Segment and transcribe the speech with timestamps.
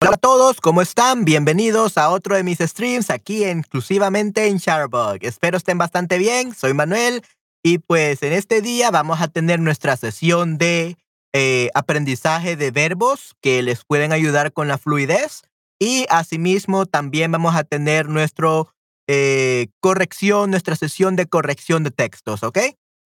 [0.00, 1.24] Hola a todos, ¿cómo están?
[1.24, 5.18] Bienvenidos a otro de mis streams aquí exclusivamente en Sharbug.
[5.22, 7.24] Espero estén bastante bien, soy Manuel
[7.64, 10.96] y pues en este día vamos a tener nuestra sesión de
[11.32, 15.42] eh, aprendizaje de verbos que les pueden ayudar con la fluidez
[15.80, 18.72] y asimismo también vamos a tener nuestro
[19.08, 22.58] eh, corrección, nuestra sesión de corrección de textos, ¿ok?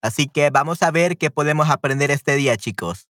[0.03, 3.09] Así que vamos a ver qué podemos aprender este día, chicos.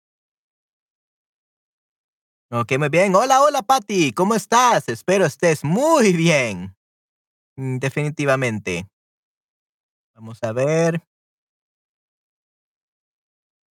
[2.53, 3.15] Ok, muy bien.
[3.15, 4.11] Hola, hola, Patty.
[4.11, 4.89] ¿Cómo estás?
[4.89, 6.77] Espero estés muy bien.
[7.57, 8.89] Mm, definitivamente.
[10.17, 11.01] Vamos a ver.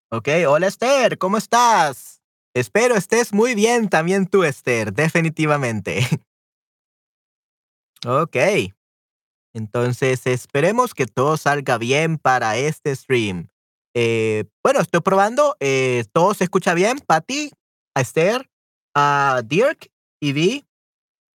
[0.10, 1.18] Ok, hola, Esther.
[1.18, 2.22] ¿Cómo estás?
[2.56, 4.94] Espero estés muy bien también tú, Esther.
[4.94, 6.00] Definitivamente.
[8.08, 8.38] Ok.
[9.54, 13.50] Entonces, esperemos que todo salga bien para este stream.
[13.94, 15.58] Eh, bueno, estoy probando.
[15.60, 17.52] Eh, ¿Todo se escucha bien, Patty?
[17.94, 18.49] Esther?
[18.96, 19.88] Uh, Dirk,
[20.22, 20.66] Ivy,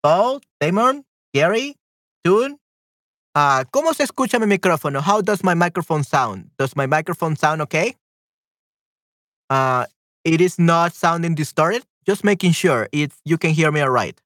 [0.01, 1.77] Paul, Damon, Gary,
[2.23, 2.59] Toon.
[3.35, 5.01] Uh, ¿Cómo se escucha mi micrófono?
[5.01, 6.51] How does my microphone sound?
[6.57, 7.95] Does my microphone sound okay?
[9.49, 9.85] Uh,
[10.23, 11.83] it is not sounding distorted.
[12.05, 14.19] Just making sure it's, you can hear me all right.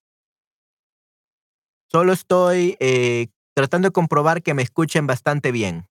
[1.92, 5.88] Solo estoy eh, tratando de comprobar que me escuchen bastante bien.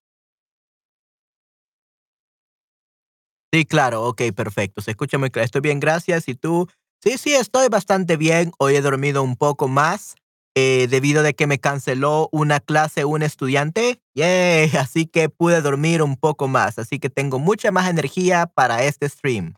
[3.51, 4.81] Sí, claro, ok, perfecto.
[4.81, 5.45] Se escucha muy claro.
[5.45, 6.27] Estoy bien, gracias.
[6.27, 6.67] ¿Y tú?
[7.03, 8.51] Sí, sí, estoy bastante bien.
[8.57, 10.15] Hoy he dormido un poco más
[10.55, 14.01] eh, debido de que me canceló una clase un estudiante.
[14.15, 16.79] Yay, así que pude dormir un poco más.
[16.79, 19.53] Así que tengo mucha más energía para este stream.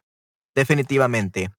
[0.53, 1.49] Definitivamente.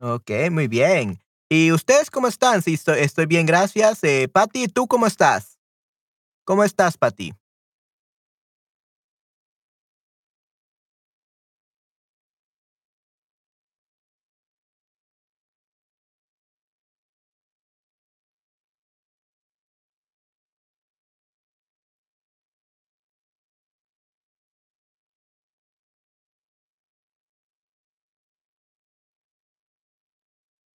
[0.00, 1.20] Ok, muy bien.
[1.50, 2.62] ¿Y ustedes cómo están?
[2.62, 4.02] Sí, estoy, bien, gracias.
[4.04, 5.58] Eh, Patty, ¿tú cómo estás?
[6.46, 7.34] ¿Cómo estás, Patty?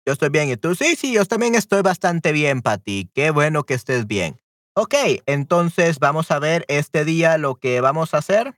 [0.06, 0.50] Yo estoy bien.
[0.50, 0.75] ¿Y tú?
[0.75, 3.10] Sí, sí, yo también estoy bastante bien, Pati.
[3.15, 4.41] Qué bueno que estés bien.
[4.76, 4.94] Ok,
[5.26, 8.54] entonces vamos a ver este día lo que vamos a hacer.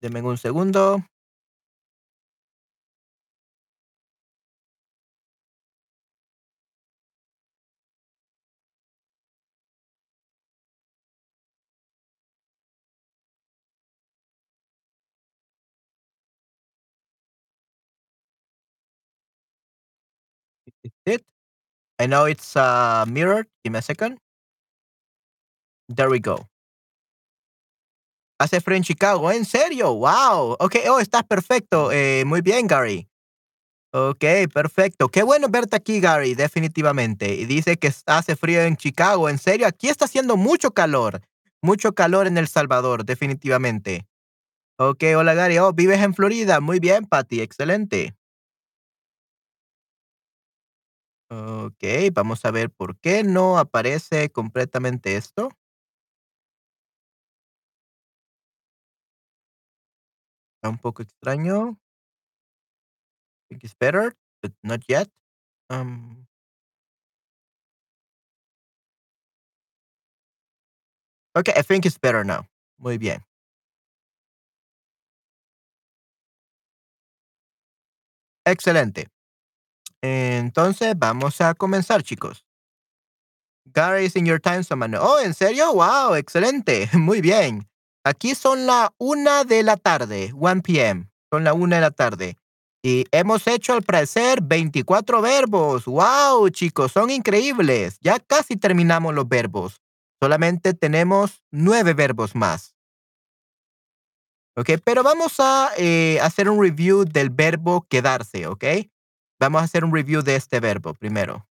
[0.00, 1.04] Denme un segundo.
[21.08, 21.24] It.
[21.98, 23.46] I know it's uh, mirrored.
[23.64, 24.18] Give me a second.
[25.88, 26.46] There we go.
[28.38, 29.32] Hace frío en Chicago.
[29.32, 29.94] ¿En serio?
[29.94, 30.56] Wow.
[30.60, 30.76] Ok.
[30.88, 31.90] Oh, estás perfecto.
[31.90, 33.08] Eh, muy bien, Gary.
[33.90, 35.08] Ok, perfecto.
[35.08, 37.34] Qué bueno verte aquí, Gary, definitivamente.
[37.34, 39.30] Y dice que hace frío en Chicago.
[39.30, 41.22] En serio, aquí está haciendo mucho calor.
[41.62, 44.06] Mucho calor en El Salvador, definitivamente.
[44.76, 45.58] Ok, hola, Gary.
[45.58, 46.60] Oh, vives en Florida.
[46.60, 47.40] Muy bien, Patty.
[47.40, 48.14] Excelente.
[51.30, 55.50] Ok, vamos a ver por qué no aparece completamente esto.
[60.56, 61.78] Está un poco extraño.
[63.50, 65.08] I think it's better, but not yet.
[65.70, 66.26] Um,
[71.36, 72.46] okay, I think it's better now.
[72.78, 73.22] Muy bien.
[78.44, 79.08] Excelente.
[80.02, 82.44] Entonces, vamos a comenzar, chicos.
[83.72, 84.96] Gary is in your time zone.
[84.96, 85.72] Oh, ¿en serio?
[85.72, 86.88] Wow, excelente.
[86.94, 87.68] Muy bien.
[88.04, 91.10] Aquí son la una de la tarde, 1 p.m.
[91.30, 92.36] Son la una de la tarde.
[92.82, 95.84] Y hemos hecho al parecer 24 verbos.
[95.84, 96.92] ¡Wow, chicos!
[96.92, 97.98] Son increíbles.
[98.00, 99.82] Ya casi terminamos los verbos.
[100.22, 102.74] Solamente tenemos nueve verbos más.
[104.56, 104.70] ¿Ok?
[104.84, 108.64] Pero vamos a eh, hacer un review del verbo quedarse, ¿ok?
[109.40, 111.46] Vamos a hacer un review de este verbo primero.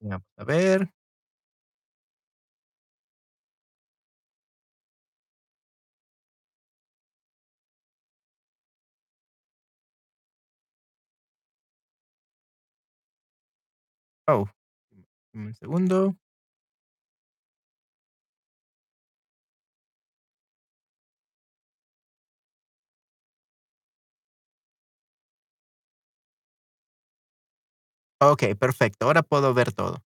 [0.00, 0.88] Vamos a ver.
[14.28, 14.46] Oh,
[15.34, 16.16] un segundo.
[28.20, 29.06] Ok, perfecto.
[29.06, 30.02] Ahora puedo ver todo.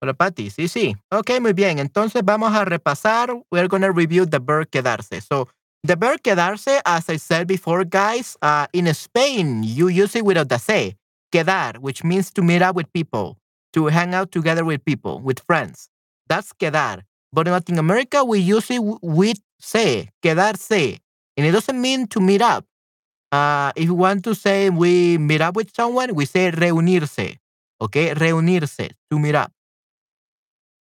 [0.00, 0.50] Hola, Patty.
[0.50, 0.96] Sí, sí.
[1.10, 1.78] Ok, muy bien.
[1.78, 3.30] Entonces vamos a repasar.
[3.50, 5.20] We're going to review the verb quedarse.
[5.20, 5.48] So,
[5.84, 10.48] the verb quedarse, as I said before, guys, uh, in Spain, you use it without
[10.48, 10.96] the se.
[11.32, 13.38] Quedar, which means to meet up with people,
[13.72, 15.88] to hang out together with people, with friends.
[16.28, 17.02] That's quedar.
[17.32, 20.98] But in Latin America, we use it with se, quedarse.
[21.36, 22.66] And it doesn't mean to meet up.
[23.32, 27.38] Uh, if you want to say we meet up with someone, we say reunirse.
[27.80, 29.50] Okay, reunirse, to meet up.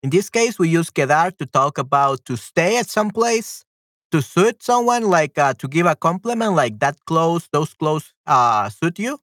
[0.03, 3.63] In this case, we use quedar to talk about to stay at some place,
[4.11, 8.69] to suit someone, like uh, to give a compliment, like that clothes, those clothes uh,
[8.69, 9.19] suit you.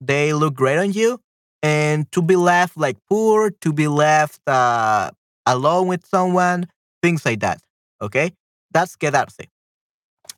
[0.00, 1.20] They look great on you.
[1.62, 5.10] And to be left like poor, to be left uh,
[5.44, 6.68] alone with someone,
[7.02, 7.60] things like that.
[8.00, 8.32] Okay?
[8.72, 9.46] That's quedarse.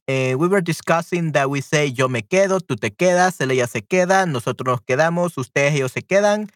[0.09, 3.67] Uh, we were discussing that we say yo me quedo, tú te quedas, él ella
[3.69, 6.51] se queda, nosotros nos quedamos, ustedes ellos se quedan.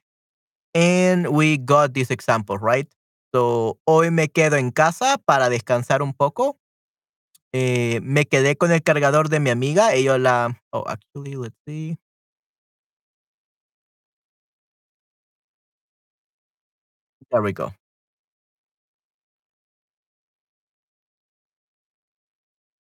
[0.75, 2.89] And we got this example, right?
[3.35, 6.59] So, hoy me quedo en casa para descansar un poco.
[7.53, 9.95] Eh, me quedé con el cargador de mi amiga.
[9.95, 10.61] Ella la.
[10.73, 11.97] Oh, actually, let's see.
[17.31, 17.73] There we go.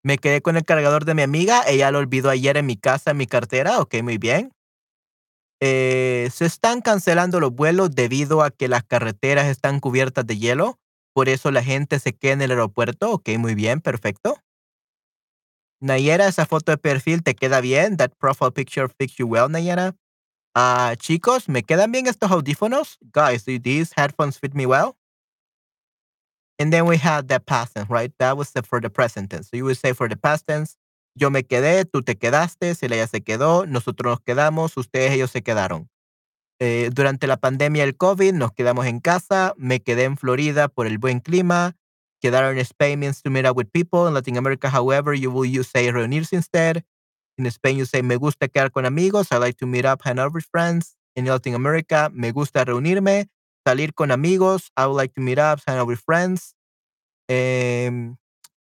[0.06, 1.64] Me quedé con el cargador de mi amiga.
[1.66, 3.80] Ella lo olvidó ayer en mi casa, en mi cartera.
[3.80, 4.52] Ok, muy bien.
[5.60, 10.78] Eh, se están cancelando los vuelos debido a que las carreteras están cubiertas de hielo.
[11.12, 13.10] Por eso la gente se queda en el aeropuerto.
[13.10, 14.38] Ok, muy bien, perfecto.
[15.80, 17.96] Nayera, esa foto de perfil te queda bien.
[17.96, 19.96] That profile picture fits you well, Nayera.
[20.54, 22.98] Ah, chicos, ¿me quedan bien estos audífonos?
[23.12, 24.94] Guys, do these headphones fit me well?
[26.58, 28.12] And then we had the past tense, right?
[28.18, 29.50] That was for the present tense.
[29.50, 30.76] So you would say for the past tense,
[31.14, 35.30] yo me quedé, tú te quedaste, si ella se quedó, nosotros nos quedamos, ustedes ellos
[35.30, 35.88] se quedaron.
[36.58, 40.86] Eh, durante la pandemia del COVID nos quedamos en casa, me quedé en Florida por
[40.86, 41.76] el buen clima,
[42.20, 44.08] quedaron in Spain means to meet up with people.
[44.08, 46.84] In Latin America, however, you will use say reunirse instead.
[47.38, 49.28] In Spain, you say me gusta quedar con amigos.
[49.30, 50.96] I like to meet up, hang out with friends.
[51.14, 53.28] In Latin America, me gusta reunirme,
[53.66, 54.70] salir con amigos.
[54.76, 56.54] I would like to meet up, hang out with friends.
[57.28, 58.18] Um,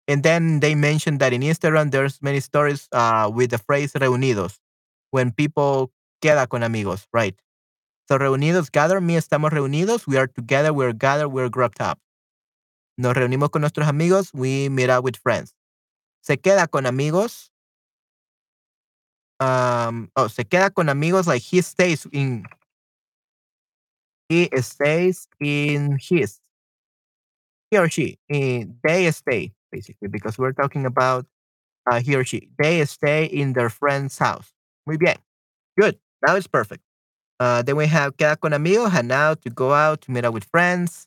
[0.06, 4.58] and then they mentioned that in Instagram, there's many stories uh, with the phrase reunidos,
[5.10, 5.92] when people
[6.22, 7.34] queda con amigos, right?
[8.08, 10.06] So reunidos, gather me, estamos reunidos.
[10.06, 11.98] We are together, we're gathered, we're grouped up.
[12.98, 14.30] Nos reunimos con nuestros amigos.
[14.34, 15.54] We meet up with friends.
[16.20, 17.50] Se queda con amigos.
[19.40, 22.44] Um, oh, se queda con amigos like he stays in.
[24.32, 26.40] He stays in his.
[27.70, 28.18] He or she.
[28.30, 31.26] In, they stay basically because we're talking about
[31.90, 32.48] uh, he or she.
[32.58, 34.50] They stay in their friend's house.
[34.86, 35.16] Muy bien.
[35.78, 35.98] Good.
[36.26, 36.82] Now it's perfect.
[37.38, 40.32] Uh, then we have queda con amigos, hang out, to go out, to meet up
[40.32, 41.06] with friends.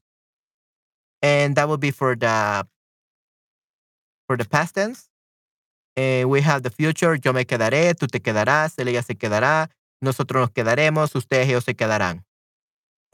[1.24, 2.67] And that will be for the
[4.27, 5.10] for the past tense.
[5.96, 9.72] And we have the future, yo me quedaré, tú te quedarás, él ella se quedará,
[10.01, 12.25] nosotros nos quedaremos, ustedes ellos se quedarán.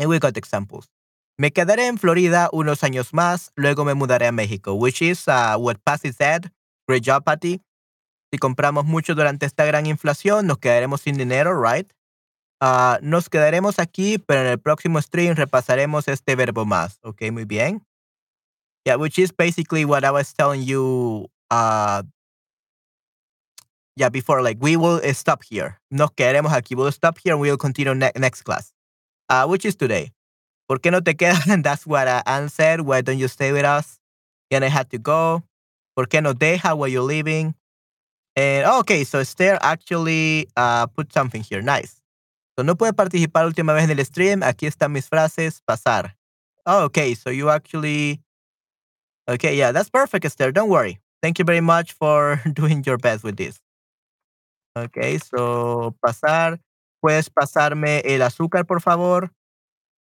[0.01, 0.89] And we got examples.
[1.38, 5.55] Me quedaré en Florida unos años más, luego me mudaré a México, which is uh,
[5.60, 6.51] what Patty said.
[6.88, 7.62] Great job, Patty.
[8.34, 11.91] Si compramos mucho durante esta gran inflación, nos quedaremos sin dinero, right?
[12.62, 16.98] Uh, nos quedaremos aquí, pero en el próximo stream repasaremos este verbo más.
[17.03, 17.86] Ok, muy bien.
[18.86, 21.27] Yeah, which is basically what I was telling you.
[21.51, 22.01] Uh,
[23.96, 25.79] yeah, before, like we will stop here.
[25.91, 26.75] Nos quedaremos aquí.
[26.75, 28.74] We'll stop here and we will continue ne next class,
[29.32, 30.12] uh, which is today.
[30.68, 31.50] ¿Por qué no te quedas?
[31.50, 32.82] And that's what I answered.
[32.82, 33.98] Why don't you stay with us?
[34.52, 35.44] And I had to go.
[35.96, 36.76] ¿Por qué no deja?
[36.76, 37.56] Why you leaving?
[38.36, 41.62] And oh, okay, so Esther actually uh, put something here.
[41.62, 42.02] Nice.
[42.58, 44.42] So no puede participar última vez en el stream.
[44.42, 45.62] Aquí están mis frases.
[45.68, 46.12] Pasar.
[46.66, 48.22] Oh, okay, so you actually
[49.30, 50.52] Okay, yeah, that's perfect, Esther.
[50.52, 51.00] Don't worry.
[51.22, 53.60] Thank you very much for doing your best with this.
[54.78, 56.60] Okay, so pasar.
[57.01, 59.34] ¿Puedes pasarme el azúcar, por favor?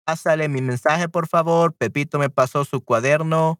[0.06, 1.74] Pásale mi mensaje, por favor.
[1.74, 3.60] Pepito me pasó su cuaderno.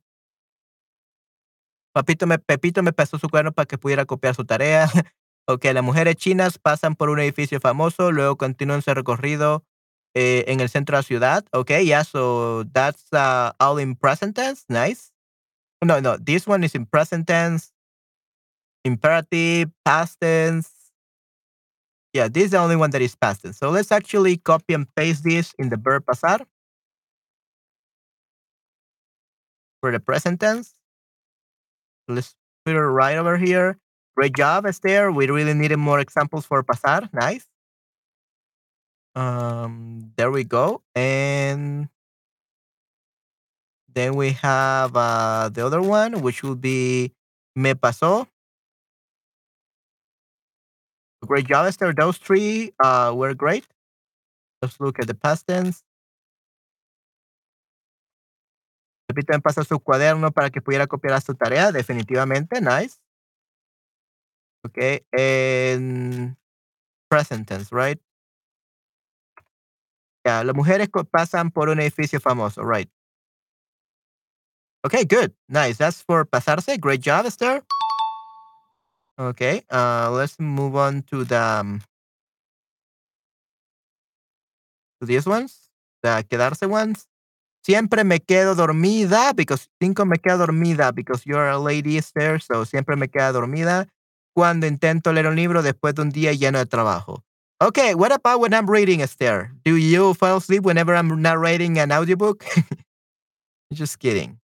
[1.94, 4.88] Papito me, Pepito me pasó su cuaderno para que pudiera copiar su tarea.
[5.48, 9.64] ok, las mujeres chinas pasan por un edificio famoso, luego continúan su recorrido
[10.16, 11.46] eh, en el centro de la ciudad.
[11.54, 14.64] Ok, yeah, so that's uh, all in present tense.
[14.70, 15.12] Nice.
[15.84, 17.74] No, no, this one is in present tense,
[18.86, 20.83] imperative, past tense.
[22.14, 23.58] Yeah, this is the only one that is past tense.
[23.58, 26.46] So let's actually copy and paste this in the verb pasar
[29.82, 30.74] for the present tense.
[32.08, 33.78] Let's put it right over here.
[34.16, 35.12] Great job, Esther.
[35.12, 37.12] We really needed more examples for pasar.
[37.14, 37.48] Nice.
[39.16, 40.82] Um, there we go.
[40.96, 41.90] And
[43.94, 47.14] Then we have uh, the other one, which will be
[47.56, 48.28] me pasó.
[51.26, 51.94] Great job, Esther.
[51.94, 53.66] Those three uh, were great.
[54.62, 55.84] Let's look at the past tense.
[59.44, 61.72] Pasa su cuaderno para que pudiera copiar su tarea.
[61.72, 62.60] Definitivamente.
[62.62, 63.00] Nice.
[64.66, 65.02] Okay.
[65.12, 66.38] En
[67.10, 68.00] present tense, right?
[70.26, 72.90] Yeah, las mujeres pasan por un edificio famoso, right?
[74.86, 75.34] Okay, good.
[75.48, 75.78] Nice.
[75.78, 76.80] That's for pasarse.
[76.80, 77.64] Great job, Esther.
[79.20, 81.82] Okay, uh, let's move on to the um,
[85.00, 85.70] to these ones,
[86.02, 87.08] the quedarse ones.
[87.64, 92.40] Siempre me quedo dormida because cinco me quedo dormida because you're a lady, Esther.
[92.40, 93.88] So siempre me quedo dormida
[94.36, 97.24] cuando intento leer un libro después de un día lleno de trabajo.
[97.62, 99.52] Okay, what about when I'm reading, Esther?
[99.64, 102.44] Do you fall asleep whenever I'm narrating an audiobook?
[103.72, 104.40] Just kidding.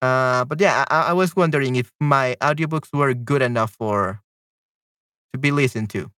[0.00, 4.22] Uh, but yeah, I, I, was wondering if my audiobooks were good enough for
[5.32, 6.12] to be listened to.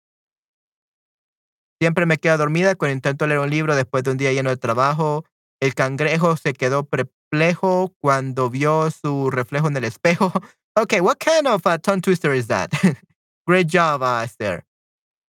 [1.80, 4.56] Siempre me quedo dormida cuando intento leer un libro después de un día lleno de
[4.56, 5.24] trabajo.
[5.60, 10.32] El cangrejo se quedó perplejo cuando vio su reflejo en el espejo.
[10.76, 12.70] Okay, what kind of a tongue twister is that?
[13.48, 14.64] Great job, Esther.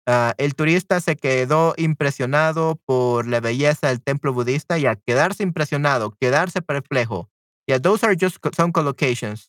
[0.07, 5.41] Uh, el turista se quedó impresionado por la belleza del templo budista y al quedarse
[5.41, 7.31] impresionado, quedarse perplejo,
[7.69, 9.47] Yeah, those are just some collocations.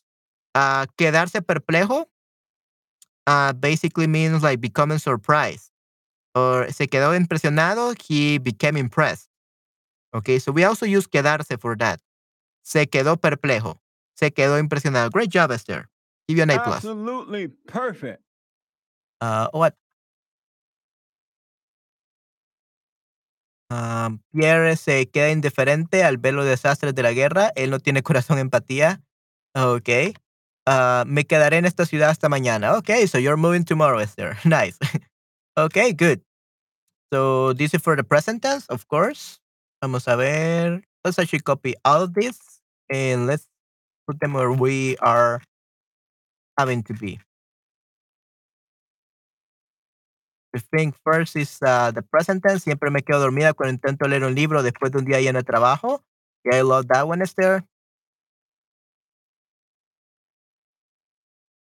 [0.53, 2.05] Uh, quedarse perplejo
[3.25, 5.71] uh, basically means like becoming surprised.
[6.35, 9.27] Or se quedó impresionado, he became impressed.
[10.13, 11.99] Okay, so we also use quedarse for that.
[12.61, 13.79] Se quedó perplejo.
[14.13, 15.09] Se quedó impresionado.
[15.09, 15.89] Great job, Esther.
[16.27, 16.59] Give you an A+.
[16.59, 16.75] plus.
[16.75, 18.21] Absolutely perfect.
[19.19, 19.73] Uh, what?
[23.71, 27.53] Um, Pierre se queda indiferente al ver los desastres de la guerra.
[27.55, 29.01] Él no tiene corazón empatía.
[29.55, 29.89] Ok.
[30.67, 32.75] Uh, me quedaré en esta ciudad hasta mañana.
[32.77, 34.37] Okay, so you're moving tomorrow, Esther.
[34.45, 34.77] nice.
[35.57, 36.21] okay, good.
[37.13, 39.39] So this is for the present tense, of course.
[39.81, 40.83] Vamos a ver.
[41.03, 42.37] Let's actually copy all of this
[42.89, 43.47] and let's
[44.05, 45.41] put them where we are
[46.57, 47.19] having to be.
[50.53, 52.63] I thing first is uh, the present tense.
[52.63, 55.43] Siempre me quedo dormida cuando intento leer un libro después de un día lleno de
[55.43, 56.03] trabajo.
[56.43, 57.63] Yeah, I love that one, Esther.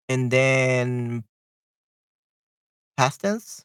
[0.08, 1.24] And then
[2.96, 3.64] past tense.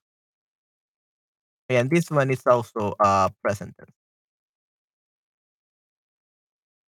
[1.70, 3.96] And this one is also uh, present tense.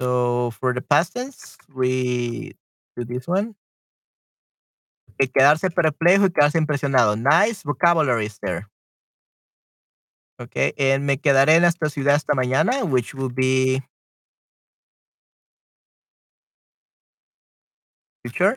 [0.01, 2.53] So for the past tense, we
[2.95, 3.55] do this one.
[5.27, 7.15] Quedarse perplejo y quedarse impresionado.
[7.15, 8.67] Nice vocabulary there.
[10.39, 13.83] Okay, and me quedaré en esta ciudad esta mañana, which will be
[18.23, 18.55] future.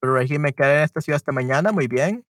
[0.00, 2.24] Pero aquí me quedaré en esta ciudad esta mañana, muy bien.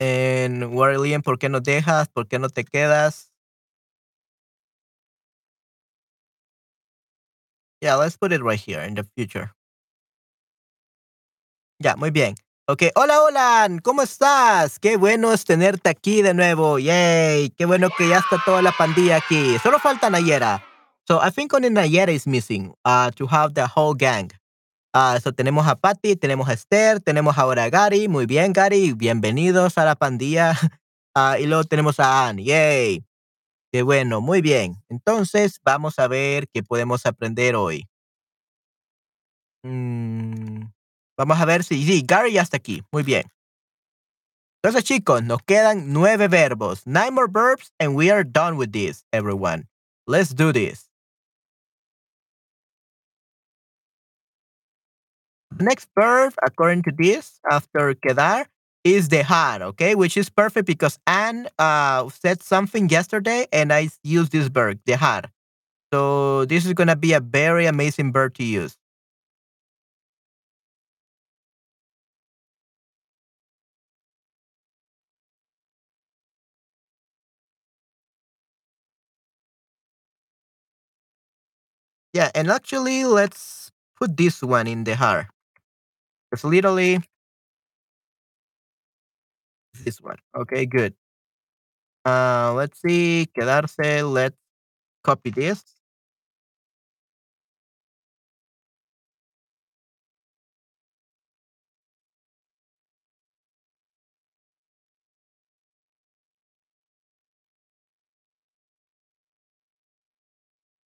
[0.00, 2.08] En Warlian, ¿por qué no dejas?
[2.08, 3.27] ¿Por qué no te quedas?
[7.80, 9.52] Yeah, let's put it right here in the future.
[11.78, 12.34] Ya, muy bien.
[12.66, 14.78] Ok, hola, hola, ¿cómo estás?
[14.78, 16.78] Qué bueno es tenerte aquí de nuevo.
[16.78, 19.58] Yay, qué bueno que ya está toda la pandilla aquí.
[19.62, 20.62] Solo falta Nayera.
[21.06, 24.30] So I think only Nayera is missing uh, to have the whole gang.
[24.92, 28.08] Uh, so tenemos a Patty, tenemos a Esther, tenemos ahora a Gary.
[28.08, 28.92] Muy bien, Gary.
[28.92, 30.54] Bienvenidos a la pandilla.
[31.16, 32.44] Uh, y luego tenemos a Anne.
[32.44, 33.07] Yay.
[33.72, 34.76] Qué bueno, muy bien.
[34.88, 37.86] Entonces, vamos a ver qué podemos aprender hoy.
[39.62, 40.62] Mm,
[41.16, 42.82] vamos a ver si, sí, Gary ya está aquí.
[42.92, 43.24] Muy bien.
[44.62, 46.86] Entonces, chicos, nos quedan nueve verbos.
[46.86, 49.68] Nine more verbs and we are done with this, everyone.
[50.06, 50.88] Let's do this.
[55.60, 58.46] next verb, according to this, after quedar,
[58.84, 59.94] is the dejar, okay?
[59.94, 65.24] Which is perfect because Anne uh, said something yesterday and I used this verb, dejar.
[65.92, 68.76] So this is going to be a very amazing verb to use.
[82.12, 85.28] Yeah, and actually, let's put this one in dejar.
[86.30, 87.00] Because literally,
[89.84, 90.18] this one.
[90.36, 90.94] Okay, good.
[92.04, 93.26] Uh, let's see.
[93.34, 94.02] Quedarse.
[94.02, 94.36] Let's
[95.04, 95.62] copy this.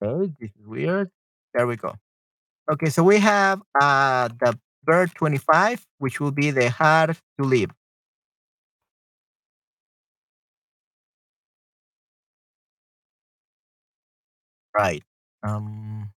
[0.01, 1.09] Okay, this is weird.
[1.53, 1.95] There we go.
[2.71, 7.71] Okay, so we have uh, the bird 25, which will be the hard to leave.
[14.75, 15.03] Right.
[15.43, 16.11] Um,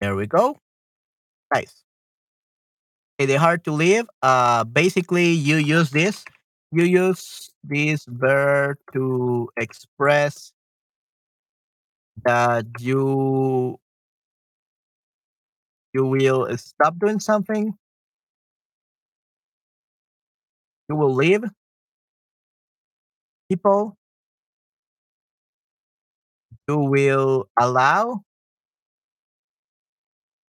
[0.00, 0.58] there we go.
[1.54, 1.84] Nice.
[3.20, 4.06] Okay, hard to live.
[4.22, 6.24] Uh, basically, you use this.
[6.70, 10.52] You use this verb to express
[12.24, 13.78] that you
[15.92, 17.76] you will stop doing something.
[20.88, 21.44] You will leave
[23.48, 23.96] people.
[26.68, 28.22] You will allow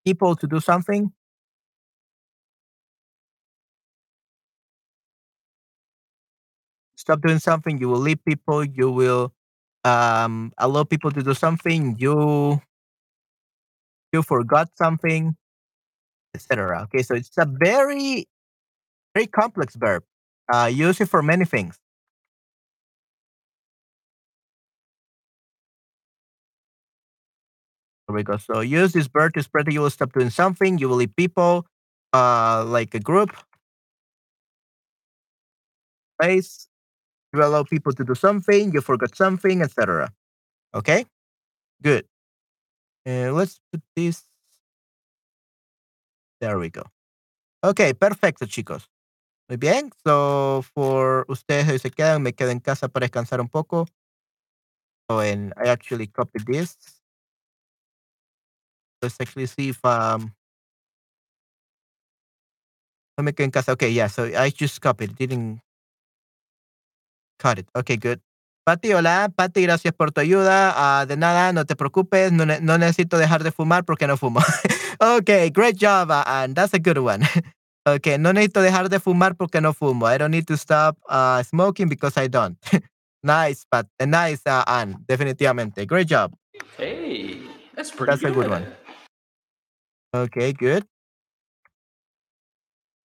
[0.05, 1.11] people to do something.
[6.95, 7.79] Stop doing something.
[7.79, 8.63] You will leave people.
[8.63, 9.33] You will
[9.83, 11.95] um, allow people to do something.
[11.97, 12.61] You
[14.11, 15.35] you forgot something,
[16.35, 16.83] etc.
[16.83, 18.27] Okay, so it's a very
[19.15, 20.03] very complex verb.
[20.53, 21.77] Uh, use it for many things.
[28.09, 28.37] There we go.
[28.37, 30.79] So use this bird to spread that you will stop doing something.
[30.79, 31.67] You will leave people,
[32.11, 33.29] uh, like a group,
[36.19, 36.67] place.
[37.31, 38.73] You allow people to do something.
[38.73, 40.11] You forgot something, etc.
[40.73, 41.05] Okay,
[41.83, 42.05] good.
[43.07, 44.23] Uh, let's put this.
[46.41, 46.81] There we go.
[47.61, 48.89] Ok, perfecto, chicos.
[49.49, 49.91] Muy bien.
[50.03, 53.85] So, for ustedes hoy se quedan, me quedo en casa para descansar un poco.
[55.11, 56.75] So, and I actually copied this.
[59.01, 60.33] Let's actually see if um.
[63.19, 63.33] Me.
[63.35, 64.07] Okay, yeah.
[64.07, 65.11] So I just copied.
[65.11, 65.59] It didn't
[67.37, 67.67] cut it.
[67.75, 68.21] Okay, good.
[68.65, 69.31] Pati, hola.
[69.35, 70.73] Pati, gracias por tu ayuda.
[70.75, 72.31] Ah, de nada, no te preocupes.
[72.31, 74.39] No, ne- no necesito dejar de fumar porque no fumo.
[75.17, 77.23] okay, great job, uh, and that's a good one.
[77.87, 80.07] okay, no necesito dejar de fumar porque no fumo.
[80.07, 82.57] I don't need to stop uh, smoking because I don't.
[83.23, 84.97] nice, but uh, nice, uh, Anne.
[85.07, 85.85] Definitivamente.
[85.87, 86.33] Great job.
[86.77, 87.41] Hey,
[87.75, 88.67] that's pretty That's a good one.
[90.13, 90.85] Okay, good.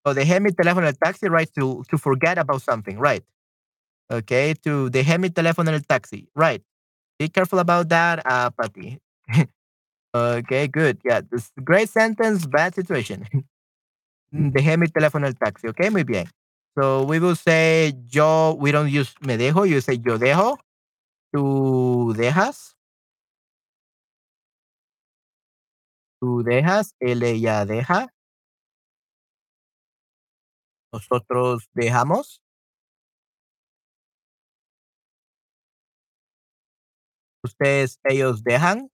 [0.05, 1.49] So dejé mi teléfono en el taxi, right?
[1.55, 3.23] To to forget about something, right?
[4.11, 6.63] Okay, to dejé mi teléfono en el taxi, right?
[7.19, 8.99] Be careful about that, uh, Patty.
[10.15, 10.99] okay, good.
[11.05, 13.25] Yeah, this great sentence, bad situation.
[14.31, 15.67] dejé mi teléfono en el taxi.
[15.67, 16.27] Okay, muy bien.
[16.77, 18.55] So we will say yo.
[18.59, 19.67] We don't use me dejo.
[19.67, 20.57] You say yo dejo.
[21.33, 22.74] Tú dejas.
[26.21, 26.93] Tú dejas.
[26.99, 28.07] Él ella deja.
[30.93, 32.39] Nosotros dejamos.
[37.43, 38.89] Ustedes, ellos dejan.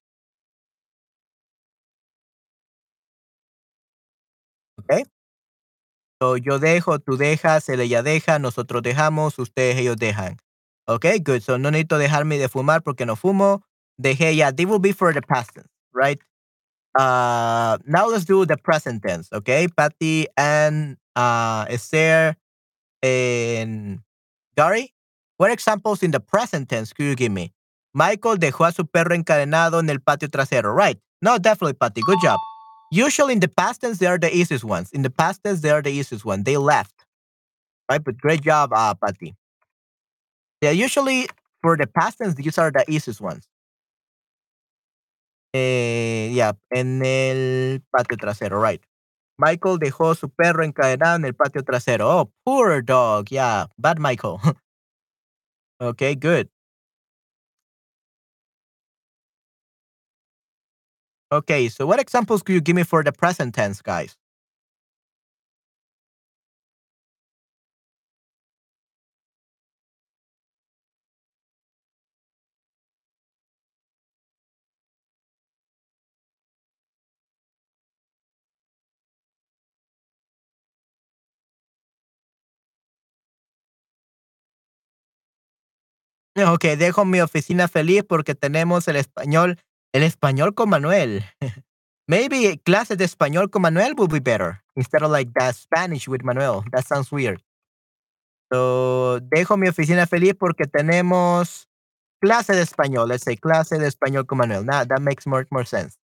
[4.80, 5.04] Okay.
[6.22, 10.38] So yo dejo, tú dejas, él ella deja, nosotros dejamos, ustedes, ellos dejan.
[10.88, 11.42] Okay, good.
[11.42, 13.64] So no necesito dejarme de fumar porque no fumo.
[13.98, 14.52] Dejé ya.
[14.52, 15.58] They will be for the past
[15.94, 16.20] right?
[16.96, 19.68] Uh, now let's do the present tense, okay?
[19.68, 22.36] Patty and uh, Esther
[23.02, 24.00] and
[24.58, 24.94] Gary.
[25.38, 27.54] What examples in the present tense could you give me?
[27.94, 30.98] Michael dejó a su perro encadenado en el patio trasero, right?
[31.22, 32.02] No, definitely, Patty.
[32.02, 32.40] Good job.
[32.92, 34.92] Usually in the past tense, they are the easiest ones.
[34.92, 36.44] In the past tense, they are the easiest one.
[36.44, 36.94] They left,
[37.90, 38.04] right?
[38.04, 39.36] But great job, uh, Patty.
[40.62, 41.28] Yeah, usually
[41.62, 43.48] for the past tense, these are the easiest ones.
[45.54, 48.82] Eh, yeah, en el patio trasero, right.
[49.38, 52.10] Michael dejó su perro encadenado en el patio trasero.
[52.10, 53.28] Oh, poor dog.
[53.30, 54.40] Yeah, bad Michael.
[55.80, 56.50] okay, good.
[61.32, 64.18] Okay, so what examples could you give me for the present tense, guys?
[86.48, 89.60] Ok, dejo mi oficina feliz porque tenemos el español,
[89.94, 91.24] el español con Manuel.
[92.08, 96.24] Maybe clases de español con Manuel would be better instead of like that Spanish with
[96.24, 96.64] Manuel.
[96.72, 97.42] That sounds weird.
[98.52, 101.70] So, dejo mi oficina feliz porque tenemos
[102.22, 103.08] clase de español.
[103.08, 104.66] Let's say clase de español con Manuel.
[104.66, 105.98] Nah, that makes more, more sense.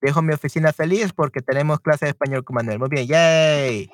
[0.00, 2.78] Dejo mi oficina feliz porque tenemos clase de español con Manuel.
[2.78, 3.90] Muy bien, yay.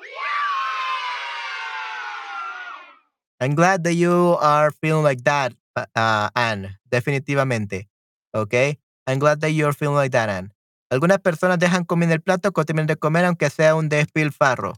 [3.39, 5.53] I'm glad that you are feeling like that,
[5.95, 6.77] uh, Anne.
[6.89, 7.87] Definitivamente.
[8.33, 8.77] Okay.
[9.05, 10.51] I'm glad that you're feeling like that, Anne.
[10.91, 14.73] Algunas personas dejan comer el plato cuando terminan de comer, aunque sea un despilfarro.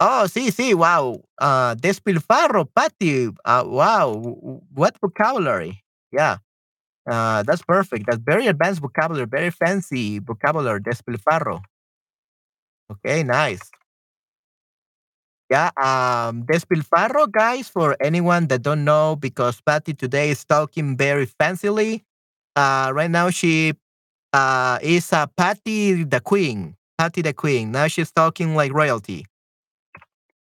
[0.00, 1.22] Oh, sí, sí, wow.
[1.40, 3.28] Uh, despilfarro, Patty.
[3.44, 4.14] Uh, wow.
[4.72, 5.84] What vocabulary?
[6.12, 6.38] Yeah.
[7.10, 8.06] Uh, that's perfect.
[8.06, 11.62] That's very advanced vocabulary, very fancy vocabulary, despilfarro.
[12.90, 13.60] Okay, nice.
[15.50, 21.26] Yeah, um, despilfarro, guys, for anyone that don't know, because Patty today is talking very
[21.26, 22.02] fancily.
[22.56, 23.74] Uh, right now she
[24.32, 26.76] uh, is a Patty the Queen.
[26.98, 27.72] Patty the Queen.
[27.72, 29.26] Now she's talking like royalty.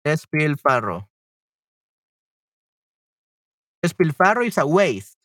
[0.05, 1.07] Despilfarro.
[3.85, 5.17] Despilfarro is a waste.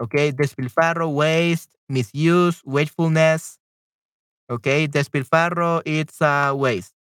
[0.00, 3.58] Okay, despilfarro, waste, misuse, wastefulness.
[4.50, 6.95] Okay, despilfarro, it's a waste.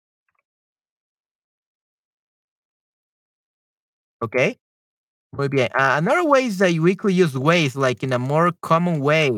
[4.26, 4.58] Okay,
[5.34, 5.70] muy bien.
[5.76, 9.30] Uh, another way is that we could use waste like in a more common way,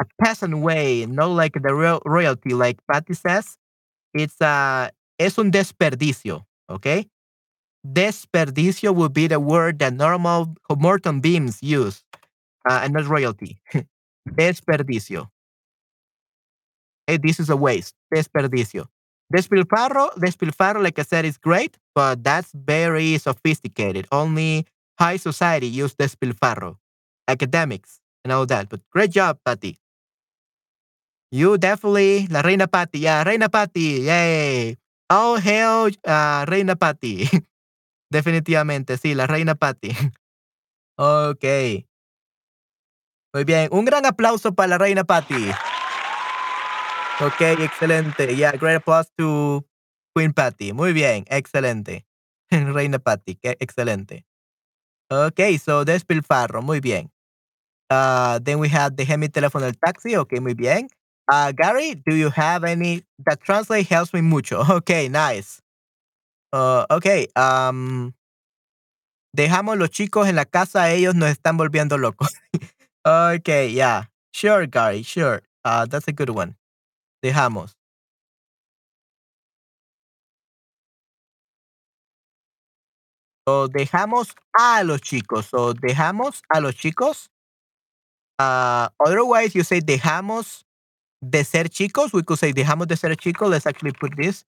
[0.00, 3.56] a peasant way, not like the real royalty, like Patty says.
[4.14, 6.44] It's a, es un desperdicio.
[6.70, 7.06] Okay,
[7.86, 12.04] desperdicio would be the word that normal Morton beams use,
[12.68, 13.58] uh, and not royalty.
[14.30, 15.28] desperdicio.
[17.06, 17.94] Hey, this is a waste.
[18.14, 18.86] Desperdicio.
[19.32, 24.06] Despilfarro, despilfarro, like I said, is great, but that's very sophisticated.
[24.12, 24.66] Only
[24.98, 26.76] high society use despilfarro,
[27.26, 28.68] academics and all that.
[28.68, 29.78] But great job, Patty.
[31.30, 34.76] You definitely, la Reina Patty, yeah, Reina Patty, yay.
[35.08, 37.28] All hail uh, Reina Patty.
[38.12, 39.96] Definitivamente, sí, la Reina Patty.
[40.98, 41.44] ok.
[43.32, 45.52] Muy bien, un gran aplauso para la Reina Patty.
[47.22, 48.34] Ok, excelente.
[48.34, 49.64] Yeah, great applause to
[50.12, 50.72] Queen Patty.
[50.72, 52.04] Muy bien, excelente.
[52.50, 54.24] Reina Patty, excelente.
[55.08, 57.12] Ok, so despilfarro, muy bien.
[57.90, 60.16] Uh, then we have the mi teléfono del taxi.
[60.16, 60.88] Ok, muy bien.
[61.30, 63.04] Uh, Gary, do you have any?
[63.24, 64.64] That translate helps me mucho.
[64.68, 65.60] Okay, nice.
[66.52, 68.14] Uh, okay, um,
[69.32, 72.30] dejamos los chicos en la casa, ellos nos están volviendo locos.
[73.06, 74.06] okay, yeah.
[74.32, 75.42] Sure, Gary, sure.
[75.64, 76.56] Uh, that's a good one.
[77.22, 77.76] Dejamos.
[83.46, 85.46] So, dejamos a los chicos.
[85.46, 87.28] So, dejamos a los chicos.
[88.38, 90.64] Uh, otherwise, you say dejamos
[91.20, 92.12] de ser chicos.
[92.12, 93.50] We could say dejamos de ser chicos.
[93.50, 94.44] Let's actually put this.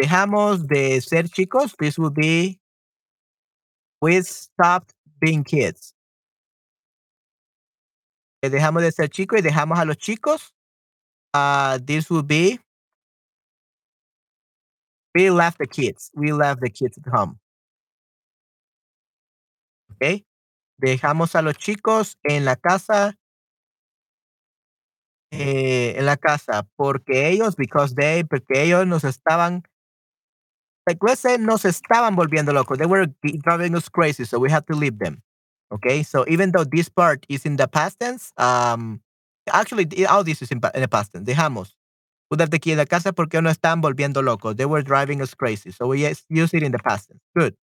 [0.00, 1.74] Dejamos de ser chicos.
[1.78, 2.60] This would be
[4.00, 5.94] we stopped being kids.
[8.42, 10.55] Dejamos de ser chicos y dejamos a los chicos.
[11.36, 12.58] Uh, this would be
[15.14, 16.10] we left the kids.
[16.14, 17.38] We left the kids at home.
[19.92, 20.24] Okay.
[20.82, 23.14] Dejamos a los chicos en la casa.
[25.32, 29.64] Eh, en la casa porque ellos, because they, porque ellos nos estaban,
[30.86, 32.78] like let's say nos estaban volviendo locos.
[32.78, 33.06] They were
[33.42, 35.22] driving us crazy, so we had to leave them.
[35.72, 39.00] Okay, so even though this part is in the past tense, um,
[39.52, 41.26] actually all this is in, the past tense.
[41.26, 41.72] Dejamos.
[42.30, 44.56] Left the key in la casa porque nos estaban volviendo locos.
[44.56, 47.20] They were driving us crazy, so we use it in the past tense.
[47.36, 47.54] Good.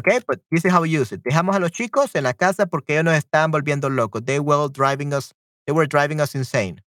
[0.00, 1.22] Okay, but this is how we use it.
[1.24, 4.24] Dejamos a los chicos en la casa porque ellos estaban volviendo locos.
[4.24, 5.32] They were driving us,
[5.66, 6.80] they were driving us insane.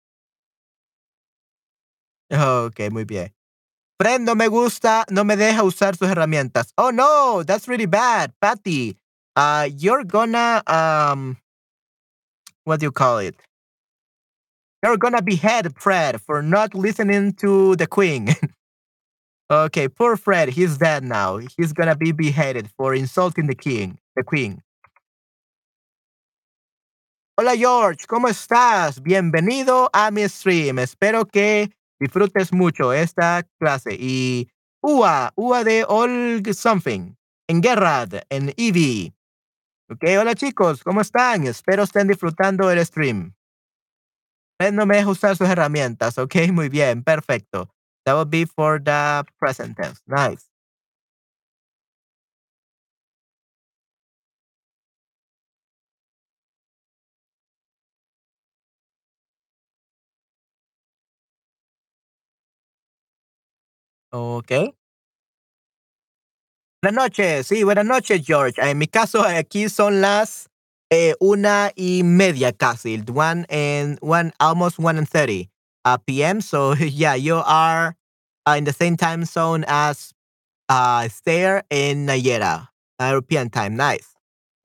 [2.31, 3.33] Ok, muy bien.
[3.99, 6.73] Fred no me gusta, no me deja usar sus herramientas.
[6.77, 8.97] Oh no, that's really bad, Patty.
[9.35, 11.37] Uh, you're gonna um,
[12.63, 13.35] what do you call it?
[14.83, 18.29] You're gonna behead Fred for not listening to the Queen.
[19.51, 21.37] okay, poor Fred, he's dead now.
[21.37, 24.63] He's gonna be beheaded for insulting the King, the Queen.
[27.37, 28.99] Hola George, ¿cómo estás?
[29.03, 30.79] Bienvenido a mi stream.
[30.79, 33.95] Espero que disfrutes mucho esta clase.
[33.99, 34.49] Y
[34.81, 37.13] UA, UA de All Something,
[37.47, 39.13] en Gerard, en Eevee.
[39.91, 41.45] Ok, hola chicos, ¿cómo están?
[41.45, 43.31] Espero estén disfrutando el stream.
[44.71, 47.69] No me deja usar sus herramientas, ok, muy bien, perfecto.
[48.05, 50.01] That will be for the present tense.
[50.07, 50.45] Nice.
[64.11, 64.51] Ok.
[66.83, 68.59] Buenas noches, sí, buenas noches, George.
[68.59, 70.49] En mi caso, aquí son las
[70.91, 75.49] eh, una y media casi, one and one, almost one and thirty
[75.85, 76.41] uh, p.m.
[76.41, 77.95] So yeah, you are
[78.47, 80.13] uh, in the same time zone as
[80.69, 83.75] uh, Stair in Nayera, European time.
[83.75, 84.15] Nice.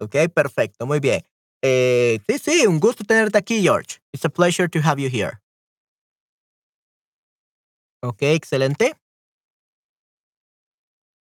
[0.01, 1.23] Ok, perfecto, muy bien.
[1.62, 3.99] Eh, sí, sí, un gusto tenerte aquí, George.
[4.12, 5.41] It's a pleasure to have you here.
[8.03, 8.95] Ok, excelente.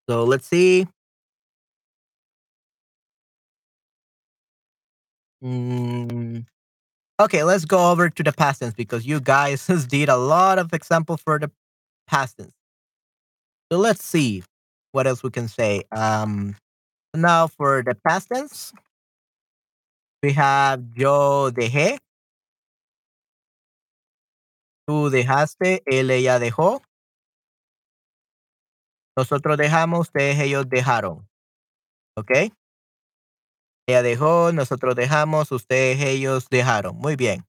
[0.10, 0.88] So let's see.
[5.46, 6.48] Mm,
[7.22, 10.74] okay, let's go over to the past tense because you guys did a lot of
[10.74, 11.52] examples for the
[12.08, 12.52] past tense.
[13.72, 14.44] So let's see
[14.92, 15.84] what else we can say.
[15.92, 16.56] Um,
[17.14, 18.74] now for the past tense,
[20.24, 22.00] we have yo dejé,
[24.90, 26.82] tú dejaste, él ella dejó,
[29.16, 31.28] nosotros dejamos, ustedes ellos dejaron.
[32.18, 32.52] ¿Ok?
[33.88, 36.96] Ella dejó, nosotros dejamos, ustedes ellos dejaron.
[36.98, 37.46] Muy bien.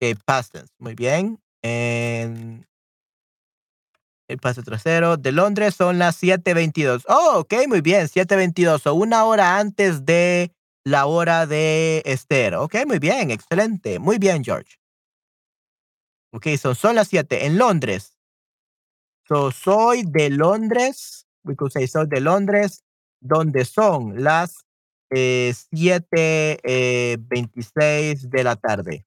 [0.00, 0.56] Ok, past.
[0.78, 1.38] Muy bien.
[1.62, 2.66] En
[4.28, 7.04] el paso trasero de Londres son las 7:22.
[7.08, 8.86] Oh, ok, muy bien, 7:22.
[8.86, 10.52] O una hora antes de
[10.84, 12.54] la hora de Esther.
[12.54, 13.98] Ok, muy bien, excelente.
[13.98, 14.76] Muy bien, George.
[16.32, 18.16] Ok, son, son las 7 en Londres.
[19.28, 21.26] So, soy de Londres.
[21.44, 22.84] We could say soy de Londres,
[23.20, 24.64] donde son las
[25.10, 29.06] eh, 7:26 eh, 26 de la tarde.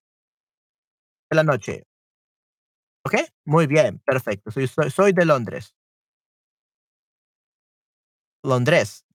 [1.30, 1.86] De la noche.
[3.06, 4.52] Ok, muy bien, perfecto.
[4.52, 5.76] Soy, soy, soy de Londres.
[8.44, 9.06] Londres.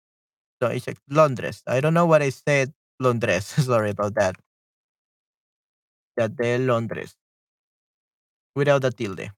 [0.61, 1.63] So I Londres.
[1.67, 2.73] I don't know what I said.
[2.99, 3.47] Londres.
[3.67, 4.37] Sorry about that.
[6.17, 7.17] De Londres.
[8.55, 9.33] Without the tilde.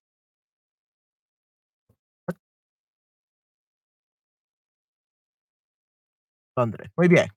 [6.57, 6.91] Londres.
[6.97, 7.29] Muy bien.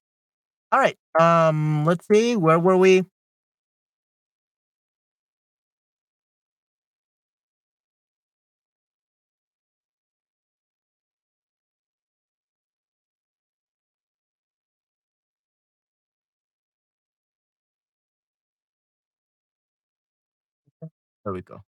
[0.71, 0.97] All right.
[1.19, 2.35] Um, let's see.
[2.35, 3.03] Where were we?
[21.23, 21.63] There we go.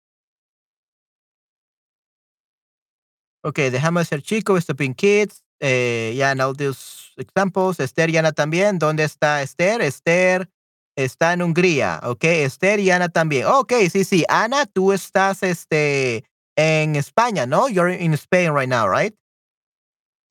[3.44, 5.42] Okay, dejamos ser chico, Stopping Kids.
[5.62, 7.78] Eh, yeah, all these examples.
[7.78, 8.78] Esther y Ana también.
[8.78, 9.80] ¿Dónde está Esther?
[9.80, 10.48] Esther
[10.96, 12.00] está en Hungría.
[12.02, 13.46] Ok, Esther y Ana también.
[13.46, 14.24] Ok, sí, sí.
[14.28, 16.24] Ana, tú estás este,
[16.56, 17.68] en España, ¿no?
[17.68, 19.14] You're in Spain right now, right?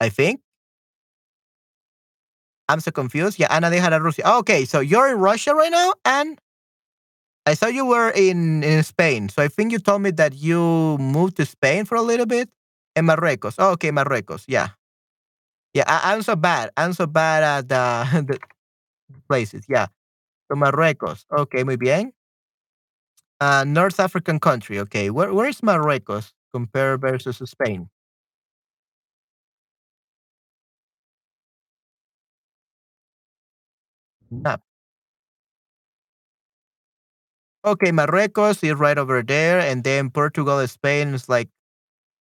[0.00, 0.40] I think.
[2.68, 3.38] I'm so confused.
[3.38, 4.24] Yeah, Ana deja la Rusia.
[4.38, 6.38] Okay, so you're in Russia right now, and
[7.46, 9.28] I saw you were in, in Spain.
[9.30, 12.50] So I think you told me that you moved to Spain for a little bit.
[12.94, 13.58] En Marruecos.
[13.58, 14.44] Okay, Marruecos.
[14.46, 14.68] Yeah.
[15.74, 16.70] Yeah, I, am so bad.
[16.76, 18.38] I'm so bad at the, the
[19.28, 19.64] places.
[19.68, 19.88] Yeah.
[20.50, 21.26] So Marruecos.
[21.32, 22.12] Okay, muy bien.
[23.40, 24.78] Uh, North African country.
[24.78, 25.10] Okay.
[25.10, 27.88] Where, where is Marruecos compared versus Spain?
[34.30, 34.62] Map.
[37.64, 41.48] Okay, Marruecos is right over there, and then Portugal, Spain is like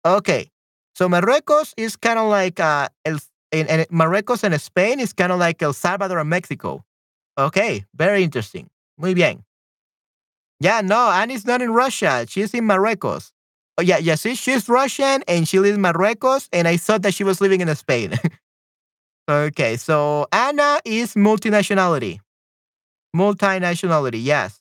[0.06, 0.52] okay.
[0.96, 3.20] So Marruecos is kind of like uh, El,
[3.52, 6.84] and, and Marruecos and Spain is kind of like El Salvador and Mexico.
[7.38, 8.70] Okay, very interesting.
[8.98, 9.44] Muy bien.
[10.60, 12.26] Yeah, no, Annie's not in Russia.
[12.28, 13.32] She's in Marruecos.
[13.78, 17.14] Oh, yeah, yeah, see, she's Russian and she lives in Marruecos, and I thought that
[17.14, 18.14] she was living in Spain.
[19.30, 22.20] okay, so Anna is multinationality.
[23.16, 24.60] Multinationality, yes.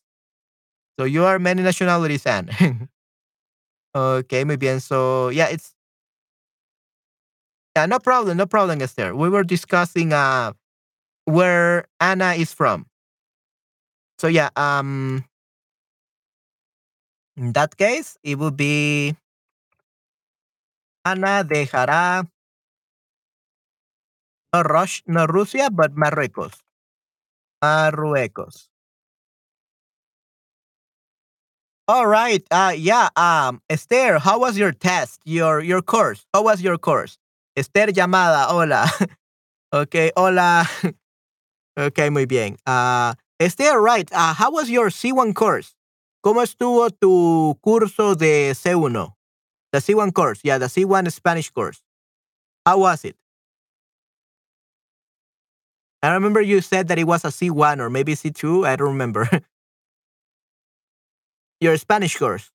[0.98, 2.50] So you are many nationalities, Anne.
[3.94, 4.80] okay, muy bien.
[4.80, 5.74] So yeah, it's
[7.78, 9.14] yeah, no problem, no problem, Esther.
[9.14, 10.52] We were discussing uh
[11.26, 12.86] where Anna is from.
[14.18, 15.24] So yeah, um
[17.36, 19.14] in that case, it would be
[21.04, 22.26] Ana dejará
[24.52, 26.54] no, Rush, no Rusia, but Marruecos.
[27.62, 28.68] Marruecos.
[31.86, 32.44] All right.
[32.50, 35.20] Uh yeah, um Esther, how was your test?
[35.24, 36.26] Your your course.
[36.34, 37.16] How was your course?
[37.58, 38.84] Esther llamada, hola.
[39.72, 40.68] ok, hola.
[41.76, 42.56] ok, muy bien.
[42.64, 44.08] Uh, Esther, right.
[44.12, 45.74] Uh, how was your C1 course?
[46.24, 49.14] ¿Cómo estuvo tu curso de C1?
[49.72, 51.82] The C1 course, yeah, the C1 Spanish course.
[52.64, 53.16] How was it?
[56.02, 58.66] I remember you said that it was a C1 or maybe C2.
[58.66, 59.28] I don't remember.
[61.60, 62.50] Your Spanish course.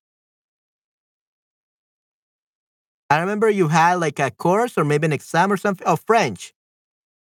[3.14, 5.86] I remember you had like a course or maybe an exam or something.
[5.86, 6.52] Oh, French.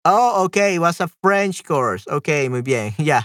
[0.04, 0.76] Oh, okay.
[0.76, 2.06] It was a French course.
[2.06, 2.94] Okay, muy bien.
[2.98, 3.22] Yeah.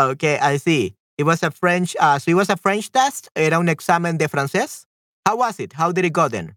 [0.00, 0.94] Okay, I see.
[1.18, 3.28] It was a French, uh, so it was a French test.
[3.36, 4.86] Era un examen de francés.
[5.26, 5.74] How was it?
[5.74, 6.56] How did it go then?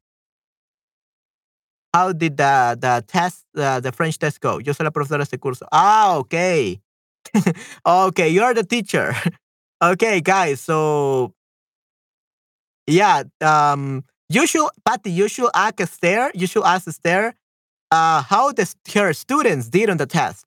[1.96, 4.60] how did the, the test, uh, the French test go?
[4.60, 5.66] Yo soy la profesora de este curso.
[5.72, 6.82] Ah, okay.
[7.86, 9.16] okay, you're the teacher.
[9.82, 10.60] okay, guys.
[10.60, 11.34] So,
[12.86, 17.34] yeah, um, you should, Patty, you should ask Esther, you should ask Esther
[17.92, 20.46] uh, how the, her students did on the test.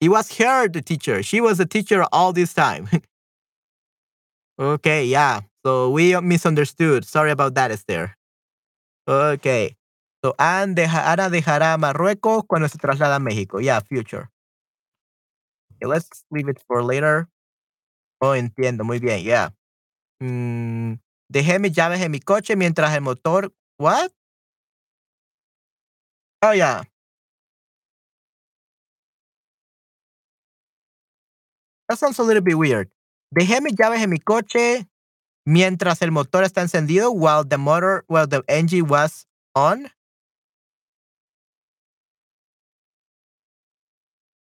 [0.00, 1.22] It was her, the teacher.
[1.22, 2.88] She was the teacher all this time.
[4.58, 5.40] okay, yeah.
[5.64, 7.04] So we misunderstood.
[7.04, 8.14] Sorry about that, Esther.
[9.08, 9.76] Okay.
[10.24, 13.60] So Anne deja, Ana dejará Marruecos cuando se traslada a México.
[13.62, 14.28] Yeah, future.
[15.76, 17.28] Okay, let's leave it for later.
[18.20, 18.84] Oh, entiendo.
[18.84, 19.50] Muy bien, yeah.
[20.22, 23.52] Mm, dejé mis llaves en mi coche mientras el motor.
[23.78, 24.12] What?
[26.42, 26.84] Oh, yeah.
[31.88, 32.90] That sounds a little bit weird.
[33.34, 34.86] Dejé mis llaves en mi coche
[35.46, 39.90] mientras el motor está encendido while the motor, while the engine was on.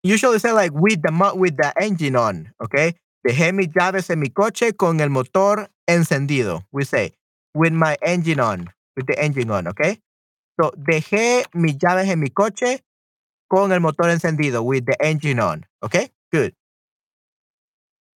[0.03, 2.93] Usually say like with the with the engine on, okay?
[3.25, 6.63] Dejé mis llaves en mi coche con el motor encendido.
[6.71, 7.15] We say
[7.55, 9.99] with my engine on, with the engine on, okay?
[10.61, 12.83] So dejé mis llaves en mi coche
[13.47, 16.11] con el motor encendido, with the engine on, okay?
[16.31, 16.53] Good.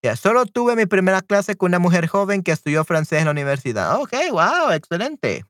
[0.02, 3.30] Ya, solo tuve mi primera clase con una mujer joven que estudió francés en la
[3.30, 3.98] universidad.
[4.02, 5.46] Ok, wow, excelente.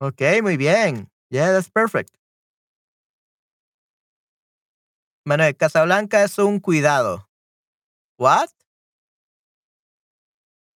[0.00, 1.08] Ok, muy bien.
[1.30, 2.10] Yeah, that's perfect.
[5.26, 7.26] Manuel, Casablanca es un cuidado.
[8.18, 8.50] What?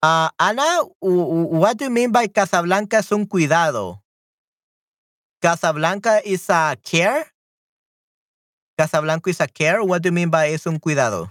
[0.02, 4.02] Uh, Ana, what do you mean by Casablanca es un cuidado?
[5.42, 7.26] Casablanca is a care?
[8.78, 9.82] Casablanca is a care?
[9.82, 11.30] What do you mean by es un cuidado?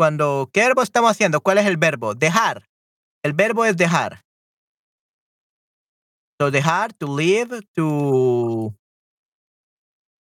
[0.00, 1.42] Cuando, ¿qué verbo estamos haciendo?
[1.42, 2.14] ¿Cuál es el verbo?
[2.14, 2.64] Dejar.
[3.22, 4.22] El verbo es dejar.
[6.40, 8.74] So dejar, to leave, to,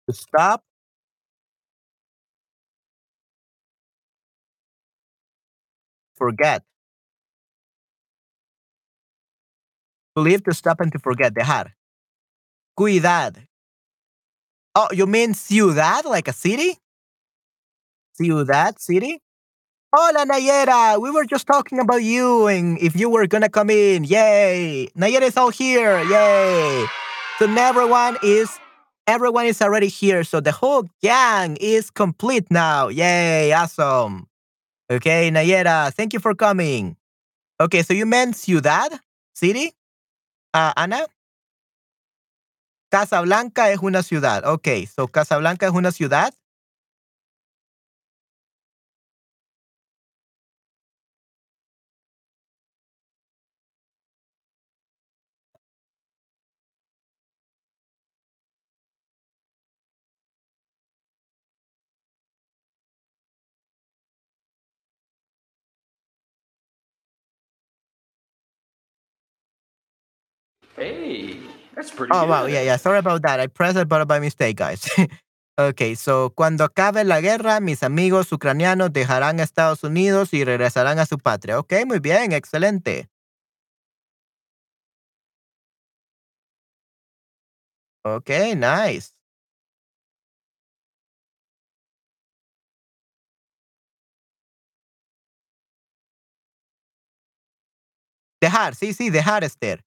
[0.06, 0.62] to stop.
[6.18, 6.66] Forget.
[10.18, 11.34] To leave, to stop, and to forget.
[11.34, 11.78] Dejar.
[12.76, 13.48] Cuidad.
[14.76, 16.78] Oh, you mean ciudad, like a city?
[18.12, 19.22] Ciudad, city?
[19.94, 21.02] Hola, Nayera.
[21.02, 24.06] We were just talking about you and if you were gonna come in.
[24.06, 24.88] Yay.
[24.98, 26.00] Nayera is all here.
[26.04, 26.86] Yay.
[27.40, 28.50] So everyone is
[29.06, 30.24] everyone is already here.
[30.24, 32.88] So the whole gang is complete now.
[32.88, 33.52] Yay.
[33.52, 34.28] Awesome.
[34.92, 36.98] Okay, Nayera, thank you for coming.
[37.62, 38.92] Okay, so you meant ciudad,
[39.34, 39.72] city?
[40.54, 41.06] Uh, Ana?
[42.92, 44.44] Casablanca es una ciudad.
[44.44, 46.34] Okay, so Casablanca es una ciudad.
[71.76, 72.30] That's pretty Oh, good.
[72.30, 72.78] wow, yeah, yeah.
[72.78, 73.40] Sorry about that.
[73.40, 74.88] I pressed the button by mistake, guys.
[75.60, 81.06] okay, so cuando acabe la guerra, mis amigos ucranianos dejarán Estados Unidos y regresarán a
[81.06, 81.60] su patria.
[81.60, 83.08] Ok, muy bien, excelente.
[88.06, 89.12] Okay, nice.
[98.42, 99.84] Dejar, sí, sí, dejar, Esther.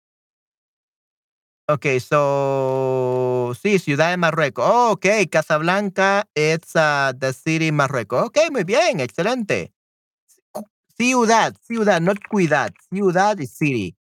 [1.66, 4.64] Okay, so sí, ciudad de Marruecos.
[4.68, 8.24] Oh, ok, Casablanca, it's uh, the city Marruecos.
[8.26, 9.72] Ok, muy bien, excelente.
[10.96, 12.72] Ciudad, ciudad, not cuidad.
[12.90, 13.96] Ciudad is city.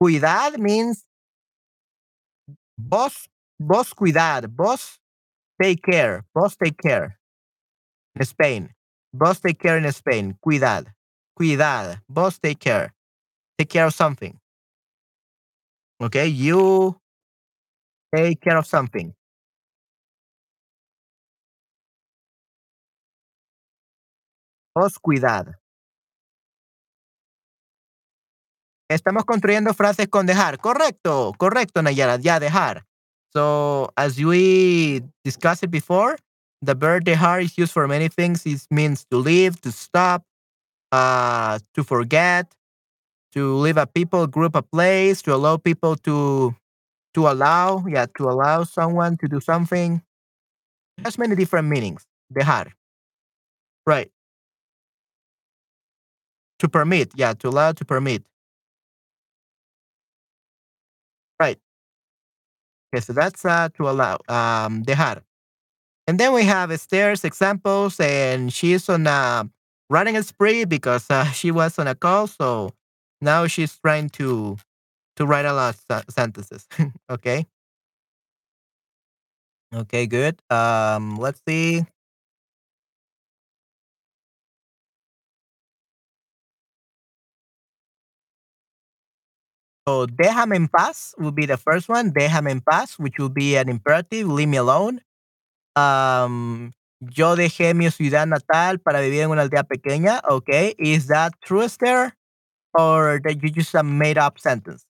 [0.00, 1.04] Cuidad means
[2.78, 3.28] vos,
[3.58, 4.98] vos cuidad, vos
[5.60, 7.18] take care, vos take care.
[8.16, 8.74] In Spain,
[9.12, 10.38] vos take care in Spain.
[10.40, 10.86] Cuidad,
[11.34, 12.94] cuidad, vos take care.
[13.58, 14.40] Take care of something.
[16.00, 17.00] Okay, you
[18.14, 19.14] take care of something.
[24.74, 25.58] Vos cuidad.
[28.90, 30.58] Estamos construyendo frases con dejar.
[30.58, 32.16] Correcto, correcto, Nayara.
[32.20, 32.86] Ya, dejar.
[33.34, 36.16] So, as we discussed it before,
[36.62, 38.46] the verb dejar is used for many things.
[38.46, 40.24] It means to leave, to stop,
[40.92, 42.46] uh, to forget,
[43.34, 46.54] to leave a people, group, a place, to allow people to
[47.14, 50.02] to allow, yeah, to allow someone to do something.
[51.04, 52.04] Has many different meanings.
[52.32, 52.72] Dejar.
[53.86, 54.10] Right.
[56.60, 58.24] To permit, yeah, to allow, to permit.
[61.40, 61.58] Right.
[62.94, 64.18] Okay, so that's uh, to allow.
[64.28, 65.22] Um, dejar.
[66.06, 69.48] And then we have stairs examples, and she's on a
[69.90, 72.26] running a spree because uh, she was on a call.
[72.26, 72.72] So
[73.20, 74.56] now she's trying to
[75.16, 76.66] to write a lot of sentences.
[77.10, 77.46] okay.
[79.74, 80.40] Okay, good.
[80.50, 81.84] Um, let's see.
[89.88, 92.12] So déjame en paz will be the first one.
[92.12, 94.28] Déjame en paz, which will be an imperative.
[94.28, 95.00] Leave me alone.
[95.76, 100.20] Um, yo dejé mi ciudad natal para vivir en una aldea pequeña.
[100.28, 100.74] Okay.
[100.78, 102.12] Is that true, Esther?
[102.74, 104.84] Or that you just a made up sentence?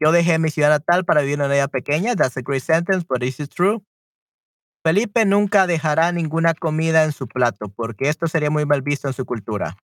[0.00, 2.14] Yo dejé mi ciudad natal para vivir en una pequeña.
[2.16, 3.82] That's a great sentence, but is it true?
[4.84, 9.14] Felipe nunca dejará ninguna comida en su plato porque esto sería muy mal visto en
[9.14, 9.76] su cultura.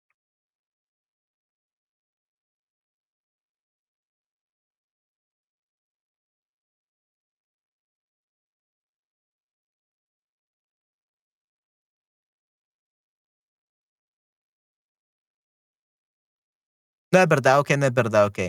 [17.13, 18.39] No es verdad, ok, no es verdad, ok.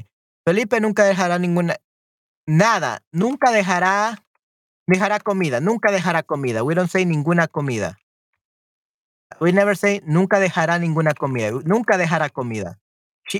[0.46, 1.76] Felipe nunca dejará ninguna,
[2.46, 4.24] nada, nunca dejará,
[4.86, 6.62] dejará comida, nunca dejará comida.
[6.64, 7.98] We don't say ninguna comida.
[9.38, 12.78] We never say nunca dejará ninguna comida, nunca dejará comida.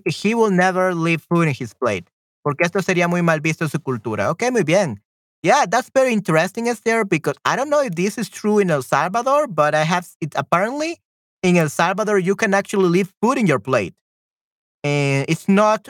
[0.05, 2.05] he will never leave food in his plate.
[2.43, 4.31] Porque esto sería muy mal visto en su cultura.
[4.31, 5.03] Ok, muy bien.
[5.43, 8.83] Yeah, that's very interesting, Esther, because I don't know if this is true in El
[8.83, 11.01] Salvador, but I have it apparently
[11.43, 13.95] in El Salvador, you can actually leave food in your plate.
[14.85, 15.89] And it's not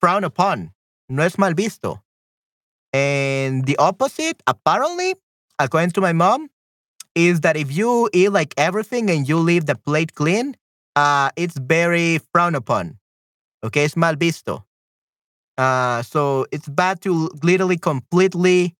[0.00, 0.72] frowned upon.
[1.08, 2.02] No es mal visto.
[2.92, 5.14] And the opposite, apparently,
[5.58, 6.50] according to my mom,
[7.14, 10.56] is that if you eat like everything and you leave the plate clean,
[10.96, 12.98] uh, it's very frowned upon.
[13.64, 14.64] Okay, it's mal visto.
[15.56, 18.74] Uh, so it's bad to literally completely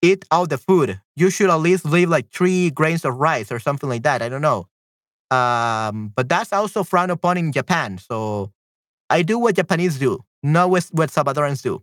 [0.00, 1.00] eat all the food.
[1.16, 4.22] You should at least leave like three grains of rice or something like that.
[4.22, 4.66] I don't know.
[5.30, 7.98] Um, but that's also frowned upon in Japan.
[7.98, 8.52] So
[9.12, 11.82] I do what Japanese do, not what, what Salvadorans do.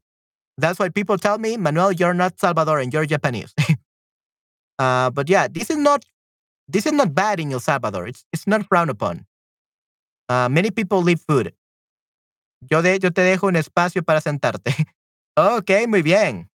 [0.58, 3.54] That's why people tell me, Manuel, you're not Salvadoran, you're Japanese.
[4.80, 6.04] uh, but yeah, this is not
[6.68, 8.08] this is not bad in El Salvador.
[8.08, 9.26] It's it's not frowned upon.
[10.28, 11.54] Uh, many people leave food.
[12.70, 14.74] Yo, de, yo te dejo un espacio para sentarte.
[15.38, 16.50] ok, muy bien.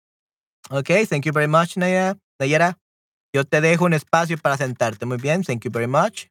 [0.70, 2.18] Ok, thank you very much, Nayara.
[2.40, 2.76] Nayara.
[3.34, 5.06] Yo te dejo un espacio para sentarte.
[5.06, 6.28] Muy bien, thank you very much.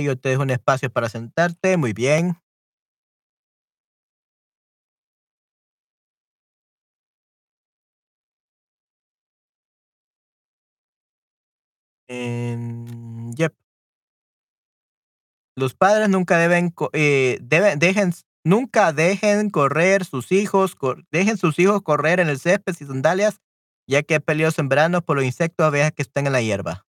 [0.00, 1.76] Yo te dejo un espacio para sentarte.
[1.76, 2.36] Muy bien.
[13.36, 13.54] Yep.
[15.56, 18.12] Los padres nunca deben, eh, dejen,
[18.44, 20.76] nunca dejen correr sus hijos,
[21.10, 23.40] dejen sus hijos correr en el césped y sandalias,
[23.86, 26.86] ya que es peligroso en verano por los insectos abejas que están en la hierba.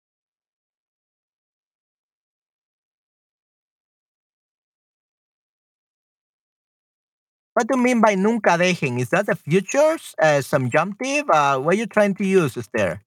[7.53, 8.99] What do you mean by nunca dejen?
[8.99, 9.97] Is that the future?
[10.19, 11.29] Uh, subjunctive?
[11.29, 13.03] Uh, what are you trying to use is there?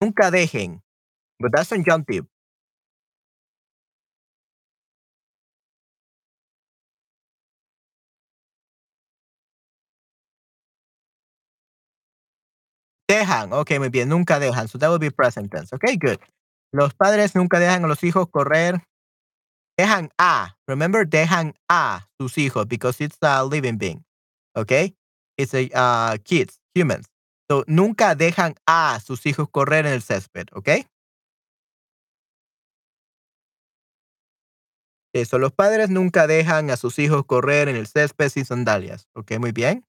[0.00, 0.80] Nunca dejen.
[1.40, 2.26] But that's subjunctive.
[13.08, 13.52] Dejan.
[13.52, 14.08] Ok, muy bien.
[14.08, 14.68] Nunca dejan.
[14.68, 15.72] So that would be present tense.
[15.72, 16.18] Okay, good.
[16.72, 18.82] Los padres nunca dejan a los hijos correr
[19.76, 24.04] dejan a, remember, dejan a sus hijos because it's a living being,
[24.56, 24.94] okay?
[25.36, 27.06] It's a uh, kids, humans.
[27.50, 30.86] So, nunca dejan a sus hijos correr en el césped, okay?
[35.14, 39.38] Eso, los padres nunca dejan a sus hijos correr en el césped sin sandalias, ok,
[39.38, 39.84] muy bien.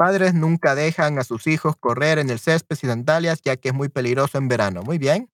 [0.00, 3.74] Padres nunca dejan a sus hijos correr en el césped sin sandalias, ya que es
[3.74, 4.82] muy peligroso en verano.
[4.82, 5.30] Muy bien.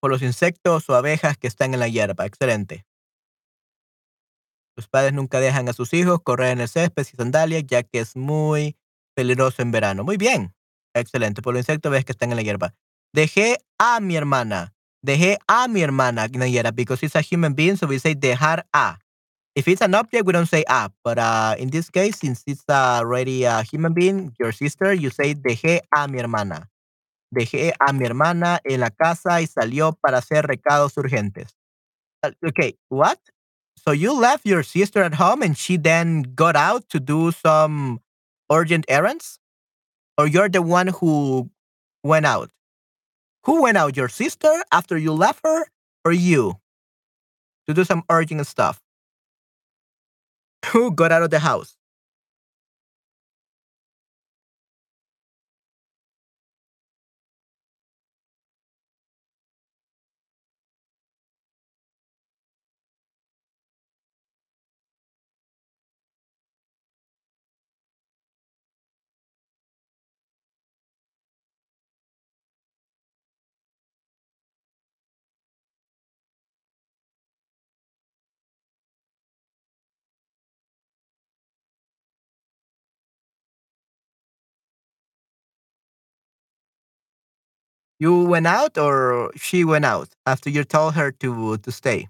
[0.00, 2.24] Por los insectos o abejas que están en la hierba.
[2.24, 2.86] Excelente.
[4.76, 7.98] Los padres nunca dejan a sus hijos correr en el césped sin sandalias, ya que
[7.98, 8.76] es muy
[9.16, 10.04] peligroso en verano.
[10.04, 10.54] Muy bien.
[10.94, 11.42] Excelente.
[11.42, 12.72] Por los insectos ves que están en la hierba.
[13.12, 14.72] Dejé a mi hermana.
[15.04, 19.00] Dejé a mi hermana, Nayera, because it's a human being, so we say dejar a.
[19.54, 20.90] If it's an object, we don't say a.
[21.04, 25.34] But uh, in this case, since it's already a human being, your sister, you say
[25.34, 26.68] dejé a mi hermana.
[27.34, 31.54] Dejé a mi hermana en la casa y salió para hacer recados urgentes.
[32.22, 33.18] Uh, okay, what?
[33.76, 38.00] So you left your sister at home and she then got out to do some
[38.50, 39.38] urgent errands?
[40.18, 41.50] Or you're the one who
[42.04, 42.50] went out?
[43.44, 45.66] Who went out, your sister after you left her,
[46.04, 46.54] or you?
[47.66, 48.80] To do some urgent stuff.
[50.66, 51.76] Who got out of the house?
[88.02, 92.08] You went out or she went out after you told her to to stay?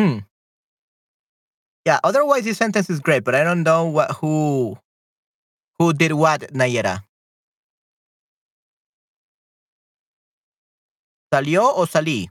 [0.00, 0.24] Mm.
[1.84, 4.78] Yeah, otherwise this sentence is great, but I don't know what who
[5.78, 7.04] who did what, Nayera.
[11.30, 12.30] ¿Salió o salí?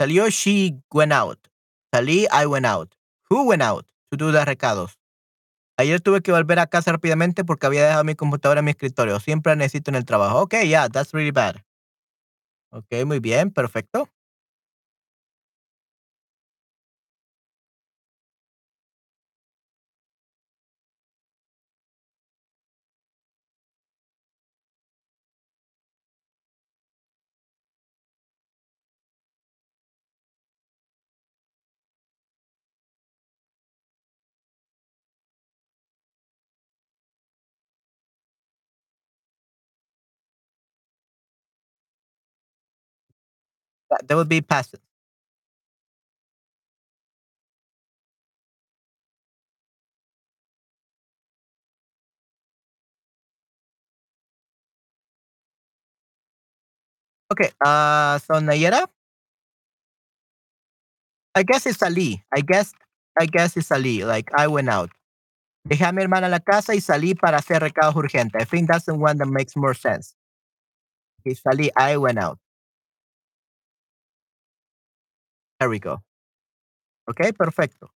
[0.00, 1.38] Salió, she went out.
[1.92, 2.94] Salí, I went out.
[3.30, 4.96] Who went out to do the recados?
[5.76, 9.18] Ayer tuve que volver a casa rápidamente porque había dejado mi computadora en mi escritorio.
[9.20, 10.40] Siempre la necesito en el trabajo.
[10.42, 11.64] Okay, yeah, that's really bad.
[12.70, 14.08] Okay, muy bien, perfecto.
[44.06, 44.80] That, would be passive.
[57.30, 58.88] Okay, uh, so Nayera?
[61.34, 62.22] I guess it's salí.
[62.34, 62.72] I guess,
[63.18, 64.04] I guess it's salí.
[64.06, 64.90] Like, I went out.
[65.68, 68.40] Dejé a mi hermana la casa y salí para hacer recados urgentes.
[68.42, 70.14] I think that's the one that makes more sense.
[71.20, 72.38] Okay, salí, I went out.
[75.60, 76.02] There we go.
[77.08, 77.90] Okay, perfecto.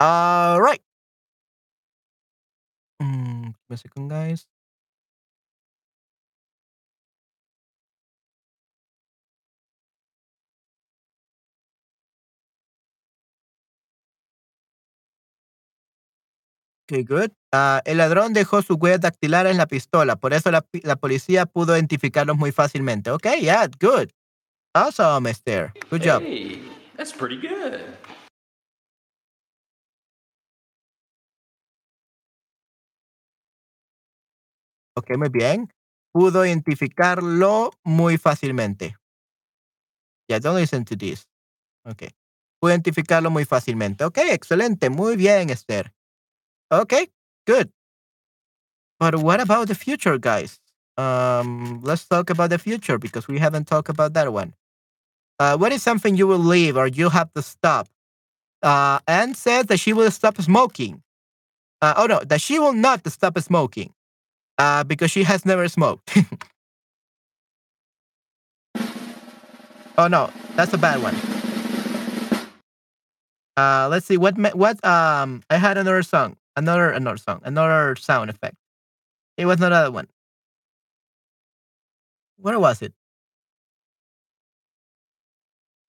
[0.00, 0.82] All right.
[3.02, 4.46] Mm, second, guys.
[16.90, 17.32] Okay, good.
[17.52, 21.44] Ah, el ladrón dejó su huella dactilar en la pistola, por eso la, la policía
[21.44, 23.10] pudo identificarlos muy fácilmente.
[23.10, 24.08] Okay, yeah, good.
[24.74, 25.72] Awesome, Esther.
[25.90, 26.22] Good job.
[26.22, 26.60] Hey,
[26.96, 27.80] that's pretty good.
[34.96, 35.68] Ok, muy bien.
[36.12, 38.96] Pudo identificarlo muy fácilmente.
[40.28, 41.26] Yeah, don't listen to this.
[41.84, 42.12] Ok.
[42.60, 44.04] Pudo identificarlo muy fácilmente.
[44.04, 44.90] Ok, excelente.
[44.90, 45.94] Muy bien, Esther.
[46.70, 46.94] Ok,
[47.46, 47.70] good.
[48.98, 50.60] But what about the future, guys?
[50.98, 54.54] Um, let's talk about the future because we haven't talked about that one.
[55.38, 57.88] Uh, what is something you will leave or you have to stop?
[58.62, 61.02] Uh, Anne says that she will stop smoking.
[61.80, 63.92] Uh, oh no, that she will not stop smoking
[64.58, 66.18] uh, because she has never smoked.
[69.98, 71.14] oh no, that's a bad one.
[73.56, 78.30] Uh, let's see what what um I had another song, another another song, another sound
[78.30, 78.56] effect.
[79.36, 80.08] It was another one.
[82.38, 82.92] Where was it?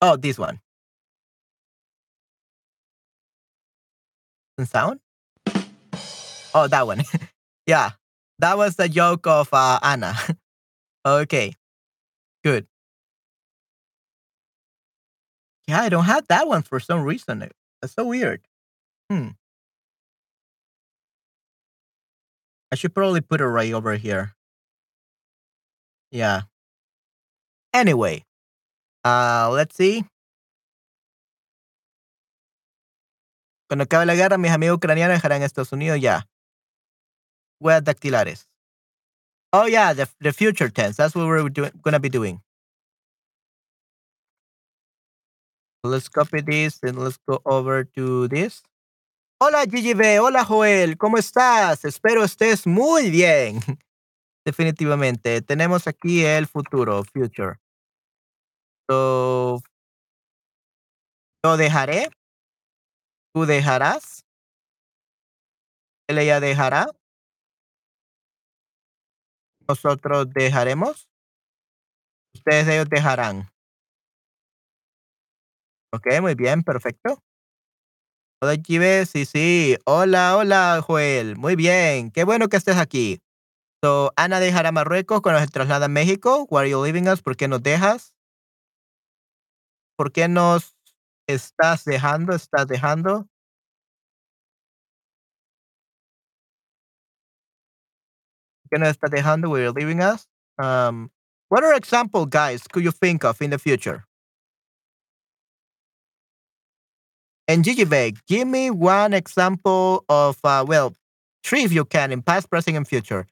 [0.02, 0.60] Oh, this one.
[4.66, 5.00] Sound?
[6.54, 7.04] Oh, that one.
[7.68, 7.92] yeah,
[8.40, 10.16] that was the joke of uh, Anna.
[11.06, 11.54] okay,
[12.44, 12.68] good.
[15.68, 17.48] Yeah, I don't have that one for some reason.
[17.82, 18.42] That's so weird.
[19.10, 19.30] Hmm.
[22.72, 24.36] I should probably put it right over here.
[26.12, 26.42] Yeah.
[27.74, 28.26] Anyway,
[29.06, 30.04] uh, let's see.
[33.68, 36.28] Cuando acabe la guerra, mis amigos ucranianos dejarán Estados Unidos ya.
[37.62, 38.48] Huellas dactilares.
[39.54, 40.98] Oh yeah, the, the future tense.
[40.98, 42.42] That's what we're doing, gonna be doing.
[45.84, 48.64] Let's copy this and let's go over to this.
[49.42, 51.86] Hola GGB, hola Joel, ¿cómo estás?
[51.86, 53.62] Espero estés muy bien.
[54.50, 55.44] Definitivamente.
[55.44, 57.60] Tenemos aquí el futuro, future.
[58.90, 59.62] So,
[61.44, 62.10] yo dejaré.
[63.32, 64.26] Tú dejarás.
[66.08, 66.88] Él ella dejará.
[69.68, 71.08] Nosotros dejaremos.
[72.34, 73.52] Ustedes ellos dejarán.
[75.94, 77.22] Ok, muy bien, perfecto.
[78.42, 79.78] Hola, Chive, sí, sí.
[79.86, 81.36] Hola, hola, Joel.
[81.36, 83.22] Muy bien, qué bueno que estés aquí.
[83.82, 86.46] So, Ana dejará Marruecos cuando se traslada a México.
[86.50, 87.22] Why are you leaving us?
[87.22, 88.14] ¿Por qué nos dejas?
[89.98, 90.76] ¿Por qué nos
[91.28, 92.34] estás dejando?
[92.34, 93.28] ¿Estás dejando?
[98.64, 99.50] ¿Por qué nos estás dejando?
[99.50, 100.28] Why are you leaving us?
[100.58, 101.10] Um,
[101.48, 104.04] what are example, guys, could you think of in the future?
[107.48, 107.86] And Gigi
[108.28, 110.94] give me one example of, uh, well,
[111.44, 113.26] three if you can, in past, present, and future,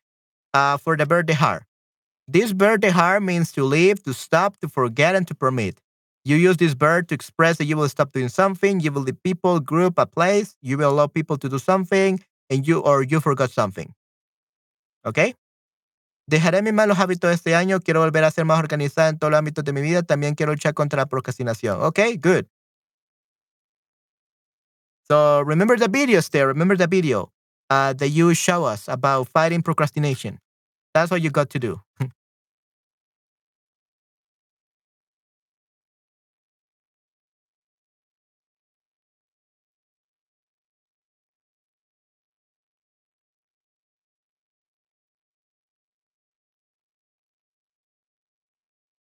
[0.54, 1.62] uh, for the verb dejar.
[2.28, 5.80] This verb dejar means to leave, to stop, to forget, and to permit.
[6.26, 9.22] You use this verb to express that you will stop doing something, you will leave
[9.24, 12.20] people, group, a place, you will allow people to do something,
[12.50, 13.94] and you or you forgot something.
[15.06, 15.36] ¿Ok?
[16.30, 19.38] Dejaré mis malos hábitos este año, quiero volver a ser más organizada en todos los
[19.40, 21.82] ámbitos de mi vida, también quiero luchar contra la procrastinación.
[21.82, 22.00] ¿Ok?
[22.20, 22.46] Good.
[25.08, 26.48] So remember the videos there.
[26.48, 27.32] Remember the video
[27.70, 30.40] uh, that you show us about fighting procrastination.
[30.94, 31.82] That's what you got to do.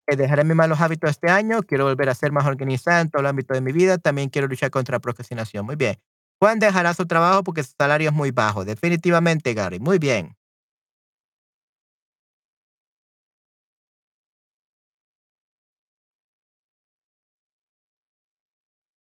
[0.07, 1.63] Eh, dejaré mis malos hábitos este año.
[1.63, 3.97] Quiero volver a ser más organizada en todo el ámbito de mi vida.
[3.97, 5.65] También quiero luchar contra la procrastinación.
[5.65, 5.95] Muy bien.
[6.41, 8.65] Juan dejará su trabajo porque su salario es muy bajo.
[8.65, 9.79] Definitivamente, Gary.
[9.79, 10.35] Muy bien.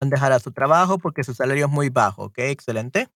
[0.00, 2.24] Juan dejará su trabajo porque su salario es muy bajo.
[2.24, 3.08] Ok, excelente.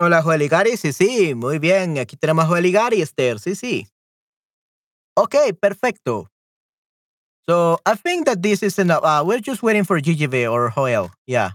[0.00, 0.76] Hola, Joel y Gary.
[0.76, 1.98] Sí, sí, muy bien.
[1.98, 3.40] Aquí tenemos a Joel y Gary, Esther.
[3.40, 3.88] Sí, sí.
[5.16, 6.30] Ok, perfecto.
[7.48, 9.02] So I think that this is enough.
[9.02, 11.10] Uh, we're just waiting for GGV or Joel.
[11.26, 11.52] Yeah.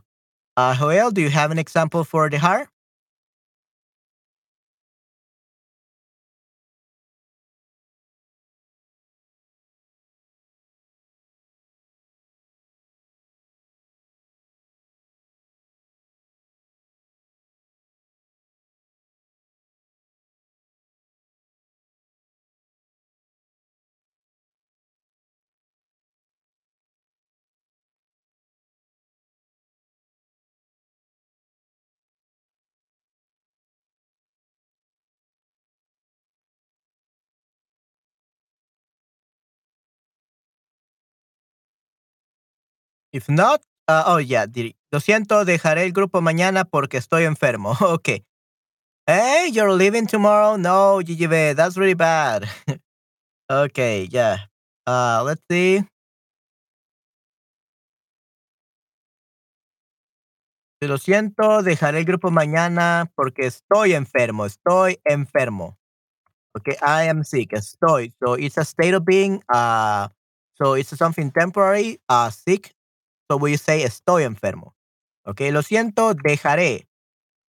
[0.58, 2.68] Uh, Joel, do you have an example for the heart?
[43.14, 44.48] If not, uh, oh yeah,
[44.92, 47.76] lo siento, dejaré el grupo mañana porque estoy enfermo.
[47.82, 48.26] okay.
[49.06, 50.58] Hey, you're leaving tomorrow?
[50.58, 52.50] No, GGB, that's really bad.
[53.52, 54.38] okay, yeah.
[54.88, 55.84] Uh, let's see.
[60.82, 64.46] Lo siento, dejaré el grupo mañana porque estoy enfermo.
[64.46, 65.78] Estoy enfermo.
[66.56, 67.54] Okay, I am sick.
[67.54, 68.12] Estoy.
[68.20, 69.42] So it's a state of being.
[69.50, 70.10] Uh,
[70.56, 72.00] so it's something temporary.
[72.10, 72.74] Uh, sick.
[73.30, 74.76] So we say estoy enfermo.
[75.26, 76.88] Okay, lo siento, dejaré.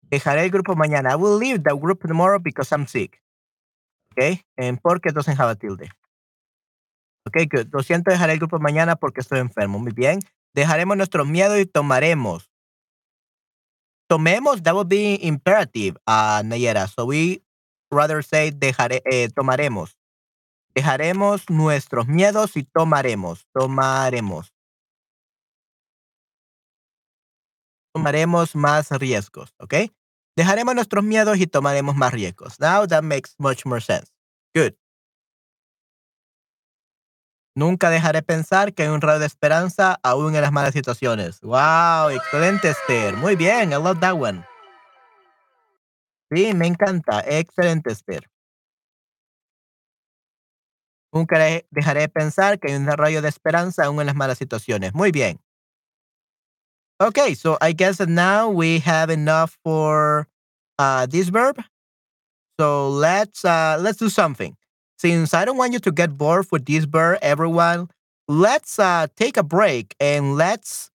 [0.01, 1.11] Dejaré el grupo mañana.
[1.11, 3.21] I will leave the group tomorrow because I'm sick.
[4.11, 5.89] Okay, and porque doesn't have a tilde.
[7.27, 7.69] Okay, good.
[7.71, 9.79] Lo siento, dejaré el grupo mañana porque estoy enfermo.
[9.79, 10.19] Muy bien.
[10.53, 12.49] Dejaremos nuestros miedos y tomaremos.
[14.07, 16.87] Tomemos, that would be imperative, uh, Nayera.
[16.87, 17.41] So we
[17.89, 19.97] rather say dejaré, eh, tomaremos.
[20.75, 23.47] Dejaremos nuestros miedos y tomaremos.
[23.53, 24.52] Tomaremos.
[27.93, 29.75] Tomaremos más riesgos, ¿ok?
[30.35, 32.59] Dejaremos nuestros miedos y tomaremos más riesgos.
[32.59, 34.11] Now that makes much more sense.
[34.55, 34.73] Good.
[37.55, 41.39] Nunca dejaré pensar que hay un rayo de esperanza aún en las malas situaciones.
[41.41, 43.15] Wow, excelente Esther.
[43.15, 44.43] Muy bien, I love that one.
[46.31, 47.23] Sí, me encanta.
[47.27, 48.27] Excelente Esther.
[51.11, 51.37] Nunca
[51.69, 54.95] dejaré pensar que hay un rayo de esperanza aún en las malas situaciones.
[54.95, 55.39] Muy bien.
[57.01, 60.27] Okay, so I guess that now we have enough for
[60.79, 61.61] uh, this verb.
[62.59, 64.55] So let's uh, let's do something.
[64.97, 67.89] Since I don't want you to get bored with this verb, everyone,
[68.27, 70.89] let's uh, take a break and let's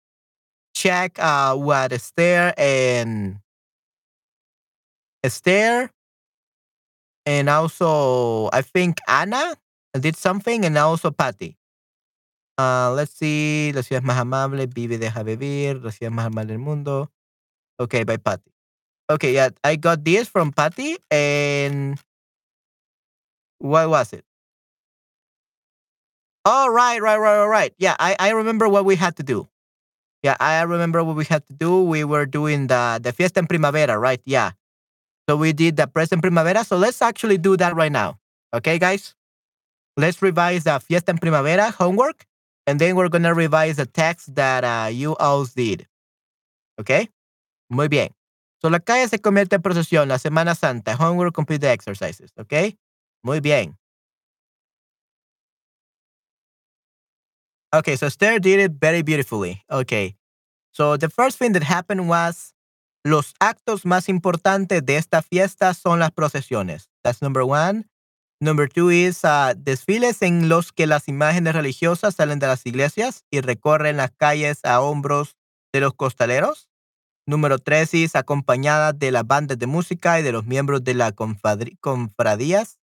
[0.75, 3.39] check uh, what Esther and
[5.23, 5.91] Esther
[7.27, 9.57] and also I think Anna
[10.01, 11.58] did something and also Patty.
[12.59, 16.59] Uh, let's see, la ciudad más amable, vive, deja vivir, la ciudad más amable del
[16.59, 17.11] mundo.
[17.79, 18.51] Okay, by Patty.
[19.11, 21.99] Okay, yeah, I got this from Patty and
[23.59, 24.25] what was it?
[26.45, 27.75] Oh, right, right, right, right, right.
[27.79, 29.49] Yeah, I, I remember what we had to do.
[30.23, 31.83] Yeah, I remember what we had to do.
[31.83, 34.21] We were doing the, the fiesta en primavera, right?
[34.25, 34.53] Yeah.
[35.29, 36.65] So we did the present primavera.
[36.65, 38.19] So let's actually do that right now.
[38.53, 39.15] Okay, guys?
[39.97, 42.25] Let's revise the fiesta en primavera homework.
[42.69, 45.87] And then we're going to revise the text that uh, you all did.
[46.79, 47.09] Okay?
[47.71, 48.11] Muy bien.
[48.61, 52.31] So la calle se convierte en procesión, la Semana Santa, homework, complete the exercises.
[52.39, 52.77] Okay?
[53.25, 53.79] Muy bien.
[57.75, 59.63] Okay, so Esther did it very beautifully.
[59.71, 60.17] Okay.
[60.73, 62.53] So the first thing that happened was
[63.03, 66.89] los actos más importantes de esta fiesta son las procesiones.
[67.03, 67.87] That's number one.
[68.41, 73.25] Number two is uh, desfiles en los que las imágenes religiosas salen de las iglesias
[73.33, 75.37] y recorren las calles a hombros
[75.73, 76.69] de los costaleros.
[77.27, 81.13] Número tres es acompañada de las bandas de música y de los miembros de las
[81.13, 82.79] confradías.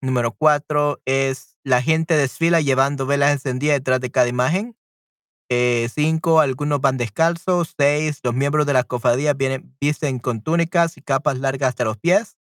[0.00, 4.76] Número cuatro es la gente desfila llevando velas encendidas detrás de cada imagen.
[5.50, 7.74] Eh, cinco, algunos van descalzos.
[7.76, 11.98] Seis, los miembros de la cofradía vienen, visten con túnicas y capas largas hasta los
[11.98, 12.37] pies.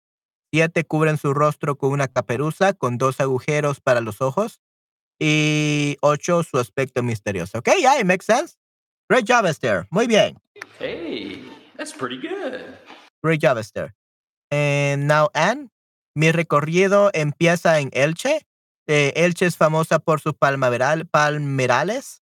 [0.54, 4.62] Siete, cubren su rostro con una caperuza con dos agujeros para los ojos.
[5.20, 7.60] Y ocho, su aspecto misterioso.
[7.60, 8.56] Ok, yeah, it makes sense.
[9.10, 9.88] Great job, Esther.
[9.90, 10.38] Muy bien.
[10.80, 12.62] Hey, that's pretty good.
[13.24, 13.94] Great job, Esther.
[14.50, 15.70] And now, Anne.
[16.16, 18.46] Mi recorrido empieza en Elche.
[18.88, 22.22] Eh, Elche es famosa por sus palmerales.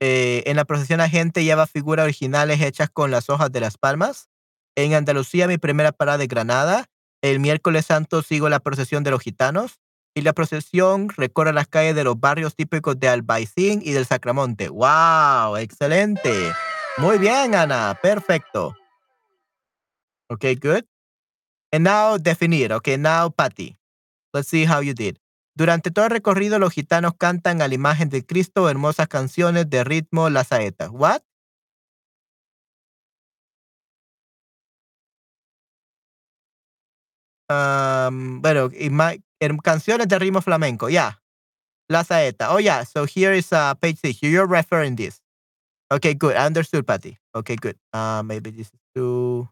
[0.00, 3.78] Eh, en la procesión la gente lleva figuras originales hechas con las hojas de las
[3.78, 4.28] palmas.
[4.76, 6.86] En Andalucía, mi primera parada de Granada.
[7.24, 9.80] El miércoles santo sigo la procesión de los gitanos.
[10.14, 14.68] Y la procesión recorre las calles de los barrios típicos de Albaicín y del Sacramonte.
[14.68, 15.56] ¡Wow!
[15.56, 16.52] ¡Excelente!
[16.98, 17.98] Muy bien, Ana.
[18.02, 18.76] Perfecto.
[20.28, 20.84] Ok, good.
[21.72, 22.74] And now definir.
[22.74, 23.78] Okay, now Patty.
[24.34, 25.16] Let's see how you did.
[25.56, 29.82] Durante todo el recorrido, los gitanos cantan a la imagen de Cristo hermosas canciones de
[29.82, 30.90] ritmo la saeta.
[30.90, 31.22] What?
[37.54, 38.70] Um, bueno,
[39.62, 40.88] canciones de ritmo flamenco.
[40.88, 41.18] Yeah.
[41.88, 42.52] La saeta.
[42.54, 42.84] Oh, yeah.
[42.84, 44.22] So here is uh, page six.
[44.22, 45.20] You're referring this.
[45.92, 46.36] Okay, good.
[46.36, 47.18] I understood, Patty.
[47.34, 47.76] Okay, good.
[47.92, 49.48] Uh, maybe this is too.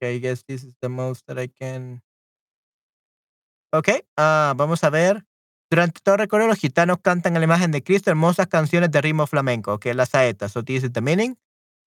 [0.00, 2.02] Okay, I guess this is the most that I can.
[3.72, 5.24] Ok, uh, vamos a ver.
[5.70, 9.02] Durante todo el recorrido, los gitanos cantan a la imagen de Cristo hermosas canciones de
[9.02, 10.48] ritmo flamenco, que es la saeta.
[10.48, 11.36] So, this is the meaning.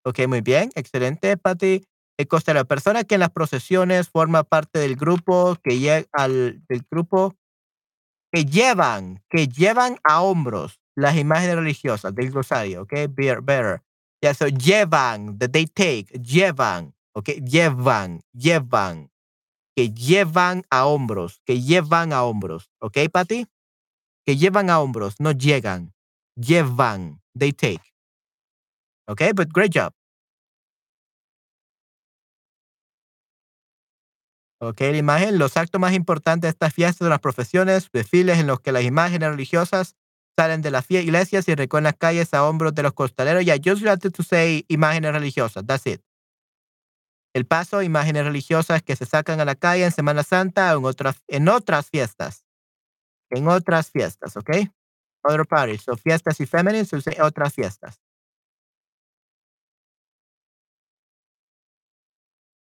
[0.05, 0.69] Ok, muy bien.
[0.75, 1.83] Excelente, Patty.
[2.17, 6.07] El coste de la persona que en las procesiones forma parte del grupo que llega
[6.13, 7.35] al del grupo
[8.31, 13.81] que llevan, que llevan a hombros las imágenes religiosas del rosario, ok, better, better.
[14.21, 17.29] Yeah, so llevan, that they take, llevan, ¿ok?
[17.43, 19.10] Llevan, llevan,
[19.75, 23.47] que llevan a hombros, que llevan a hombros, ¿ok, Patty?
[24.25, 25.93] Que llevan a hombros, no llegan,
[26.35, 27.81] llevan, they take.
[29.07, 29.93] Okay, but great job.
[34.63, 38.45] Ok, la imagen, los actos más importantes de estas fiestas son las profesiones, desfiles en
[38.45, 39.95] los que las imágenes religiosas
[40.37, 43.43] salen de las iglesias y recorren las calles a hombros de los costaleros.
[43.43, 46.01] Yeah, just wanted to say imágenes religiosas, that's it.
[47.33, 50.85] El paso, imágenes religiosas que se sacan a la calle en Semana Santa o en
[50.85, 52.45] otras, en otras fiestas.
[53.29, 54.49] En otras fiestas, ¿ok?
[55.23, 55.83] Other parties.
[55.83, 58.01] So fiestas y feminines, so otras fiestas.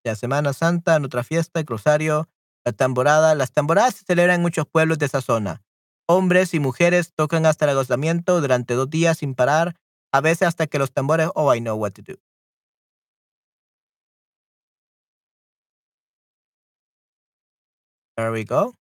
[0.05, 2.29] La Semana Santa, nuestra fiesta, el Rosario,
[2.65, 3.35] la tamborada.
[3.35, 5.63] Las tamboradas se celebran en muchos pueblos de esa zona.
[6.07, 9.77] Hombres y mujeres tocan hasta el agotamiento durante dos días sin parar,
[10.13, 11.29] a veces hasta que los tambores.
[11.35, 12.28] Oh, I know what to do.
[18.19, 18.75] There we go.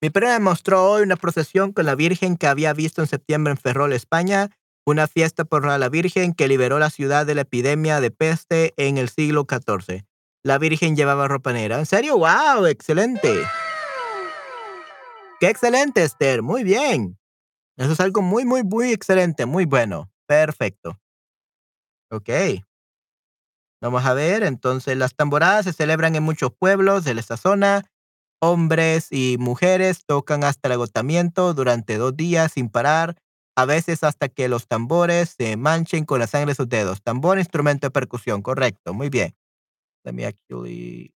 [0.00, 3.50] Mi prima me mostró hoy una procesión con la Virgen que había visto en septiembre
[3.50, 4.48] en Ferrol, España,
[4.86, 8.96] una fiesta por la Virgen que liberó la ciudad de la epidemia de peste en
[8.96, 10.06] el siglo XIV.
[10.42, 11.78] La Virgen llevaba ropa negra.
[11.78, 12.16] ¿En serio?
[12.16, 12.64] ¡Wow!
[12.64, 13.34] ¡Excelente!
[15.40, 16.40] ¡Qué excelente, Esther!
[16.40, 17.18] Muy bien.
[17.76, 20.10] Eso es algo muy, muy, muy excelente, muy bueno.
[20.26, 20.98] Perfecto.
[22.10, 22.62] Ok.
[23.82, 27.84] Vamos a ver, entonces las tamboradas se celebran en muchos pueblos de esta zona.
[28.40, 33.16] Hombres y mujeres tocan hasta el agotamiento durante dos días sin parar,
[33.56, 37.02] a veces hasta que los tambores se manchen con la sangre de sus dedos.
[37.02, 39.34] Tambor, instrumento de percusión, correcto, muy bien.
[40.04, 41.12] Let me actually.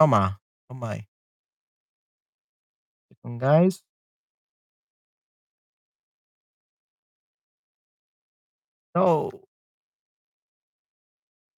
[0.00, 0.32] Oh my,
[0.70, 1.06] oh my.
[3.08, 3.82] Second, guys.
[8.94, 9.30] Oh.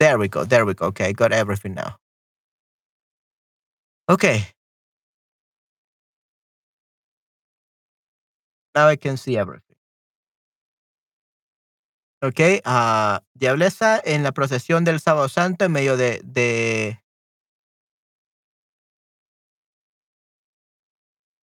[0.01, 0.45] There we go.
[0.45, 0.86] There we go.
[0.86, 1.97] Okay, I got everything now.
[4.09, 4.47] Okay.
[8.74, 9.76] Now I can see everything.
[12.22, 17.01] Ok, ah, Diablesa en la procesión del Sábado Santo en medio de, de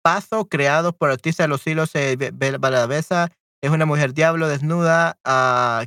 [0.05, 2.15] paso creado por artista de los hilos eh,
[2.59, 5.83] Baladesa es una mujer diablo desnuda ah,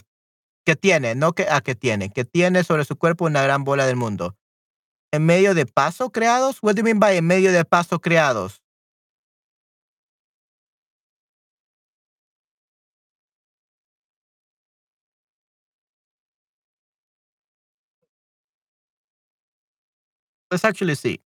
[0.67, 3.87] que tiene, no que, ah, que tiene, que tiene sobre su cuerpo una gran bola
[3.87, 4.37] del mundo.
[5.13, 8.61] En medio de paso creados, what do you mean by en medio de paso creados?
[20.51, 21.28] Let's actually see.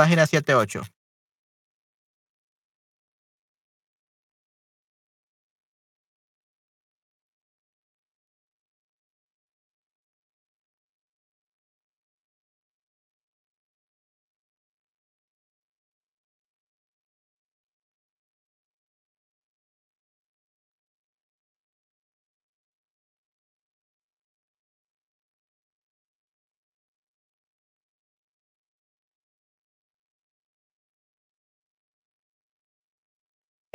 [0.00, 0.99] Página 78.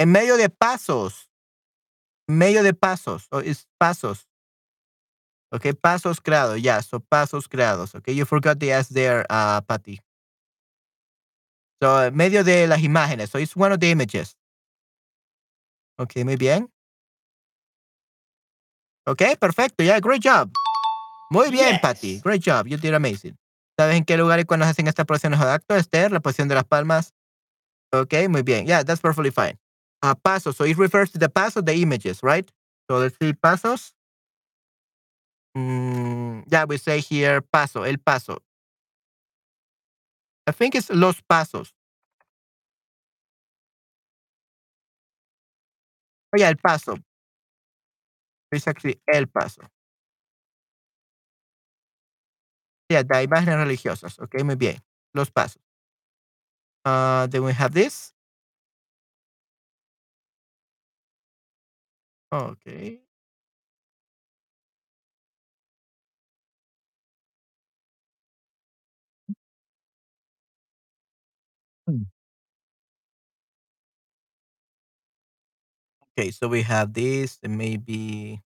[0.05, 1.31] En medio de pasos.
[2.27, 3.27] En medio de pasos.
[3.43, 4.29] es pasos.
[5.51, 6.61] Okay, pasos creados.
[6.61, 7.95] Yeah, so pasos creados.
[7.95, 9.99] Okay, you forgot the S there, uh, Patty.
[11.81, 13.31] So, en medio de las imágenes.
[13.31, 14.37] So, it's one of the images.
[15.97, 16.71] Okay, muy bien.
[19.07, 19.83] Okay, perfecto.
[19.83, 20.51] Yeah, great job.
[21.31, 22.13] Muy bien, Patty.
[22.13, 22.21] Yes.
[22.21, 22.67] Great job.
[22.67, 23.35] You did amazing.
[23.75, 26.11] ¿Sabes en qué lugar y cuándo hacen estas posiciones de acto, Esther?
[26.11, 27.15] La posición de las palmas.
[27.91, 28.67] Okay, muy bien.
[28.67, 29.57] Yeah, that's perfectly fine.
[30.03, 30.55] Uh, pasos.
[30.55, 32.49] So, it refers to the pasos, the images, right?
[32.89, 33.91] So, let's see, pasos.
[35.55, 38.37] Mm, yeah, we say here paso, el paso.
[40.47, 41.71] I think it's los pasos.
[46.33, 46.95] Oh, yeah, el paso.
[48.51, 49.61] It's actually el paso.
[52.89, 54.19] Yeah, de imágenes religiosas.
[54.19, 54.77] Okay, muy bien.
[55.13, 55.61] Los pasos.
[56.85, 58.14] Uh, then we have this.
[62.35, 63.01] Okay.
[71.89, 72.05] Mm.
[76.17, 78.41] Okay, so we have this, and maybe.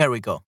[0.00, 0.44] There we go.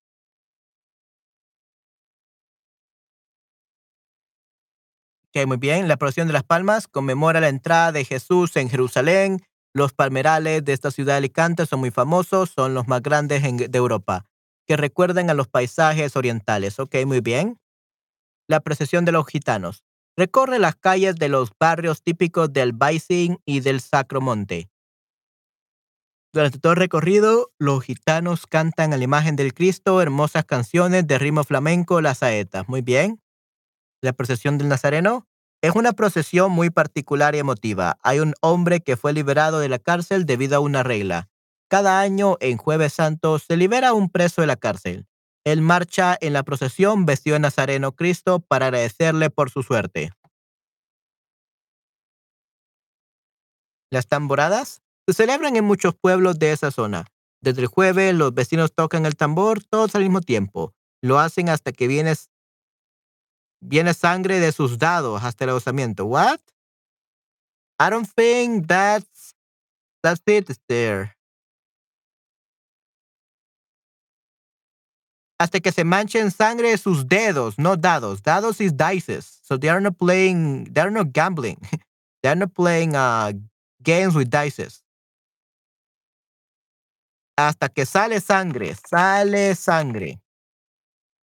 [5.28, 5.88] Ok, muy bien.
[5.88, 9.42] La procesión de las palmas conmemora la entrada de Jesús en Jerusalén.
[9.74, 13.78] Los palmerales de esta ciudad de Alicante son muy famosos, son los más grandes de
[13.78, 14.24] Europa,
[14.66, 16.78] que recuerdan a los paisajes orientales.
[16.78, 17.58] Ok, muy bien.
[18.48, 19.84] La procesión de los gitanos.
[20.16, 24.71] Recorre las calles de los barrios típicos del Baicín y del Sacromonte.
[26.34, 31.18] Durante todo el recorrido, los gitanos cantan a la imagen del Cristo hermosas canciones de
[31.18, 32.66] ritmo flamenco, las saetas.
[32.68, 33.20] Muy bien.
[34.00, 35.28] La procesión del Nazareno
[35.60, 37.98] es una procesión muy particular y emotiva.
[38.02, 41.28] Hay un hombre que fue liberado de la cárcel debido a una regla.
[41.68, 45.06] Cada año, en Jueves Santo, se libera un preso de la cárcel.
[45.44, 50.12] Él marcha en la procesión vestido de Nazareno Cristo para agradecerle por su suerte.
[53.90, 57.06] Las tamboradas celebran en muchos pueblos de esa zona.
[57.40, 60.74] Desde el jueves, los vecinos tocan el tambor todos al mismo tiempo.
[61.02, 62.14] Lo hacen hasta que viene,
[63.60, 66.04] viene sangre de sus dados hasta el agotamiento.
[66.04, 66.40] What?
[67.80, 69.34] I don't think that's
[70.02, 71.16] that's it there.
[75.40, 78.22] Hasta que se manchen sangre de sus dedos, no dados.
[78.22, 79.40] Dados is dices.
[79.42, 81.58] So they are not playing, they are not gambling.
[82.22, 83.32] they are not playing uh,
[83.82, 84.81] games with dices
[87.36, 90.20] hasta que sale sangre, sale sangre.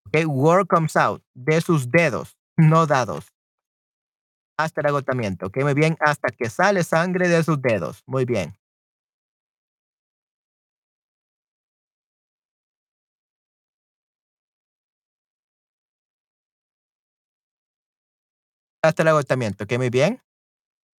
[0.07, 3.27] Okay, word comes out de sus dedos, no dados.
[4.59, 8.57] Hasta el agotamiento, ok, muy bien, hasta que sale sangre de sus dedos, muy bien.
[18.83, 20.21] Hasta el agotamiento, ok, muy bien.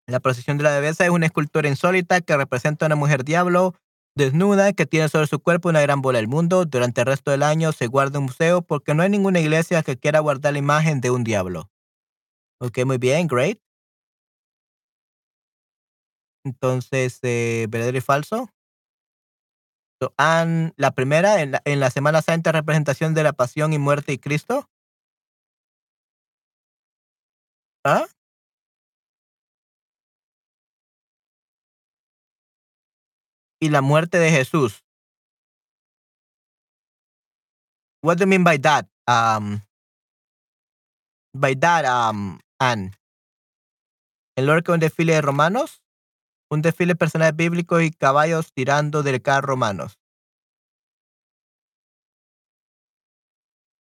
[0.06, 3.74] La procesión de la bebesa es una escultura insólita que representa a una mujer diablo
[4.18, 6.66] desnuda que tiene sobre su cuerpo una gran bola del mundo.
[6.66, 9.96] Durante el resto del año se guarda un museo porque no hay ninguna iglesia que
[9.96, 11.70] quiera guardar la imagen de un diablo.
[12.60, 13.58] Ok, muy bien, great.
[16.44, 18.50] Entonces, eh, ¿verdadero y falso?
[20.76, 24.20] la primera, en la, en la Semana Santa, representación de la pasión y muerte de
[24.20, 24.68] Cristo.
[27.84, 28.06] ¿Ah?
[33.60, 34.84] Y la muerte de Jesús.
[38.02, 38.86] What do you mean by that?
[39.06, 39.62] Um,
[41.34, 42.92] by that, um, Anne.
[44.36, 45.82] El Lorca un desfile de romanos,
[46.48, 49.98] un desfile de personajes bíblicos y caballos tirando del carro romanos.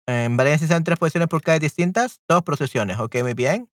[0.08, 3.70] En Valencia se dan tres posiciones por calles distintas, dos procesiones, ok, muy bien.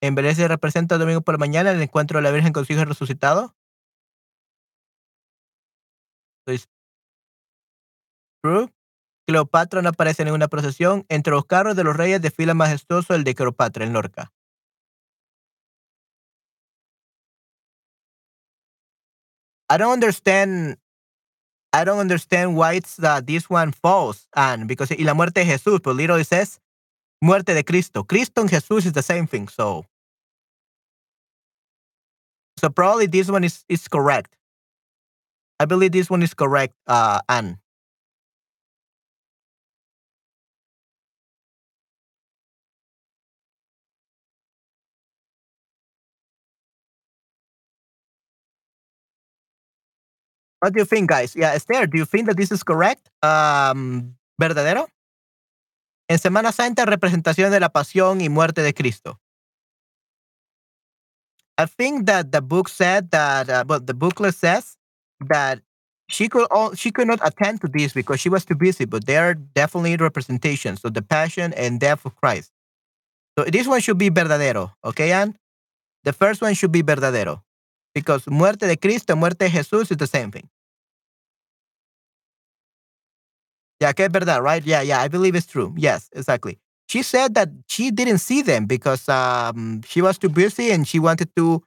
[0.00, 2.72] En Valencia representa el domingo por la mañana el encuentro de la Virgen con su
[2.72, 3.56] hijo resucitado.
[9.26, 11.04] Cleopatra no aparece en ninguna procesión.
[11.08, 14.32] Entre los carros de los reyes desfila majestuoso el de Cleopatra en Lorca.
[19.70, 20.78] I don't understand.
[21.72, 25.46] I don't understand why it's uh, this one false, and because y la muerte de
[25.46, 26.58] Jesús, but literally says
[27.22, 28.02] muerte de Cristo.
[28.02, 29.84] Cristo and Jesús is the same thing, so
[32.58, 34.34] so probably this one is is correct.
[35.60, 37.58] I believe this one is correct, uh, Anne.
[50.60, 51.36] What do you think, guys?
[51.36, 53.10] Yeah, Esther, do you think that this is correct?
[53.22, 54.88] Um, ¿Verdadero?
[56.08, 59.20] En Semana Santa, representación de la pasión y muerte de Cristo.
[61.58, 64.76] I think that the book said that, uh, but the booklet says
[65.28, 65.60] that
[66.08, 69.06] she could all she could not attend to this because she was too busy, but
[69.06, 72.50] they are definitely representations of the passion and death of Christ.
[73.38, 75.36] So this one should be verdadero, okay, and
[76.04, 77.42] The first one should be verdadero.
[77.94, 80.48] Because muerte de Cristo, muerte de Jesús is the same thing.
[83.80, 84.62] Yeah, que verdad, right?
[84.64, 85.74] Yeah, yeah, I believe it's true.
[85.76, 86.58] Yes, exactly.
[86.88, 90.98] She said that she didn't see them because um, she was too busy and she
[90.98, 91.62] wanted to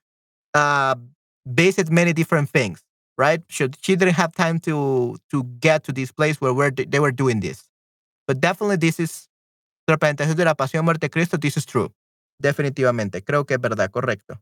[0.54, 0.96] uh,
[1.46, 2.82] visit many different things
[3.18, 3.42] right?
[3.50, 7.12] She, she didn't have time to to get to this place where where they were
[7.12, 7.70] doing this.
[8.28, 9.30] But definitely this is
[9.90, 11.38] representación de la pasión muerte Cristo.
[11.38, 11.94] This is true.
[12.40, 13.24] Definitivamente.
[13.24, 13.92] Creo que es verdad.
[13.92, 14.42] Correcto.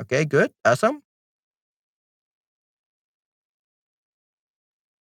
[0.00, 0.50] Okay, good.
[0.64, 1.02] Awesome.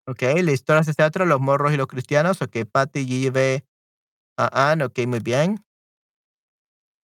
[0.07, 2.41] Ok, la historia de teatro, los morros y los cristianos.
[2.41, 3.63] Ok, Patty, Give,
[4.39, 4.85] uh, Anne.
[4.85, 5.63] Ok, muy bien.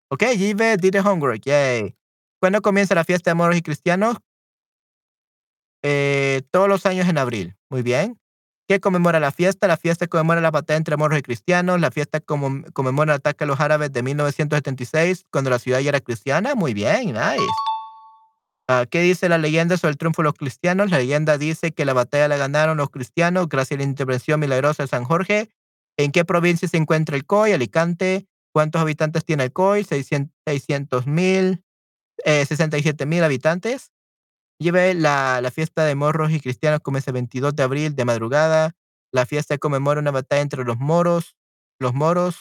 [0.09, 1.41] Ok, Give did the homework.
[1.43, 1.97] Yay.
[2.39, 4.17] ¿Cuándo comienza la fiesta de morros y cristianos?
[5.83, 7.55] Eh, todos los años en abril.
[7.69, 8.19] Muy bien.
[8.67, 9.67] ¿Qué conmemora la fiesta?
[9.67, 11.81] La fiesta conmemora la batalla entre moros y cristianos.
[11.81, 15.99] La fiesta conmemora el ataque a los árabes de 1976, cuando la ciudad ya era
[15.99, 16.55] cristiana.
[16.55, 17.45] Muy bien, nice.
[18.69, 20.89] Ah, ¿Qué dice la leyenda sobre el triunfo de los cristianos?
[20.89, 24.83] La leyenda dice que la batalla la ganaron los cristianos gracias a la intervención milagrosa
[24.83, 25.49] de San Jorge.
[25.97, 27.51] ¿En qué provincia se encuentra el COI?
[27.51, 28.25] Alicante.
[28.53, 29.83] ¿Cuántos habitantes tiene el COI?
[29.83, 31.63] 600 mil,
[32.23, 33.92] 67 mil habitantes.
[34.63, 38.71] Lleve la, la fiesta de morros y cristianos comienza el 22 de abril de madrugada.
[39.11, 41.35] La fiesta conmemora una batalla entre los moros,
[41.79, 42.37] los moros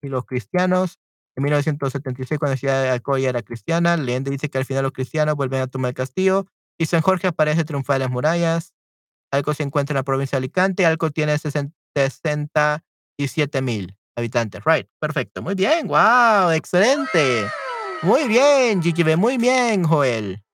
[0.00, 1.00] y los cristianos.
[1.36, 4.84] En 1976, cuando la ciudad de Alcoy era cristiana, la leyenda dice que al final
[4.84, 6.46] los cristianos vuelven a tomar el castillo
[6.78, 8.72] y San Jorge aparece triunfal en las murallas.
[9.32, 10.86] Alco se encuentra en la provincia de Alicante.
[10.86, 14.62] Alco tiene 67 mil habitantes.
[14.64, 15.42] Right, perfecto.
[15.42, 17.48] Muy bien, wow, excelente.
[18.02, 20.44] Muy bien, GGB, muy bien, Joel.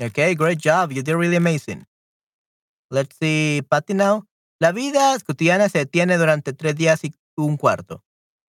[0.00, 0.92] Okay, great job.
[0.92, 1.84] You did really amazing.
[2.90, 4.26] Let's see, Patty now.
[4.58, 8.02] La vida cotidiana se detiene durante tres días y un cuarto.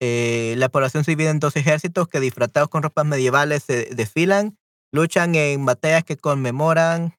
[0.01, 4.57] Eh, la población se divide en dos ejércitos que disfrazados con ropas medievales se desfilan,
[4.91, 7.15] luchan en batallas que conmemoran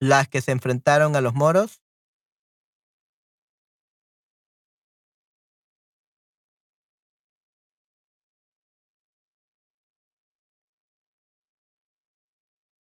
[0.00, 1.82] las que se enfrentaron a los moros.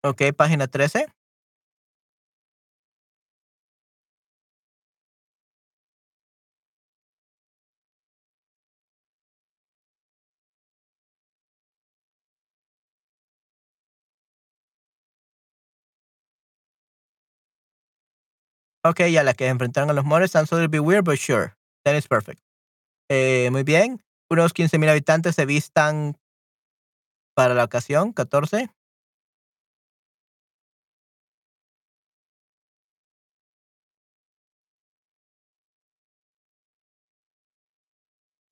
[0.03, 1.05] Ok, página 13.
[18.83, 21.53] Ok, ya las que enfrentaron a los moros sounds a little bit weird, but sure.
[21.85, 22.41] That is perfect.
[23.09, 24.01] Eh, muy bien.
[24.29, 26.17] Unos 15.000 habitantes se vistan
[27.35, 28.69] para la ocasión, 14.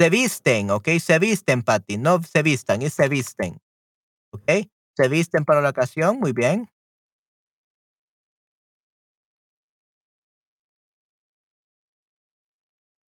[0.01, 3.59] Se visten, ok, se visten, Patty, no se vistan, es se visten.
[4.31, 6.69] Ok, se visten para la ocasión, muy bien.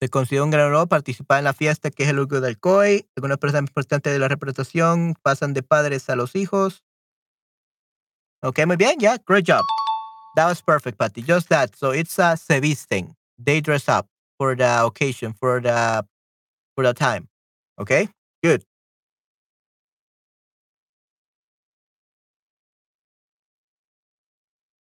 [0.02, 3.08] Se considera un gran honor participar en la fiesta que es el orgullo del COI.
[3.16, 6.84] Algunas personas importantes de la representación pasan de padres a los hijos.
[8.44, 9.64] Ok, muy bien, yeah, great job.
[10.36, 11.24] That was perfect, Patty.
[11.26, 11.74] Just that.
[11.76, 13.16] So it's a se visten.
[13.38, 16.06] They dress up for the occasion, for the
[16.82, 17.28] for time.
[17.80, 18.10] Okay,
[18.44, 18.64] good.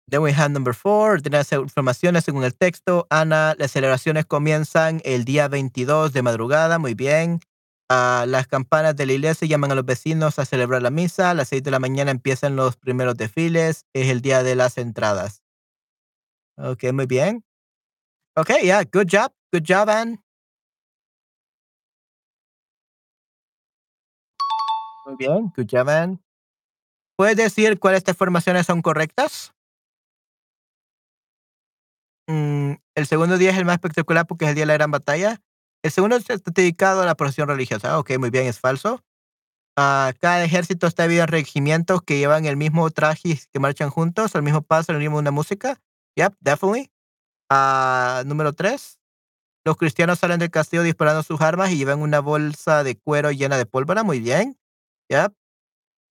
[0.08, 3.06] Then we have number four, de las informaciones según el texto.
[3.10, 7.40] Ana, las celebraciones comienzan el día 22 de madrugada, muy bien.
[7.88, 11.30] Ah, las campanas de la iglesia llaman a los vecinos a celebrar la misa.
[11.30, 13.86] A las 6 de la mañana empiezan los primeros desfiles.
[13.92, 15.42] Es el día de las entradas.
[16.56, 17.44] Ok, muy bien.
[18.36, 19.32] Ok, yeah, good job.
[19.52, 20.20] Good job, Anne.
[25.10, 25.52] Muy bien,
[25.88, 26.18] Anne.
[27.16, 29.52] ¿Puedes decir cuáles de formaciones son correctas?
[32.28, 34.90] Mm, el segundo día es el más espectacular porque es el día de la gran
[34.90, 35.40] batalla.
[35.82, 37.98] El segundo está dedicado a la procesión religiosa.
[37.98, 39.02] Ok, muy bien, es falso.
[39.76, 44.36] Ah, cada ejército está dividido en regimientos que llevan el mismo traje que marchan juntos,
[44.36, 45.80] al mismo paso, al mismo una música.
[46.16, 46.90] Yep, definitely.
[47.50, 49.00] Ah, número tres.
[49.64, 53.58] Los cristianos salen del castillo disparando sus armas y llevan una bolsa de cuero llena
[53.58, 54.04] de pólvora.
[54.04, 54.59] Muy bien.
[55.10, 55.34] Yep.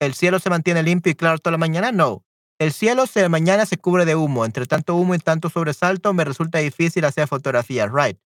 [0.02, 1.92] ¿El cielo se mantiene limpio y claro toda la mañana?
[1.92, 2.24] No.
[2.60, 4.46] El cielo se, mañana se cubre de humo.
[4.46, 7.90] Entre tanto humo y tanto sobresalto, me resulta difícil hacer fotografías.
[7.92, 8.20] Right.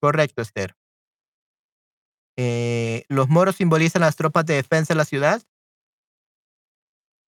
[0.00, 0.76] Correcto, Esther.
[2.36, 5.42] Eh, ¿Los moros simbolizan las tropas de defensa de la ciudad?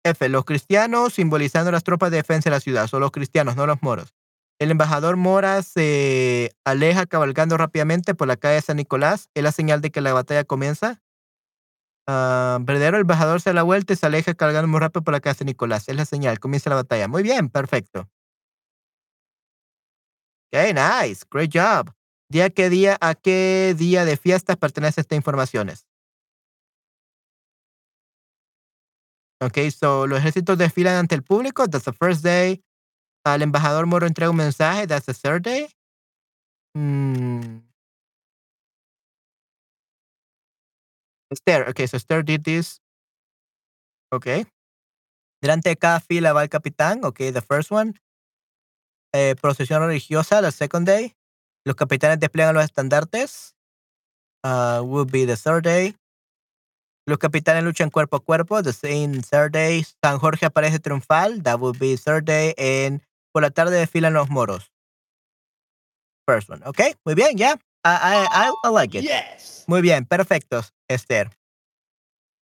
[0.05, 0.29] F.
[0.29, 2.87] Los cristianos simbolizando las tropas de defensa de la ciudad.
[2.87, 4.15] Son los cristianos, no los moros.
[4.59, 9.29] El embajador Mora se aleja cabalgando rápidamente por la calle de San Nicolás.
[9.35, 11.03] Es la señal de que la batalla comienza.
[12.07, 15.13] Ah, verdadero, el embajador se da la vuelta y se aleja cabalgando muy rápido por
[15.13, 15.89] la calle de Nicolás.
[15.89, 16.39] Es la señal.
[16.39, 17.09] Comienza la batalla.
[17.09, 18.09] Muy bien, perfecto.
[20.53, 21.25] Ok, nice.
[21.31, 21.93] Great job.
[22.31, 25.87] ¿Día qué día, a qué día de fiestas pertenece esta informaciones?
[29.41, 31.67] Ok, so los ejércitos desfilan ante el público.
[31.69, 32.63] That's the first day.
[33.25, 34.87] Al embajador Moro entrega un mensaje.
[34.87, 35.69] That's the third day.
[36.77, 37.61] Mm.
[41.35, 41.69] Esther.
[41.69, 42.81] Okay, so Esther did this.
[44.13, 44.47] Okay.
[45.43, 47.05] Delante de cada fila va el capitán.
[47.05, 47.95] Okay, the first one.
[49.13, 51.15] Eh, procesión religiosa, the second day.
[51.67, 53.55] Los capitanes despliegan los estandartes.
[54.43, 55.97] Uh, will be the third day.
[57.07, 58.63] Los capitanes luchan cuerpo a cuerpo.
[58.63, 59.85] The same third day.
[60.03, 61.43] San Jorge aparece triunfal.
[61.43, 62.55] That will be third day.
[62.57, 63.03] And
[63.33, 64.71] por la tarde desfilan los moros.
[66.27, 66.63] First one.
[66.65, 67.59] Ok, muy bien, ya.
[67.85, 69.05] I, I, I like it.
[69.05, 69.65] Yes.
[69.67, 71.31] Muy bien, perfectos, Esther.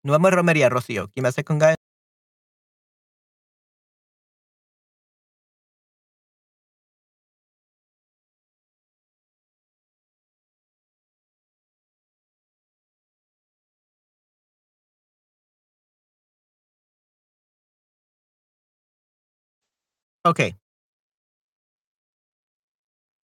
[0.03, 1.09] Nos vamos romería, Rocío.
[1.11, 1.75] ¿Quién me hace con guy?
[20.25, 20.57] Okay,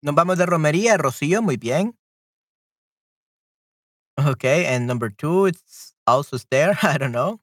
[0.02, 1.96] nos vamos de romería, Rocío, muy bien.
[4.16, 6.76] Okay, and number two, it's also there.
[6.82, 7.40] I don't know.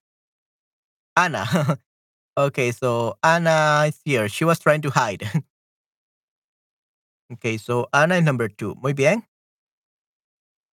[1.15, 1.79] Anna.
[2.38, 4.29] okay, so Anna is here.
[4.29, 5.23] She was trying to hide.
[7.34, 8.75] okay, so Anna is number two.
[8.81, 9.23] Muy bien.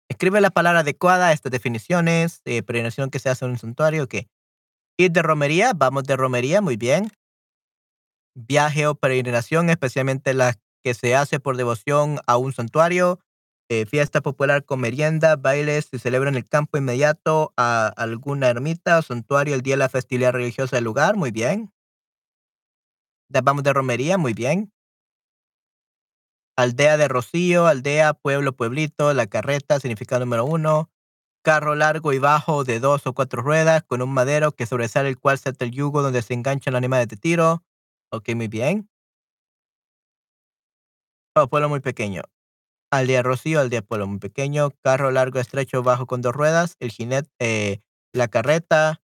[0.09, 2.41] Escribe la palabra adecuada a estas definiciones.
[2.45, 4.05] Eh, peregrinación que se hace en un santuario.
[4.05, 4.15] Ok.
[4.99, 5.73] Ir de romería.
[5.75, 6.61] Vamos de romería.
[6.61, 7.11] Muy bien.
[8.35, 13.21] Viaje o peregrinación, especialmente la que se hace por devoción a un santuario.
[13.71, 18.99] Eh, fiesta popular con merienda, bailes, se celebra en el campo inmediato a alguna ermita
[18.99, 21.17] o santuario el día de la festividad religiosa del lugar.
[21.17, 21.71] Muy bien.
[23.31, 24.17] Vamos de romería.
[24.19, 24.73] Muy bien.
[26.57, 30.91] Aldea de Rocío, aldea, pueblo, pueblito, la carreta, significado número uno.
[31.45, 35.19] Carro largo y bajo de dos o cuatro ruedas con un madero que sobresale el
[35.19, 37.63] cual salta el yugo donde se engancha el animal de tiro.
[38.11, 38.89] Ok, muy bien.
[41.43, 42.23] Oh, pueblo muy pequeño.
[42.91, 44.71] Aldea Rocío, aldea pueblo muy pequeño.
[44.83, 46.77] Carro largo, estrecho, bajo con dos ruedas.
[46.81, 47.81] El jinete, eh,
[48.13, 49.01] la carreta.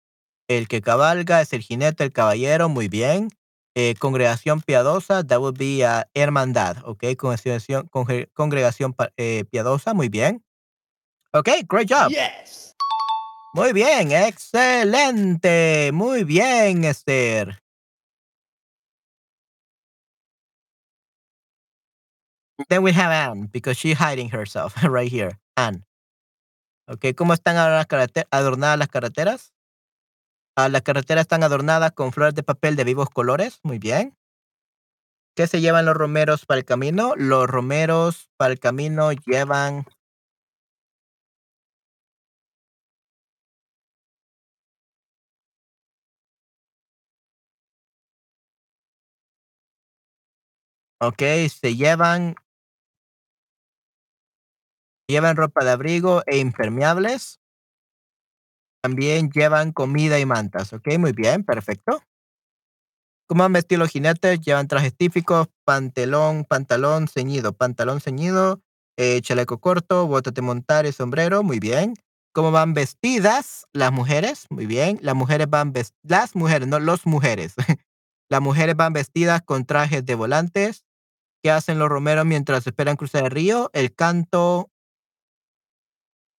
[0.49, 2.69] El que cabalga es el jinete, el caballero.
[2.69, 3.29] Muy bien.
[3.77, 7.91] Eh, congregación piadosa, that would be uh, hermandad, ok, congregación,
[8.33, 10.45] congregación eh, piadosa, muy bien.
[11.33, 12.09] Ok, great job.
[12.09, 12.77] Yes.
[13.53, 17.64] Muy bien, excelente, muy bien, Esther.
[22.69, 25.39] Then we have Anne, because she's hiding herself right here.
[25.57, 25.85] Anne.
[26.87, 29.53] Ok, ¿cómo están adornadas las carreteras?
[30.57, 33.59] Ah, las carreteras están adornadas con flores de papel de vivos colores.
[33.63, 34.17] Muy bien.
[35.37, 37.15] ¿Qué se llevan los romeros para el camino?
[37.17, 39.85] Los romeros para el camino llevan
[51.01, 52.35] Ok, se llevan
[55.09, 57.41] llevan ropa de abrigo e impermeables.
[58.83, 60.99] También llevan comida y mantas, ¿ok?
[60.99, 62.03] Muy bien, perfecto.
[63.27, 64.41] ¿Cómo van vestidos los jinetes?
[64.41, 68.61] Llevan trajes típicos, pantalón, pantalón ceñido, pantalón ceñido,
[68.99, 71.95] eh, chaleco corto, botas de montar y sombrero, muy bien.
[72.35, 74.47] ¿Cómo van vestidas las mujeres?
[74.51, 74.99] Muy bien.
[75.01, 77.55] Las mujeres van vestidas, las mujeres, no los mujeres.
[78.29, 80.85] las mujeres van vestidas con trajes de volantes.
[81.43, 83.71] ¿Qué hacen los romeros mientras esperan cruzar el río?
[83.73, 84.71] El canto,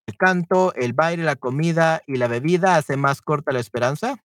[0.07, 4.17] el canto, el baile, la comida y la bebida hacen más corta la esperanza.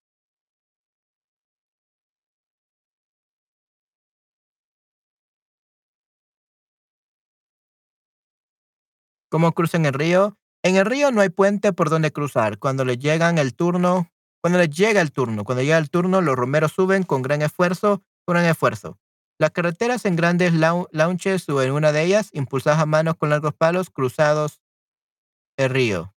[9.29, 10.37] ¿Cómo cruzan el río?
[10.63, 12.59] En el río no hay puente por donde cruzar.
[12.59, 16.35] Cuando les llegan el turno, cuando les llega el turno, cuando llega el turno, los
[16.35, 18.99] romeros suben con gran esfuerzo, con gran esfuerzo.
[19.39, 23.89] Las carreteras en grandes launches suben una de ellas, impulsadas a manos con largos palos
[23.89, 24.61] cruzados
[25.57, 26.13] el río.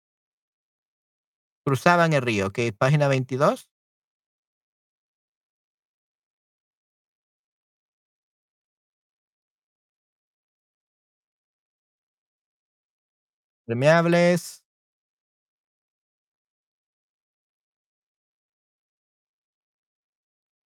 [1.66, 3.68] Cruzaban el río, ok, página 22.
[13.66, 14.62] Permeables.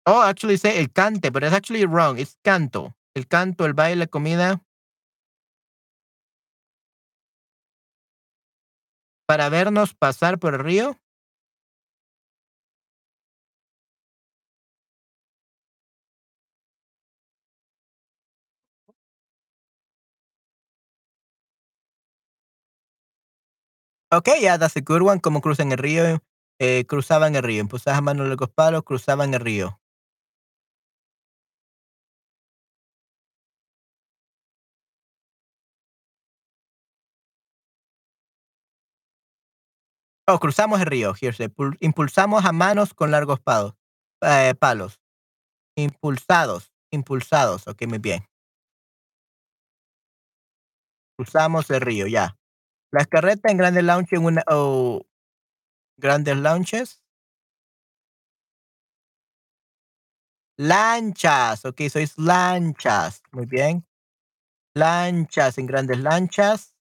[0.08, 2.18] Oh, actually say el cante, but it's actually wrong.
[2.18, 2.94] It's canto.
[3.16, 4.62] El canto, el baile, la comida.
[9.36, 10.96] Para vernos pasar por el río.
[24.10, 25.20] Okay, yeah, that's a good one.
[25.20, 26.22] Como cruzan el río,
[26.58, 27.60] eh, cruzaban el río.
[27.60, 29.78] Impulsaban a mano los palos, cruzaban el río.
[40.28, 41.14] Oh, cruzamos el río.
[41.20, 41.36] Here,
[41.80, 43.74] impulsamos a manos con largos palos.
[44.22, 45.00] Eh, palos.
[45.76, 46.72] Impulsados.
[46.90, 47.68] Impulsados.
[47.68, 48.26] Ok, muy bien.
[51.16, 52.36] Cruzamos el río, ya.
[52.92, 55.02] Las carretas en grandes launches, oh,
[55.96, 57.02] grandes launches.
[60.58, 63.86] Lanchas, ok, sois lanchas, muy bien.
[64.74, 66.75] Lanchas en grandes lanchas.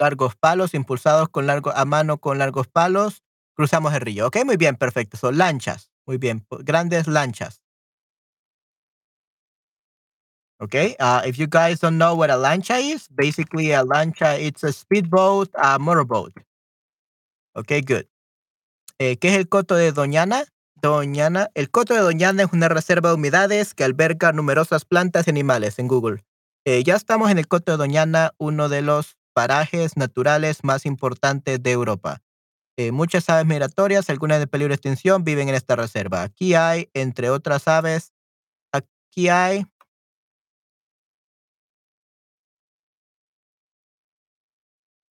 [0.00, 3.22] Largos palos impulsados con largo, a mano con largos palos.
[3.54, 4.26] Cruzamos el río.
[4.26, 5.18] Ok, muy bien, perfecto.
[5.18, 5.92] Son lanchas.
[6.06, 7.60] Muy bien, grandes lanchas.
[10.62, 10.94] Okay.
[11.00, 14.72] Uh, if you guys don't know what a lancha is, basically a lancha it's a
[14.72, 16.32] speedboat, a motorboat.
[17.56, 18.06] Okay, good.
[18.98, 20.44] Eh, ¿Qué es el coto de Doñana?
[20.74, 21.50] Doñana.
[21.54, 25.78] El coto de Doñana es una reserva de humedades que alberga numerosas plantas y animales
[25.78, 26.24] en Google.
[26.66, 31.62] Eh, ya estamos en el coto de Doñana, uno de los parajes naturales más importantes
[31.62, 32.22] de Europa.
[32.78, 36.22] Eh, muchas aves migratorias, algunas de peligro de extinción, viven en esta reserva.
[36.22, 38.12] Aquí hay, entre otras aves,
[38.72, 39.66] aquí hay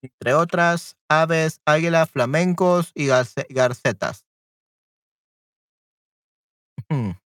[0.02, 4.26] entre otras aves, águila, flamencos y garce- garcetas.
[6.90, 7.19] Ujú.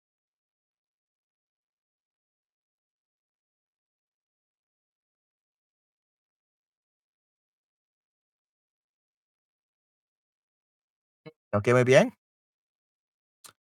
[11.53, 12.13] Ok, muy bien.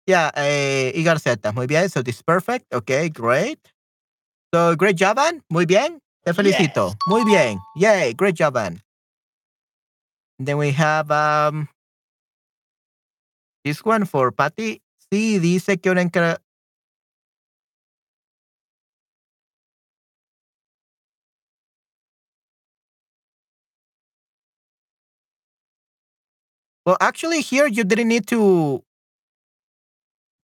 [0.07, 1.89] Yeah, eh, y garcetas, muy bien.
[1.89, 2.73] So this is perfect.
[2.73, 3.59] Okay, great.
[4.53, 5.43] So great job, Ann.
[5.49, 6.01] Muy bien.
[6.23, 6.95] Te felicito.
[7.07, 7.59] Muy bien.
[7.75, 8.81] Yay, great job, Ann.
[10.39, 11.69] Then we have um
[13.63, 14.81] this one for Patty.
[15.11, 16.01] Sí, dice que una
[26.85, 28.83] Well, actually, here you didn't need to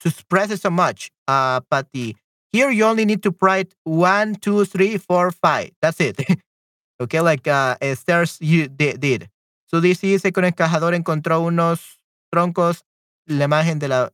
[0.00, 2.16] to express it so much, uh, Patty.
[2.52, 5.70] Here you only need to write one, two, three, four, five.
[5.82, 6.20] That's it.
[7.00, 9.00] okay, like uh, Esther's you did.
[9.00, 9.28] did.
[9.66, 11.98] So this dice que un encajador encontró unos
[12.32, 12.84] troncos,
[13.26, 14.10] la imagen de la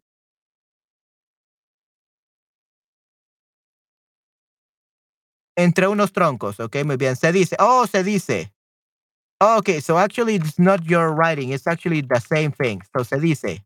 [5.56, 6.60] entre unos troncos.
[6.60, 7.16] Okay, muy bien.
[7.16, 7.56] Se dice.
[7.58, 8.53] Oh, se dice.
[9.40, 11.50] Oh, okay, so actually it's not your writing.
[11.50, 12.82] It's actually the same thing.
[12.96, 13.60] So se dice.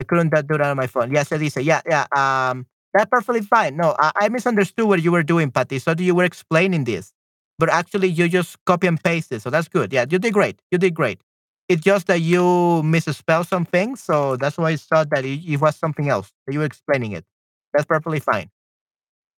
[0.00, 1.10] I couldn't do that on my phone.
[1.12, 1.56] Yeah, se dice.
[1.62, 2.06] Yeah, yeah.
[2.14, 3.76] Um, that's perfectly fine.
[3.76, 5.78] No, I, I misunderstood what you were doing, Patty.
[5.78, 7.12] So you were explaining this,
[7.58, 9.42] but actually you just copy and paste it.
[9.42, 9.92] So that's good.
[9.92, 10.60] Yeah, you did great.
[10.70, 11.20] You did great.
[11.68, 15.60] It's just that you misspelled some things, so that's why I thought that it, it
[15.60, 16.30] was something else.
[16.48, 17.24] You were explaining it.
[17.72, 18.50] That's perfectly fine.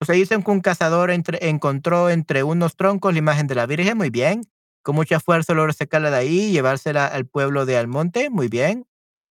[0.04, 3.96] Se dice que un cazador entre- encontró entre unos troncos la imagen de la Virgen,
[3.98, 4.42] muy bien.
[4.86, 8.86] Con mucha fuerza logró sacarla de ahí y llevársela al pueblo de Almonte, muy bien.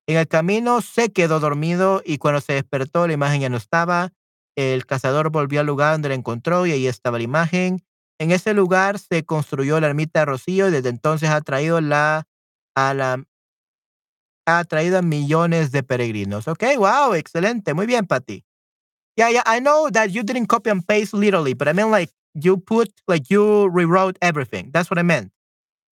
[0.06, 4.12] En el camino se quedó dormido y cuando se despertó la imagen ya no estaba.
[4.58, 7.86] El cazador volvió al lugar donde la encontró y ahí estaba la imagen.
[8.20, 12.28] En ese lugar se construyó la ermita de Rocío y desde entonces ha traído la
[12.76, 13.24] a la
[14.46, 16.50] ha traído a millones de peregrinos.
[16.50, 18.44] Ok, wow, excelente, muy bien, Patty.
[19.16, 22.12] Yeah, yeah, I know that you didn't copy and paste literally, but I mean like
[22.34, 24.72] you put like you rewrote everything.
[24.74, 25.32] That's what I meant.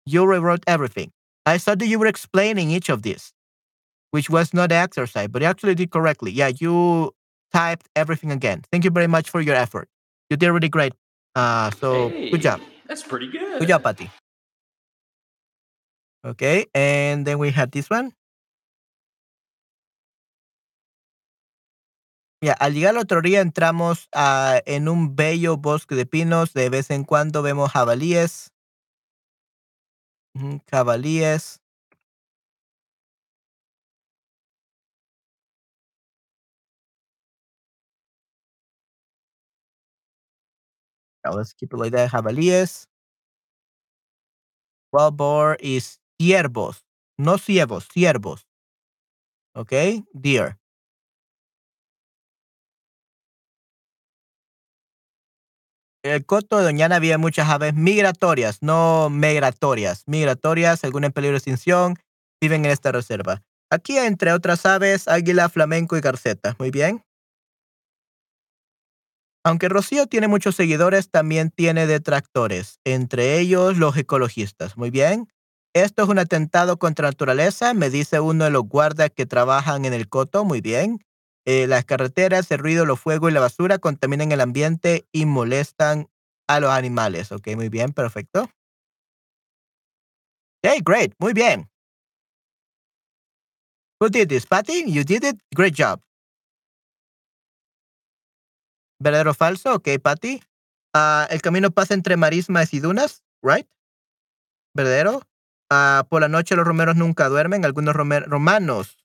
[0.06, 1.12] You rewrote everything.
[1.46, 3.34] I thought that you were explaining each of these,
[4.12, 6.32] which was not the exercise, but you actually did correctly.
[6.32, 7.12] Yeah, you
[7.52, 8.64] typed everything again.
[8.72, 9.90] Thank you very much for your effort.
[10.30, 10.94] You did really great.
[11.36, 12.62] Uh, so good job.
[12.88, 13.60] That's pretty good.
[13.60, 14.10] Good job, Patty.
[16.26, 18.14] Okay, and then we had this one.
[22.42, 26.54] Ya, al llegar a la orilla entramos ah, en un bello bosque de pinos.
[26.54, 28.52] De vez en cuando vemos jabalíes.
[41.26, 42.12] Now let's keep it like that.
[42.12, 42.86] Jabalíes.
[44.94, 46.84] Wild boar is ciervos.
[47.18, 48.46] No ciervos, ciervos.
[49.56, 50.59] Okay, deer.
[56.04, 60.04] El coto de Doñana había muchas aves migratorias, no migratorias.
[60.08, 61.96] Migratorias, algunas en peligro de extinción,
[62.42, 63.42] viven en esta reserva.
[63.70, 66.56] Aquí, entre otras aves, águila, flamenco y garceta.
[66.58, 67.04] Muy bien.
[69.44, 74.78] Aunque Rocío tiene muchos seguidores, también tiene detractores, entre ellos los ecologistas.
[74.78, 75.28] Muy bien.
[75.74, 79.86] Esto es un atentado contra la naturaleza, me dice uno de los guardas que trabajan
[79.86, 80.44] en el coto.
[80.44, 81.00] Muy bien.
[81.46, 86.10] Eh, las carreteras, el ruido, los fuegos y la basura contaminan el ambiente y molestan
[86.48, 87.32] a los animales.
[87.32, 88.50] Ok, muy bien, perfecto.
[90.64, 91.70] Hey, great, muy bien.
[94.02, 94.84] Who did this, Patty?
[94.88, 95.38] You did it.
[95.54, 96.02] Great job.
[99.00, 99.74] ¿Verdadero o falso?
[99.76, 100.42] Ok, Patty.
[100.94, 103.68] Ah, el camino pasa entre marismas y dunas, right?
[104.76, 105.22] ¿Verdadero?
[105.72, 108.99] Ah, por la noche los romeros nunca duermen, algunos romanos.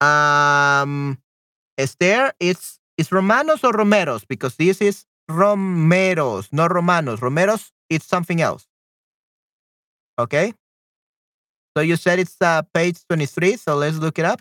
[0.00, 1.18] Um,
[1.76, 4.26] Esther, it's, it's romanos or romeros?
[4.28, 7.20] Because this is romeros, not romanos.
[7.20, 8.66] Romeros, it's something else.
[10.18, 10.52] Okay?
[11.76, 14.40] So you said it's uh, page 23, so let's look it up.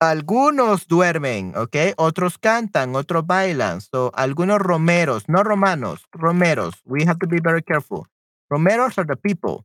[0.00, 1.94] Algunos duermen, ¿ok?
[1.96, 3.80] Otros cantan, otros bailan.
[3.80, 6.74] So, algunos romeros, no romanos, romeros.
[6.84, 8.06] We have to be very careful.
[8.48, 9.64] Romeros are the people.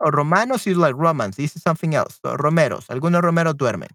[0.00, 1.36] Or romanos is like Romans.
[1.36, 2.18] This is something else.
[2.24, 2.88] So, romeros.
[2.88, 3.88] Algunos romeros duermen.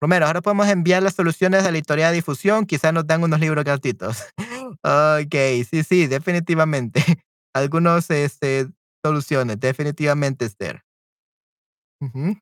[0.00, 2.66] Romero, ahora podemos enviar las soluciones a la historia de difusión.
[2.66, 4.24] Quizás nos dan unos libros gratuitos.
[4.82, 5.34] ok,
[5.70, 7.00] sí, sí, definitivamente.
[7.54, 8.68] Algunos este,
[9.04, 10.82] soluciones, definitivamente, Esther.
[12.00, 12.36] Ujú.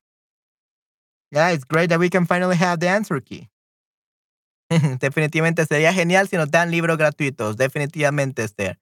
[1.31, 3.49] Yeah, it's great that we can finally have the answer key.
[4.99, 7.57] definitivamente sería genial si nos dan libros gratuitos.
[7.57, 8.79] Definitivamente, Esther.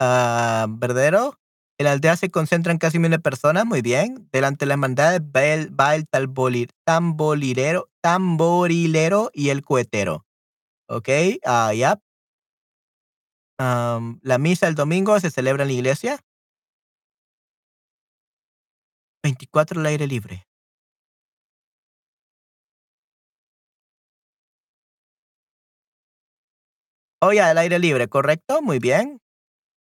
[0.00, 1.38] Ah, ¿Verdadero?
[1.82, 4.28] En la aldea se concentran casi mil personas, muy bien.
[4.30, 6.06] Delante de la hermandad va el, va el
[6.86, 7.88] tamborilero
[9.34, 10.24] y el cohetero.
[10.88, 11.08] ¿Ok?
[11.44, 11.98] Ah, ya.
[13.58, 16.20] La misa el domingo se celebra en la iglesia.
[19.24, 20.44] 24 al aire libre.
[27.20, 29.20] Oh, ya, el aire libre, correcto, muy bien.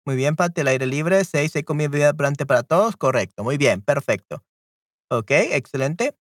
[0.07, 3.43] Muy bien, Pati, el aire libre, 6, hay comida y bebida durante para todos, correcto,
[3.43, 4.45] muy bien, perfecto.
[5.11, 6.17] Ok, excelente.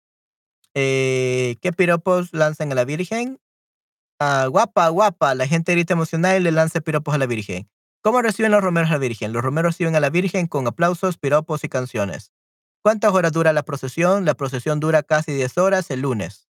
[0.74, 3.38] Eh, ¿Qué piropos lanzan a la Virgen?
[4.20, 7.68] Ah, guapa, guapa, la gente grita emocionada y le lanza piropos a la Virgen.
[8.02, 9.32] ¿Cómo reciben los romeros a la Virgen?
[9.34, 12.32] Los romeros reciben a la Virgen con aplausos, piropos y canciones.
[12.82, 14.24] ¿Cuántas horas dura la procesión?
[14.24, 16.48] La procesión dura casi 10 horas el lunes.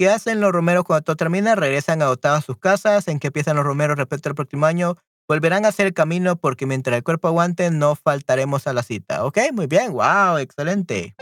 [0.00, 1.54] ¿Qué hacen los romeros cuando todo termina?
[1.54, 3.06] Regresan agotados a sus casas.
[3.06, 4.96] ¿En qué empiezan los romeros respecto al próximo año?
[5.28, 9.26] Volverán a hacer el camino porque mientras el cuerpo aguante no faltaremos a la cita.
[9.26, 9.92] Ok, muy bien.
[9.92, 11.14] Wow, excelente.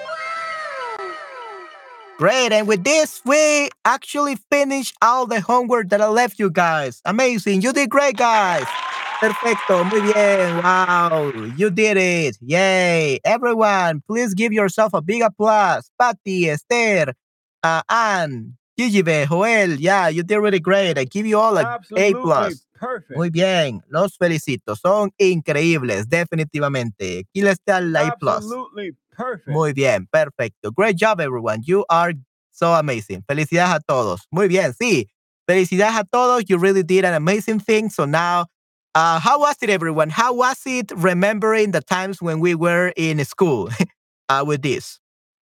[2.21, 2.53] Great.
[2.53, 7.01] And with this, we actually finished all the homework that I left you guys.
[7.05, 7.63] Amazing.
[7.63, 8.65] You did great, guys.
[9.19, 9.83] Perfecto.
[9.83, 10.63] Muy bien.
[10.63, 11.33] Wow.
[11.57, 12.39] You did it.
[12.41, 13.19] Yay.
[13.25, 15.91] Everyone, please give yourself a big applause.
[15.99, 17.15] Patty, Esther,
[17.65, 19.81] uh, Anne, Gigibe, Joel.
[19.81, 20.99] Yeah, you did really great.
[20.99, 22.65] I give you all a A plus.
[22.75, 23.17] perfect.
[23.17, 23.83] Muy bien.
[23.91, 24.77] Los felicito.
[24.77, 26.09] Son increíbles.
[26.09, 27.25] Definitivamente.
[27.25, 28.37] Aquí les está el A plus.
[28.37, 29.49] Absolutely perfect.
[29.49, 30.71] Muy bien, perfecto.
[30.71, 31.63] Great job, everyone.
[31.65, 32.13] You are
[32.53, 33.25] so amazing.
[33.29, 34.27] Felicidades a todos.
[34.31, 35.09] Muy bien, sí.
[35.49, 36.45] Felicidades a todos.
[36.49, 37.91] You really did an amazing thing.
[37.91, 38.47] So now,
[38.95, 40.11] uh, how was it, everyone?
[40.11, 43.71] How was it remembering the times when we were in school
[44.29, 45.01] uh, with this?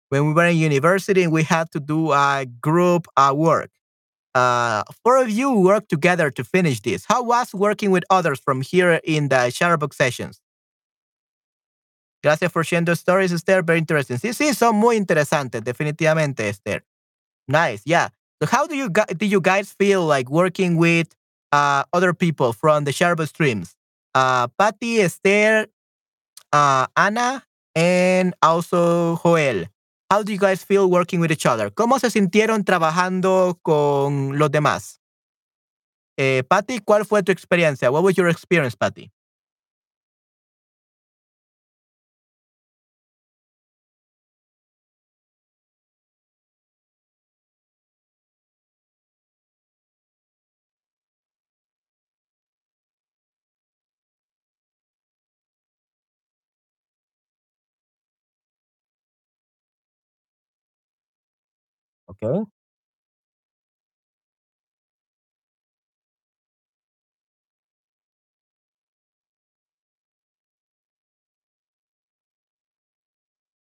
[0.08, 3.70] When we were in university and we had to do a group uh, work.
[4.34, 7.04] Uh, four of you worked together to finish this.
[7.08, 10.40] How was working with others from here in the Shutterbook sessions?
[12.22, 13.62] Gracias por sharing stories, Esther.
[13.62, 14.18] Very interesting.
[14.18, 16.84] Sí, sí, son muy interesantes, definitivamente, Esther.
[17.48, 18.08] Nice, yeah.
[18.42, 21.14] So how do you do you guys feel like working with
[21.52, 23.74] uh, other people from the Sharbo streams?
[24.14, 25.68] Uh, Patty, Esther,
[26.52, 29.66] uh, Ana, and also Joel.
[30.08, 31.72] How do you guys feel working with each other?
[31.72, 35.00] ¿Cómo se sintieron trabajando con los demás?
[36.16, 37.90] Eh, Patty, ¿cuál fue tu experiencia?
[37.90, 39.10] What was your experience, Patty?
[62.22, 62.44] Okay.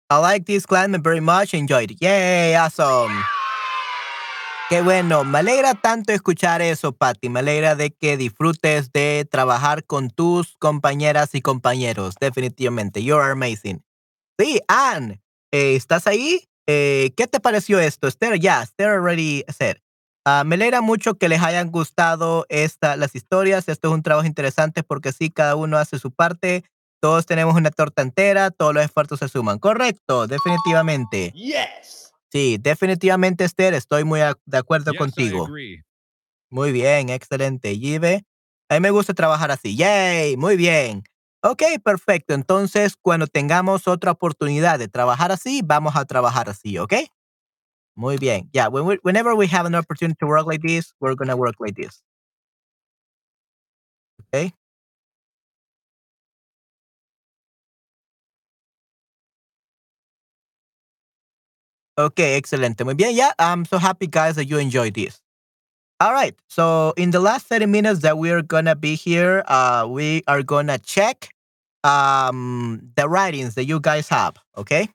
[0.09, 1.53] I like this climate very much.
[1.53, 1.97] Enjoyed it.
[2.01, 3.11] Yay, awesome.
[4.69, 5.23] Qué bueno.
[5.23, 7.29] Me alegra tanto escuchar eso, Patty.
[7.29, 12.15] Me alegra de que disfrutes de trabajar con tus compañeras y compañeros.
[12.19, 13.03] Definitivamente.
[13.03, 13.83] You are amazing.
[14.39, 15.21] Sí, Anne,
[15.51, 16.47] eh, ¿estás ahí?
[16.67, 18.07] Eh, ¿Qué te pareció esto?
[18.07, 19.77] Esther, ya, Esther already said.
[20.25, 23.67] Ah, me alegra mucho que les hayan gustado esta, las historias.
[23.67, 26.63] Esto es un trabajo interesante porque sí, cada uno hace su parte.
[27.01, 29.59] Todos tenemos una torta entera, todos los esfuerzos se suman.
[29.59, 31.31] Correcto, definitivamente.
[31.31, 32.13] Yes.
[32.31, 35.49] Sí, definitivamente, Esther, estoy muy a- de acuerdo Yes, I contigo.
[36.49, 37.77] Muy bien, excelente.
[37.77, 38.23] Yive,
[38.69, 39.75] a mí me gusta trabajar así.
[39.75, 41.03] Yay, muy bien.
[41.45, 42.33] Ok, perfecto.
[42.33, 46.93] Entonces, cuando tengamos otra oportunidad de trabajar así, vamos a trabajar así, ¿ok?
[47.95, 48.49] Muy bien.
[48.53, 51.75] Yeah, whenever we have an opportunity to work like this, we're going to work like
[51.75, 52.01] this.
[54.33, 54.53] Okay?
[61.97, 62.83] Okay, excelente.
[62.83, 63.15] Muy bien.
[63.15, 65.21] Yeah, I'm so happy, guys, that you enjoyed this.
[65.99, 66.35] All right.
[66.49, 70.43] So, in the last 30 minutes that we're going to be here, uh, we are
[70.43, 71.32] going to check
[71.83, 74.89] um, the writings that you guys have, okay?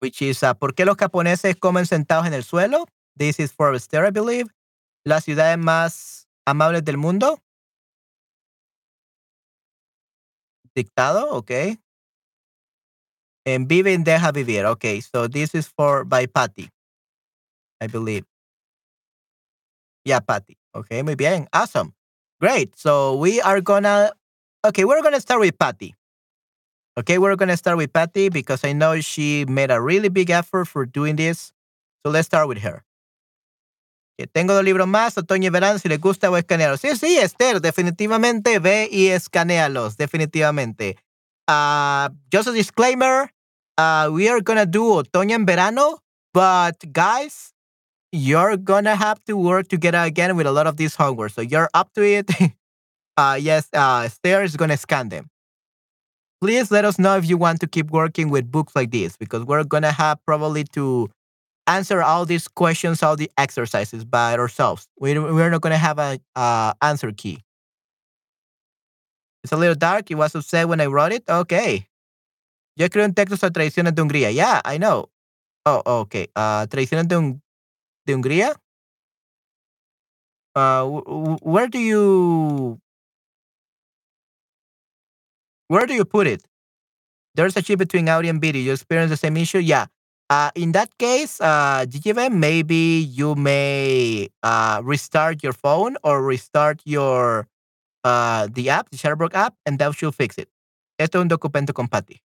[0.00, 2.86] Which is, uh, ¿por qué los japoneses comen sentados en el suelo?
[3.16, 4.46] This is for Esther, I believe.
[5.04, 7.38] Las ciudades más amables del mundo.
[10.74, 11.78] Dictado, okay.
[13.44, 14.66] And viven, deja vivir.
[14.66, 16.68] Okay, so this is for by Patty,
[17.80, 18.24] I believe.
[20.04, 20.56] Yeah, Patty.
[20.74, 21.48] Okay, muy bien.
[21.52, 21.94] Awesome.
[22.40, 22.76] Great.
[22.78, 24.12] So we are gonna,
[24.64, 25.94] okay, we're gonna start with Patty.
[26.96, 30.66] Okay, we're gonna start with Patty because I know she made a really big effort
[30.66, 31.52] for doing this.
[32.04, 32.84] So let's start with her.
[34.32, 36.80] Tengo dos libros más, otoño y verano, si les gusta voy a escanearlos.
[36.80, 40.96] Sí, sí, Esther, definitivamente ve y escanealos, definitivamente.
[41.46, 43.32] Uh, just a disclaimer,
[43.78, 46.02] uh, we are gonna do otoño and verano,
[46.34, 47.54] but guys,
[48.12, 51.32] you're gonna have to work together again with a lot of this homework.
[51.32, 52.30] So you're up to it.
[53.16, 55.28] uh, yes, uh, Esther is gonna scan them.
[56.40, 59.44] Please let us know if you want to keep working with books like this because
[59.44, 61.10] we're gonna have probably to
[61.66, 64.88] answer all these questions, all the exercises by ourselves.
[64.98, 67.40] We, we're not to have a uh, answer key.
[69.44, 70.10] It's a little dark.
[70.10, 71.24] It was upset when I wrote it.
[71.28, 71.86] Okay.
[72.76, 74.32] Yo escribo un texto sobre tradiciones de Hungría.
[74.32, 75.10] Yeah, I know.
[75.66, 76.28] Oh, okay.
[76.34, 77.42] Uh, tradiciones de, un,
[78.08, 78.56] de Hungría.
[80.56, 80.84] Uh,
[81.42, 82.80] where do you
[85.68, 86.42] where do you put it?
[87.34, 88.62] There's a chip between audio and video.
[88.62, 89.58] You experience the same issue?
[89.58, 89.86] Yeah.
[90.30, 91.86] Uh, in that case, uh,
[92.30, 97.46] maybe you may uh, restart your phone or restart your
[98.04, 100.48] uh, the app, the Shutterbrook app, and that should fix it.
[100.98, 102.20] Esto es un documento con Patty.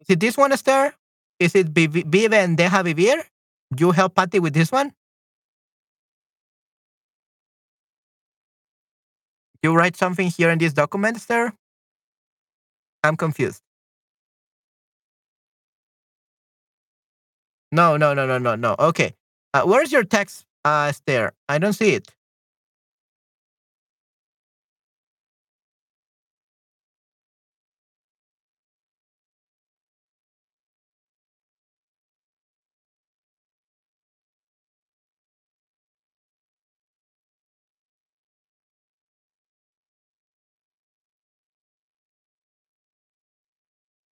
[0.00, 0.94] Is it this one, Esther?
[1.38, 3.22] Is it Vive and Deja Vivir?
[3.76, 4.92] You help Patty with this one?
[9.62, 11.52] You write something here in this document, sir?
[13.02, 13.62] I'm confused.
[17.70, 18.76] No, no, no, no, no, no.
[18.78, 19.14] Okay.
[19.52, 21.32] Uh, where's your text, uh, Esther?
[21.48, 22.14] I don't see it.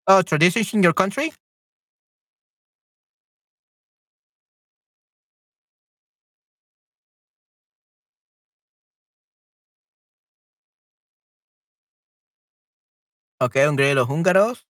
[0.09, 1.33] Uh, oh, traditions in your country?
[13.41, 14.65] Okay, Hungría los húngaros.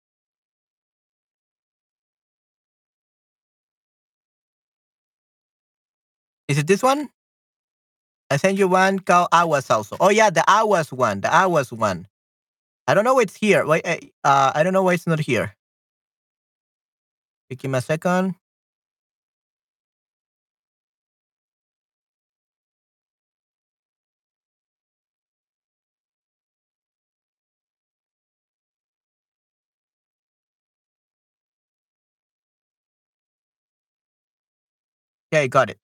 [6.48, 7.08] Is it this one?
[8.30, 9.96] I sent you one called Aguas also.
[10.00, 12.06] Oh yeah, the Aguas one, the Aguas one.
[12.88, 13.64] I don't know why it's here.
[13.66, 13.80] Why?
[13.84, 15.56] Eh, uh, I don't know why it's not here.
[17.50, 18.36] Give me a second.
[35.32, 35.78] Okay, got it.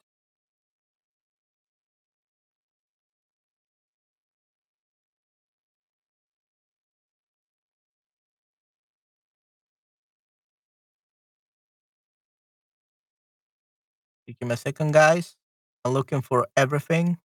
[14.40, 15.36] Give me a second, guys.
[15.84, 17.18] I'm looking for everything.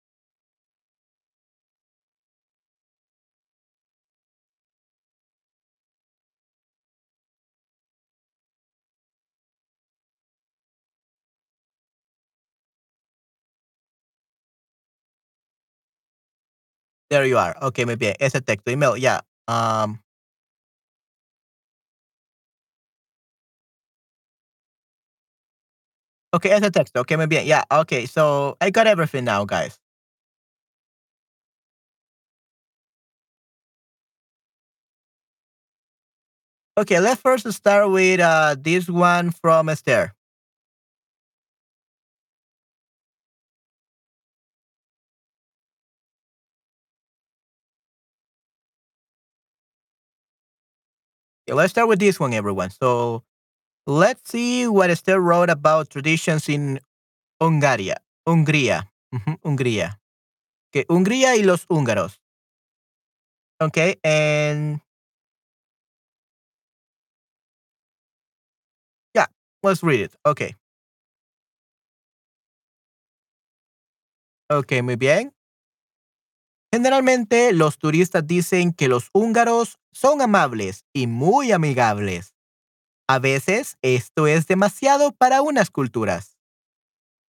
[17.09, 17.55] There you are.
[17.61, 18.15] Okay, muy bien.
[18.19, 19.21] Ese texto, email, yeah.
[19.47, 19.99] Um,
[26.35, 26.95] Okay, as a text.
[26.97, 27.45] Okay, muy bien.
[27.47, 28.05] Yeah, okay.
[28.05, 29.79] So I got everything now, guys.
[36.77, 40.13] Okay, let's first start with uh, this one from Esther.
[51.47, 52.71] Okay, let's start with this one, everyone.
[52.71, 53.23] So
[53.87, 56.79] Let's see what Esther wrote about traditions in
[57.39, 57.97] Hungría.
[58.27, 58.91] Hungría.
[59.43, 59.99] Hungría.
[60.71, 62.19] Okay, Hungría y los húngaros.
[63.61, 64.81] Okay, and
[69.13, 69.27] yeah,
[69.63, 70.15] let's read it.
[70.25, 70.55] Okay.
[74.49, 75.33] Ok, muy bien.
[76.73, 82.34] Generalmente los turistas dicen que los húngaros son amables y muy amigables.
[83.07, 86.38] A veces esto es demasiado para unas culturas.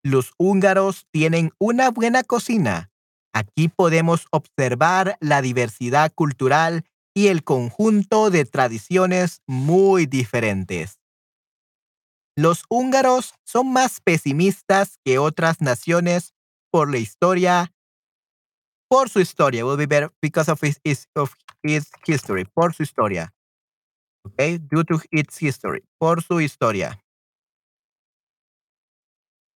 [0.02, 2.90] Los húngaros tienen una buena cocina.
[3.34, 6.84] Aquí podemos observar la diversidad cultural
[7.14, 10.98] y el conjunto de tradiciones muy diferentes.
[12.36, 16.34] Los húngaros son más pesimistas que otras naciones
[16.70, 17.72] por la historia,
[18.88, 19.64] por su historia.
[19.64, 23.32] Will be better because of his, his- of its history, por su historia.
[24.26, 27.00] Okay, due to its history, por su historia.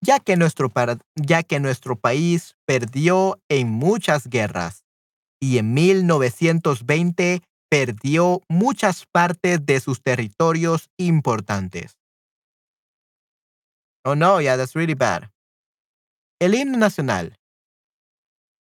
[0.01, 0.73] Ya que nuestro,
[1.17, 4.85] ya que nuestro país perdió en muchas guerras
[5.41, 11.97] y en 1920 perdió muchas partes de sus territorios importantes.
[14.05, 15.31] Oh no, yeah, that's really bad.
[16.41, 17.35] El himno nacional.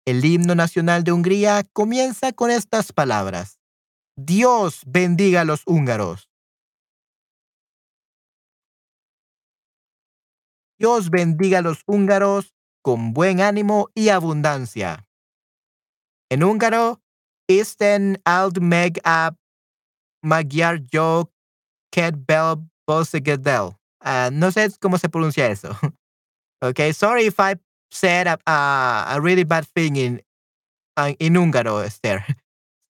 [0.06, 3.59] El himno nacional de Hungría comienza con estas palabras.
[4.22, 6.28] Dios bendiga a los húngaros.
[10.78, 15.06] Dios bendiga a los húngaros con buen ánimo y abundancia.
[16.30, 17.00] En húngaro,
[17.48, 18.22] Isten
[18.60, 19.34] meg a
[20.22, 20.78] magyar
[22.86, 23.76] bosegedel.
[24.00, 25.70] Ah, no sé cómo se pronuncia eso.
[26.62, 27.54] Okay, sorry if I
[27.90, 30.20] said a, a, a really bad thing in
[31.18, 32.22] in húngaro, Esther.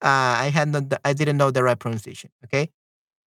[0.03, 2.31] Uh, I had not, I didn't know the right pronunciation.
[2.45, 2.71] Okay.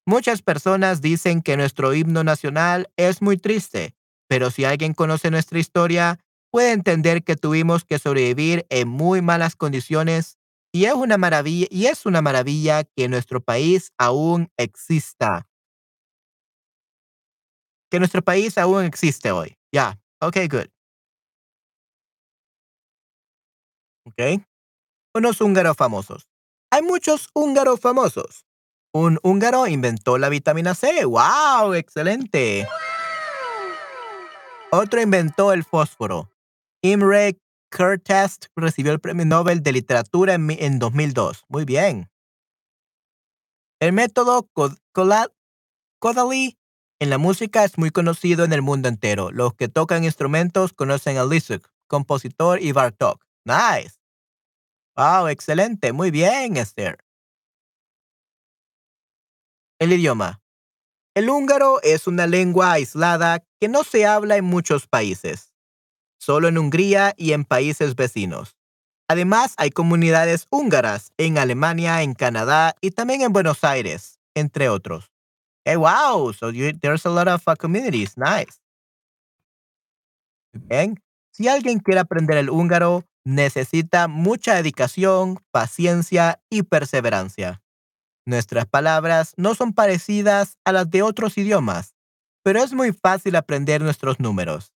[0.05, 3.95] Muchas personas dicen que nuestro himno nacional es muy triste,
[4.27, 6.19] pero si alguien conoce nuestra historia,
[6.51, 10.37] puede entender que tuvimos que sobrevivir en muy malas condiciones
[10.73, 15.47] y es una maravilla y es una maravilla que nuestro país aún exista.
[17.91, 19.55] Que nuestro país aún existe hoy.
[19.71, 19.99] Ya.
[20.19, 20.67] Okay, good.
[24.05, 24.41] Ok.
[25.15, 26.27] Unos húngaros famosos.
[26.73, 28.47] Hay muchos húngaros famosos.
[28.95, 31.05] Un húngaro inventó la vitamina C.
[31.05, 31.75] ¡Wow!
[31.75, 32.67] ¡Excelente!
[34.71, 36.31] Otro inventó el fósforo.
[36.81, 37.37] Imre
[37.69, 41.43] Kertész recibió el Premio Nobel de Literatura en, en 2002.
[41.47, 42.09] Muy bien.
[43.79, 45.31] El método Kod- Kola-
[45.99, 46.57] Kodaly
[46.99, 49.29] en la música es muy conocido en el mundo entero.
[49.29, 53.23] Los que tocan instrumentos conocen a Lisuk, compositor y Bartók.
[53.45, 53.99] Nice.
[54.95, 55.91] Wow, excelente.
[55.91, 56.99] Muy bien, Esther.
[59.79, 60.41] El idioma.
[61.15, 65.53] El húngaro es una lengua aislada que no se habla en muchos países,
[66.19, 68.57] solo en Hungría y en países vecinos.
[69.09, 75.11] Además, hay comunidades húngaras en Alemania, en Canadá y también en Buenos Aires, entre otros.
[75.65, 78.17] Hey, wow, so there's a lot of uh, communities.
[78.17, 78.59] Nice.
[80.53, 80.99] Bien.
[81.31, 87.61] Si alguien quiere aprender el húngaro, necesita mucha dedicación, paciencia y perseverancia.
[88.25, 91.95] Nuestras palabras no son parecidas a las de otros idiomas,
[92.43, 94.73] pero es muy fácil aprender nuestros números.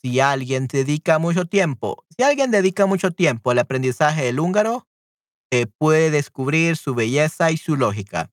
[0.00, 4.86] Si alguien dedica mucho tiempo, si alguien dedica mucho tiempo al aprendizaje del húngaro,
[5.50, 8.30] eh, puede descubrir su belleza y su lógica.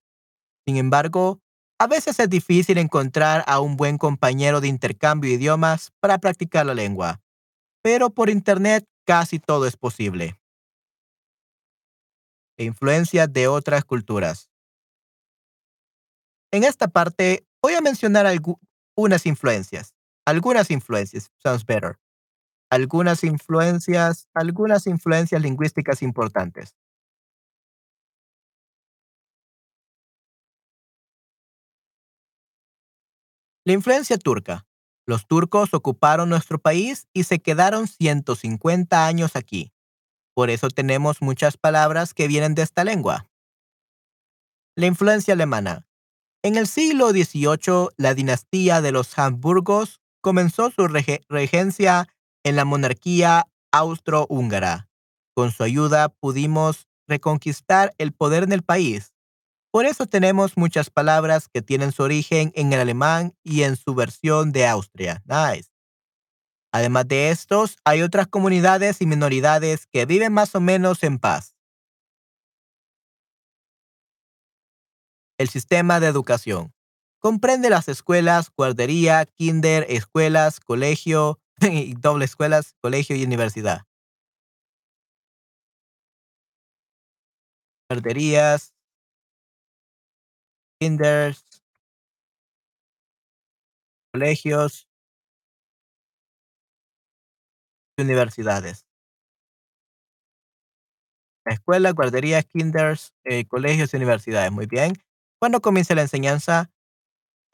[0.68, 1.42] Sin embargo,
[1.80, 6.66] a veces es difícil encontrar a un buen compañero de intercambio de idiomas para practicar
[6.66, 7.22] la lengua,
[7.86, 10.40] pero por Internet casi todo es posible.
[12.58, 14.50] E influencias de otras culturas.
[16.52, 18.58] En esta parte voy a mencionar algu-
[18.98, 19.94] unas influencias.
[20.26, 22.00] Algunas influencias, sounds better.
[22.72, 26.76] Algunas influencias, algunas influencias lingüísticas importantes.
[33.64, 34.66] La influencia turca.
[35.08, 39.72] Los turcos ocuparon nuestro país y se quedaron 150 años aquí.
[40.34, 43.28] Por eso tenemos muchas palabras que vienen de esta lengua.
[44.76, 45.88] La influencia alemana.
[46.44, 52.08] En el siglo XVIII, la dinastía de los Habsburgos comenzó su rege- regencia
[52.44, 54.90] en la monarquía austro-húngara.
[55.34, 59.15] Con su ayuda pudimos reconquistar el poder en el país.
[59.76, 63.94] Por eso tenemos muchas palabras que tienen su origen en el alemán y en su
[63.94, 65.22] versión de Austria.
[65.26, 65.70] Nice.
[66.72, 71.58] Además de estos, hay otras comunidades y minoridades que viven más o menos en paz.
[75.38, 76.74] El sistema de educación.
[77.20, 83.82] Comprende las escuelas, guardería, kinder, escuelas, colegio, y doble escuelas, colegio y universidad.
[87.90, 88.75] Guarderías,
[90.80, 91.44] kinders,
[94.12, 94.88] colegios,
[97.98, 98.86] universidades.
[101.46, 104.52] Escuelas, guarderías, kinders, eh, colegios y universidades.
[104.52, 104.94] Muy bien.
[105.40, 106.72] ¿Cuándo comienza la enseñanza?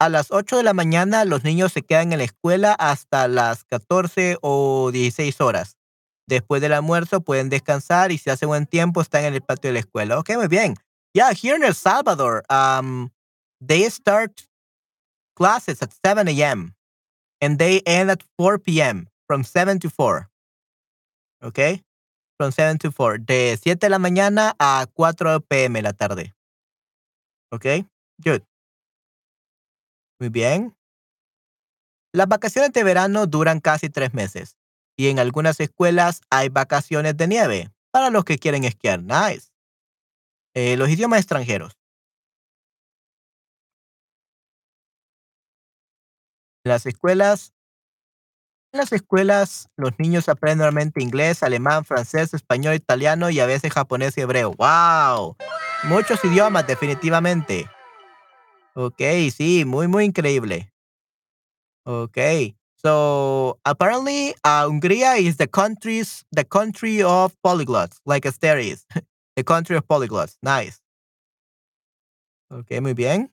[0.00, 3.64] A las 8 de la mañana los niños se quedan en la escuela hasta las
[3.64, 5.76] 14 o 16 horas.
[6.26, 9.74] Después del almuerzo pueden descansar y si hace buen tiempo están en el patio de
[9.74, 10.18] la escuela.
[10.18, 10.74] Ok, muy bien.
[11.14, 13.10] Yeah, here in El Salvador, um,
[13.60, 14.46] they start
[15.36, 16.74] classes at 7 a.m.
[17.40, 19.08] and they end at 4 p.m.
[19.26, 20.28] from 7 to 4.
[21.44, 21.82] Okay?
[22.38, 23.18] From 7 to 4.
[23.18, 25.82] De 7 de la mañana a 4 p.m.
[25.82, 26.32] la tarde.
[27.52, 27.84] Okay?
[28.24, 28.42] Good.
[30.18, 30.74] Muy bien.
[32.14, 34.56] Las vacaciones de verano duran casi tres meses
[34.96, 39.02] y en algunas escuelas hay vacaciones de nieve para los que quieren esquiar.
[39.02, 39.51] Nice.
[40.54, 41.72] Eh, los idiomas extranjeros.
[46.64, 47.52] Las escuelas,
[48.72, 53.72] en las escuelas los niños aprenden normalmente inglés, alemán, francés, español, italiano y a veces
[53.72, 54.52] japonés y hebreo.
[54.52, 55.36] ¡Wow!
[55.84, 57.68] Muchos idiomas, definitivamente.
[58.74, 59.00] Ok,
[59.34, 60.72] sí, muy, muy increíble.
[61.84, 62.18] Ok.
[62.76, 68.86] So apparently, uh, Hungría is the country's the country of polyglots, like Asteris,
[69.36, 70.36] the country of polyglots.
[70.42, 70.80] Nice.
[72.50, 73.32] Ok, muy bien.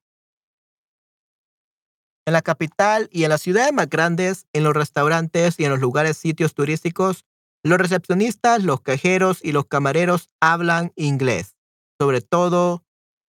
[2.26, 5.80] En la capital y en las ciudades más grandes, en los restaurantes y en los
[5.80, 7.26] lugares sitios turísticos,
[7.64, 11.56] los recepcionistas, los cajeros y los camareros hablan inglés.
[12.00, 12.86] Sobre todo,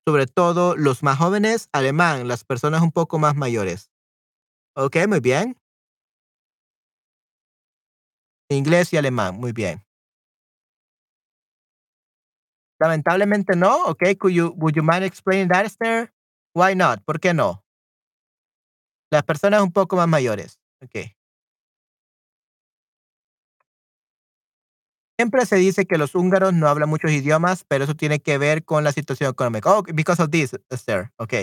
[0.06, 3.90] sobre todo los más jóvenes, alemán, las personas un poco más mayores.
[4.76, 5.56] Ok, muy bien.
[8.48, 9.82] Inglés y alemán, muy bien.
[12.81, 13.85] Lamentablemente no.
[13.85, 16.12] Ok, could you, would you mind explaining that, Esther?
[16.55, 17.05] Why not?
[17.05, 17.62] ¿Por qué no?
[19.12, 20.59] Las personas un poco más mayores.
[20.82, 21.12] Ok.
[25.19, 28.65] Siempre se dice que los húngaros no hablan muchos idiomas, pero eso tiene que ver
[28.65, 29.70] con la situación económica.
[29.70, 31.12] Oh, because of this, Esther.
[31.19, 31.35] Ok.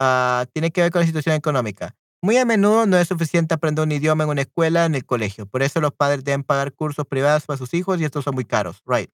[0.00, 1.96] Ah, tiene que ver con la situación económica.
[2.22, 5.46] Muy a menudo no es suficiente aprender un idioma en una escuela en el colegio.
[5.46, 8.44] Por eso los padres deben pagar cursos privados para sus hijos y estos son muy
[8.44, 8.82] caros.
[8.86, 9.10] Right.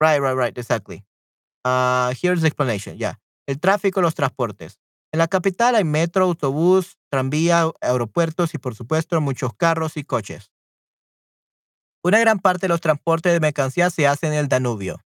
[0.00, 0.56] Right, right, right.
[0.56, 1.04] Exactly.
[1.64, 2.96] Uh, here's the explanation.
[2.98, 3.18] Yeah.
[3.46, 4.78] El tráfico, los transportes.
[5.12, 10.52] En la capital hay metro, autobús, tranvía, aeropuertos y por supuesto muchos carros y coches.
[12.02, 15.00] Una gran parte de los transportes de mercancías se hace en el Danubio.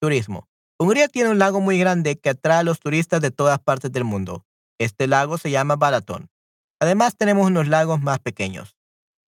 [0.00, 0.48] Turismo.
[0.78, 4.04] Hungría tiene un lago muy grande que atrae a los turistas de todas partes del
[4.04, 4.46] mundo.
[4.78, 6.30] Este lago se llama Balaton.
[6.80, 8.76] Además tenemos unos lagos más pequeños.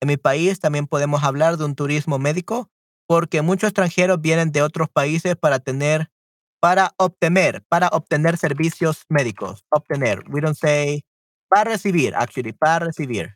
[0.00, 2.70] En mi país también podemos hablar de un turismo médico
[3.10, 6.12] porque muchos extranjeros vienen de otros países para tener
[6.60, 9.64] para obtener, para obtener servicios médicos.
[9.70, 10.22] Obtener.
[10.28, 11.02] We don't say
[11.48, 13.34] para recibir, actually, para recibir.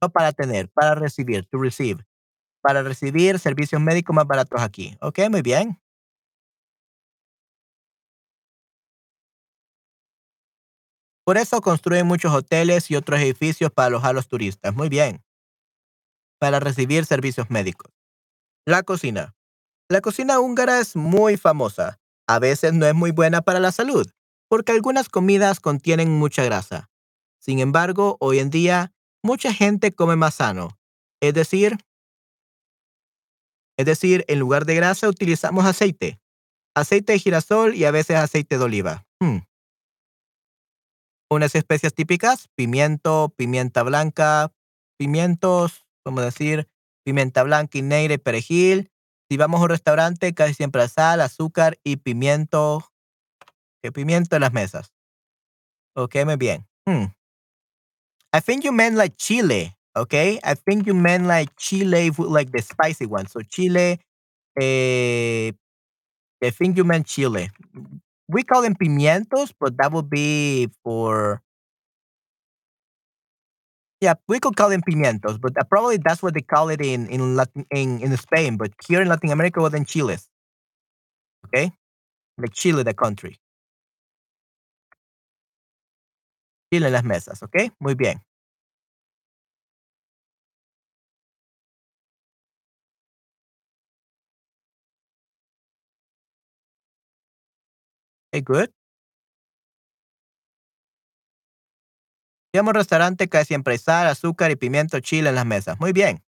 [0.00, 2.02] No para tener, para recibir, to receive.
[2.62, 4.96] Para recibir servicios médicos más baratos aquí.
[5.02, 5.78] Ok, muy bien.
[11.26, 14.74] Por eso construyen muchos hoteles y otros edificios para alojar a los turistas.
[14.74, 15.22] Muy bien.
[16.40, 17.97] Para recibir servicios médicos.
[18.66, 19.34] La cocina.
[19.88, 21.98] La cocina húngara es muy famosa
[22.28, 24.06] a veces no es muy buena para la salud,
[24.48, 26.90] porque algunas comidas contienen mucha grasa.
[27.40, 30.78] Sin embargo, hoy en día, mucha gente come más sano.
[31.20, 31.78] Es decir,
[33.78, 36.20] es decir, en lugar de grasa utilizamos aceite.
[36.74, 39.06] Aceite de girasol y a veces aceite de oliva.
[39.20, 39.38] Hmm.
[41.30, 44.52] Unas especias típicas, pimiento, pimienta blanca,
[44.98, 46.68] pimientos, como decir,
[47.08, 48.90] pimienta blanca y negra perejil,
[49.30, 52.84] si vamos a un restaurante, casi siempre sal, azúcar y pimiento.
[53.82, 54.92] ¿Qué pimiento en las mesas?
[55.96, 56.66] Ok, muy bien.
[56.86, 57.06] Hmm.
[58.34, 60.38] I think you meant like chile, okay?
[60.44, 63.26] I think you meant like chile, like the spicy one.
[63.26, 64.00] So chile,
[64.60, 65.52] eh,
[66.44, 67.50] I think you meant chile.
[68.28, 71.40] We call them pimientos, but that would be for
[74.00, 77.08] yeah, we could call them pimientos, but uh, probably that's what they call it in
[77.08, 78.56] in Latin in, in Spain.
[78.56, 80.28] But here in Latin America, well, then chiles.
[81.46, 81.72] Okay,
[82.38, 83.38] like Chile, the country.
[86.72, 87.72] Chile en las mesas, okay?
[87.78, 88.22] Muy bien.
[98.32, 98.70] Okay, good.
[102.58, 105.78] Llamo restaurante que siempre sal, azúcar y pimiento chile en las mesas.
[105.78, 106.24] Muy bien.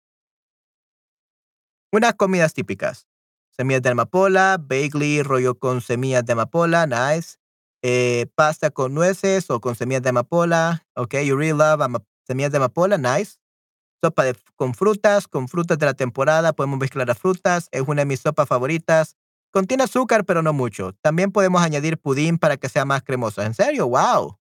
[1.93, 3.07] Unas comidas típicas.
[3.51, 7.37] Semillas de amapola, bagel, rollo con semillas de amapola, nice.
[7.83, 10.87] Eh, pasta con nueces o con semillas de amapola.
[10.95, 11.83] Ok, you really love
[12.27, 13.37] semillas de amapola, nice.
[14.03, 18.01] Sopa de, con frutas, con frutas de la temporada, podemos mezclar las frutas, es una
[18.01, 19.15] de mis sopas favoritas.
[19.51, 20.95] Contiene azúcar, pero no mucho.
[21.03, 23.43] También podemos añadir pudín para que sea más cremoso.
[23.43, 23.89] ¿En serio?
[23.89, 24.39] ¡Wow!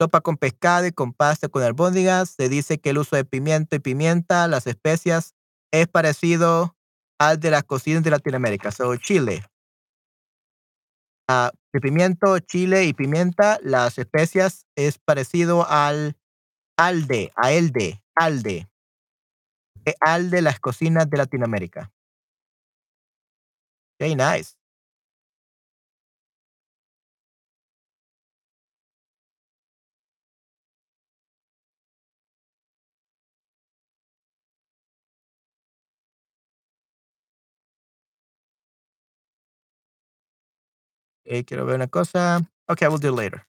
[0.00, 2.30] Sopa con pescado y con pasta con albóndigas.
[2.30, 5.34] Se dice que el uso de pimiento y pimienta, las especias,
[5.72, 6.76] es parecido
[7.18, 8.70] al de las cocinas de Latinoamérica.
[8.70, 9.44] So, Chile.
[11.28, 16.16] Ah, de pimiento, chile y pimienta, las especias es parecido al
[16.78, 18.68] alde, a elde, alde.
[19.84, 21.92] Eh, alde las cocinas de Latinoamérica.
[23.98, 24.57] Very nice.
[41.30, 42.40] Eh, quiero ver una cosa.
[42.68, 43.46] Okay, we'll do it later.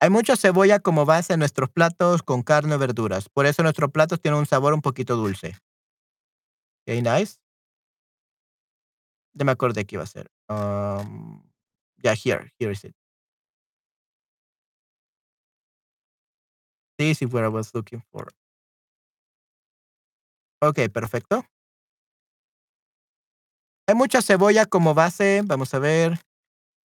[0.00, 3.28] Hay mucha cebolla como base en nuestros platos con carne o verduras.
[3.28, 5.56] Por eso nuestros platos tienen un sabor un poquito dulce.
[6.84, 7.38] Okay, nice.
[9.34, 10.28] Ya me acordé que iba a ser.
[10.48, 11.44] Um,
[12.02, 12.50] yeah, here.
[12.58, 12.94] Here is it.
[16.98, 18.28] This is what I was looking for.
[20.60, 21.44] Okay, perfecto.
[23.86, 25.42] Hay mucha cebolla como base.
[25.44, 26.20] Vamos a ver.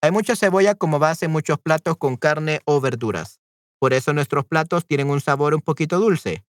[0.02, 3.40] Hay mucha cebolla como base en muchos platos con carne o verduras.
[3.80, 6.44] Por eso nuestros platos tienen un sabor un poquito dulce.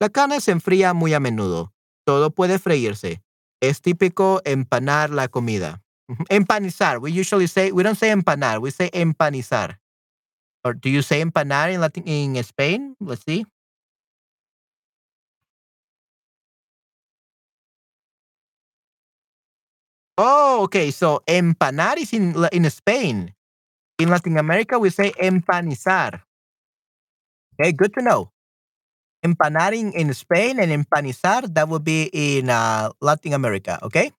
[0.00, 1.72] La carne se enfría muy a menudo.
[2.04, 3.22] Todo puede freírse.
[3.60, 5.82] Es típico empanar la comida.
[6.28, 6.98] Empanizar.
[6.98, 9.80] We usually say, we don't say empanar, we say empanizar.
[10.62, 12.96] Or do you say empanar in Latin, in Spain?
[13.00, 13.46] Let's see.
[20.16, 20.90] Oh, okay.
[20.90, 23.34] So empanar is in in Spain.
[23.98, 26.22] In Latin America, we say empanizar.
[27.54, 28.30] Okay, good to know.
[29.24, 33.78] Empanar in, in Spain and empanizar, that would be in uh, Latin America.
[33.82, 34.10] Okay,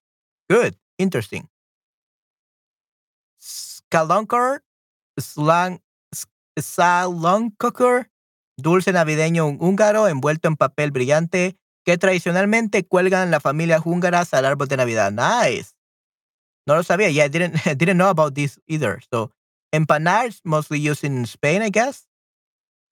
[0.48, 0.74] good.
[0.98, 1.46] Interesting.
[3.38, 4.64] Scalonker,
[5.20, 5.80] slang,
[6.58, 8.08] saloncocker,
[8.56, 14.68] dulce navideño húngaro envuelto en papel brillante que tradicionalmente cuelgan las familias húngaras al árbol
[14.68, 15.12] de Navidad.
[15.12, 15.75] Nice.
[16.66, 17.10] No lo sabía.
[17.10, 19.00] Yeah, I didn't I didn't know about this either.
[19.12, 19.30] So,
[19.72, 22.06] empanar is mostly used in Spain, I guess,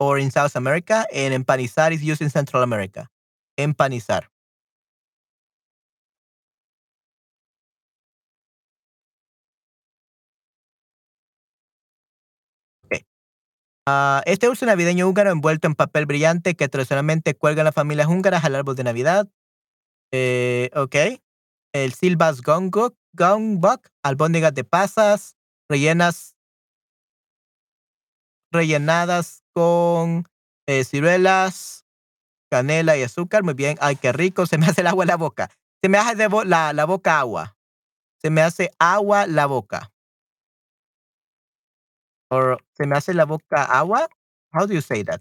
[0.01, 3.09] or in South America, and empanizar is used in Central America.
[3.59, 4.25] Empanizar.
[13.87, 18.45] Ah, este dulce navideño húngaro envuelto en papel brillante que tradicionalmente cuelgan las familias húngaras
[18.45, 19.29] al árbol de Navidad.
[20.13, 20.97] Eh, ok.
[21.73, 25.37] El Silvas Gongok, Gongbok, albóndigas de pasas,
[25.69, 26.37] rellenas,
[28.53, 30.29] rellenadas con
[30.67, 31.87] eh, ciruelas,
[32.51, 33.43] canela y azúcar.
[33.43, 33.77] Muy bien.
[33.81, 34.47] Ay, qué rico.
[34.47, 35.51] Se me hace el agua en la boca.
[35.83, 37.57] Se me hace la, la boca agua.
[38.21, 39.93] Se me hace agua la boca.
[42.31, 44.09] Or se me hace la boca agua.
[44.53, 45.21] How do you say that?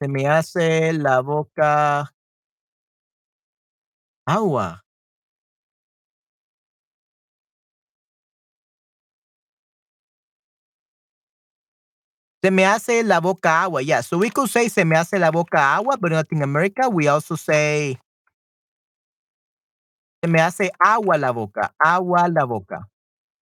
[0.00, 2.12] Se me hace la boca
[4.26, 4.84] agua.
[12.42, 13.82] Se me hace la boca agua.
[13.82, 14.02] Yeah.
[14.02, 17.06] So we could say se me hace la boca agua, but in Latin America we
[17.06, 17.98] also say
[20.22, 21.74] se me hace agua la boca.
[21.78, 22.88] Agua la boca.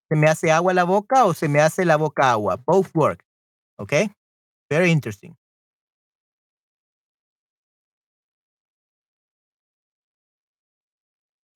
[0.09, 2.57] Se me hace agua la boca o se me hace la boca agua.
[2.57, 3.25] Both work.
[3.79, 4.11] Okay.
[4.71, 5.37] Very interesting.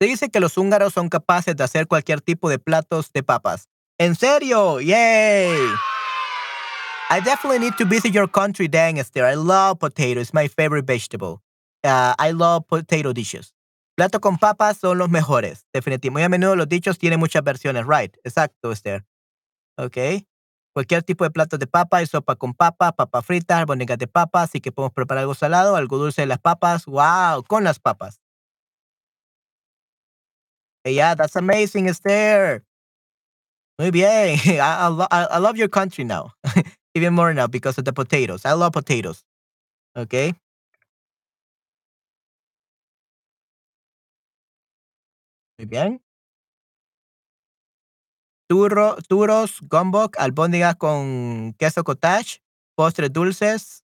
[0.00, 3.68] Se dice que los húngaros son capaces de hacer cualquier tipo de platos de papas.
[3.98, 4.80] ¿En serio?
[4.80, 5.56] Yay!
[7.12, 9.26] I definitely need to visit your country, dang Esther.
[9.26, 10.18] I love potato.
[10.18, 11.42] It's my favorite vegetable.
[11.84, 13.52] Uh, I love potato dishes.
[13.98, 16.10] Plato con papas son los mejores, definitivamente.
[16.10, 18.16] Muy a menudo los dichos tienen muchas versiones, right?
[18.24, 19.04] Exacto, Esther.
[19.76, 20.24] Ok.
[20.72, 24.40] Cualquier tipo de plato de papa y sopa con papa, papa frita, albóndigas de papa,
[24.40, 26.86] así que podemos preparar algo salado, algo dulce de las papas.
[26.86, 28.22] Wow, con las papas.
[30.86, 32.64] Yeah, that's amazing, Esther.
[33.78, 34.38] Muy bien.
[34.46, 36.32] I, I love your country now.
[36.94, 38.44] Even more now because of the potatoes.
[38.44, 39.24] I love potatoes.
[39.96, 40.34] Okay.
[45.58, 46.02] Muy bien.
[48.50, 52.42] Turro, turos, gombok, albóndigas con queso cottage,
[52.74, 53.80] postres dulces.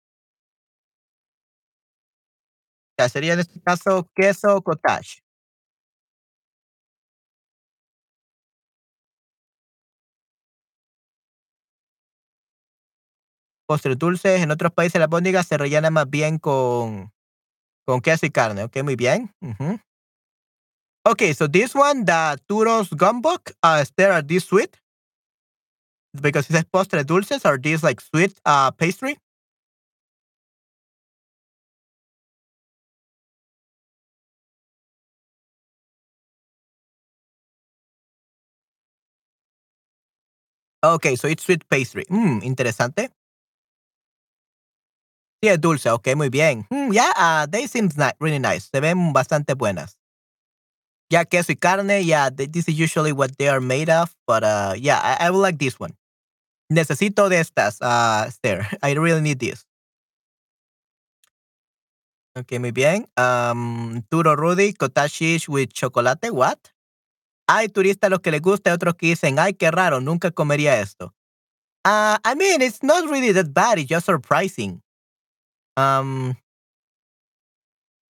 [2.98, 5.20] Ya sería en este caso queso cottage.
[13.68, 14.40] Postres dulces.
[14.40, 17.12] En otros países la albóndiga se rellena más bien con,
[17.86, 18.64] con queso y carne.
[18.64, 19.32] Ok, muy bien.
[19.40, 19.78] Ujú.
[21.06, 24.76] Okay, so this one, the Turos Gumbok, uh, there are sweet?
[26.20, 29.16] Because it says postres dulces, are these like sweet uh, pastry?
[40.84, 42.04] Okay, so it's sweet pastry.
[42.10, 43.10] Mm, interesante.
[45.42, 45.90] Sí, es dulce.
[45.90, 46.66] Ok, muy bien.
[46.70, 47.88] Mm, yeah, uh, they seem
[48.18, 48.68] really nice.
[48.72, 49.96] Se ven bastante buenas.
[51.10, 52.04] Yeah, queso y carne.
[52.04, 54.14] Yeah, th- this is usually what they are made of.
[54.26, 55.96] But uh, yeah, I, I would like this one.
[56.70, 58.66] Necesito de estas, uh, Esther.
[58.82, 59.64] I really need this.
[62.36, 63.08] Ok, muy bien.
[63.16, 66.30] Um, Turo Rudy, cottage with chocolate.
[66.30, 66.58] What?
[67.48, 70.30] Hay turistas a los que les gusta y otros que dicen, ay, qué raro, nunca
[70.30, 71.14] comería esto.
[71.84, 73.78] Uh, I mean, it's not really that bad.
[73.78, 74.82] It's just surprising.
[75.78, 76.36] Um,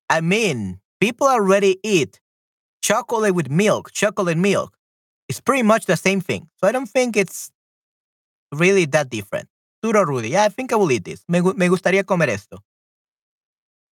[0.08, 2.20] I mean, people already eat
[2.80, 4.76] chocolate with milk, chocolate milk.
[5.28, 6.48] It's pretty much the same thing.
[6.60, 7.50] So I don't think it's
[8.52, 9.48] really that different.
[9.84, 11.24] Turo Rudy, yeah, I think I will eat this.
[11.26, 12.62] Me, me gustaría comer esto.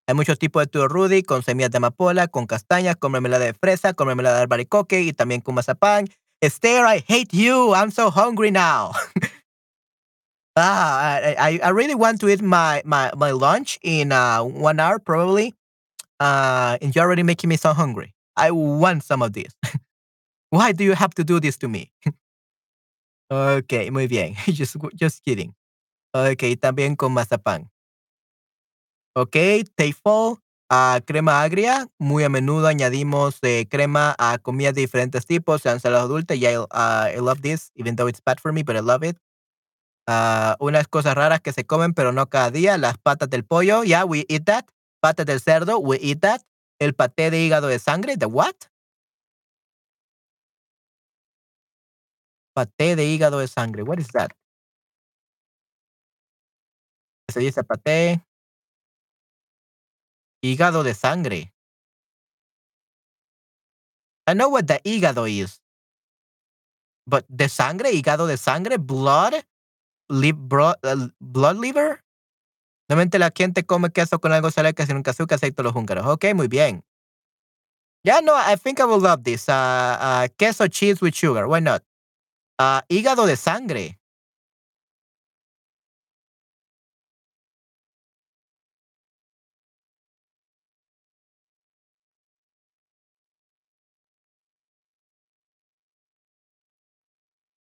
[0.06, 3.54] Hay muchos tipos de turo Rudy, con semillas de amapola, con castañas, con mermelada de
[3.54, 6.06] fresa, con mermelada de albaricoque y también con mazapán.
[6.40, 7.74] Esther, I hate you.
[7.74, 8.92] I'm so hungry now.
[10.56, 14.80] ah, I, I, I really want to eat my, my, my lunch in uh, one
[14.80, 15.54] hour, probably.
[16.20, 18.14] Uh, and you're already making me so hungry.
[18.36, 19.54] I want some of this.
[20.50, 21.90] Why do you have to do this to me?
[23.30, 24.36] okay, muy bien.
[24.46, 25.54] just, just kidding.
[26.14, 27.68] Okay, también con mazapán.
[29.16, 29.36] Ok,
[29.76, 30.38] Tafel,
[30.70, 31.86] ah, crema agria.
[31.98, 36.38] Muy a menudo añadimos eh, crema a comidas de diferentes tipos, sean salados dulces.
[36.38, 39.16] Yeah, ah, I love this, even though it's bad for me, but I love it.
[40.06, 42.76] Ah, unas cosas raras que se comen, pero no cada día.
[42.78, 43.84] Las patas del pollo.
[43.84, 44.66] Yeah, we eat that.
[45.00, 46.42] Patas del cerdo, we eat that.
[46.78, 48.54] El paté de hígado de sangre, the what?
[52.54, 53.82] Paté de hígado de sangre.
[53.82, 54.30] What is that?
[57.32, 58.24] Se dice paté.
[60.42, 61.54] Hígado de sangre.
[64.26, 65.60] I know what the hígado is.
[67.06, 69.34] But de sangre, hígado de sangre, blood,
[70.08, 72.00] li- bro- uh, blood liver.
[72.88, 76.06] Normalmente la gente come queso con algo que sin azúcar, aceite los húngaros.
[76.06, 76.84] Ok, muy bien.
[78.04, 79.48] Yeah, no, I think I will love this.
[79.48, 81.48] Uh, queso cheese with sugar.
[81.48, 81.82] Why not?
[82.58, 83.98] Uh, hígado de sangre.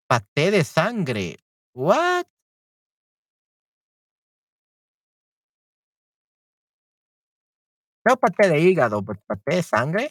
[0.09, 1.37] Paté de sangre.
[1.77, 2.27] What?
[8.07, 10.11] No paté de hígado, but paté de sangre.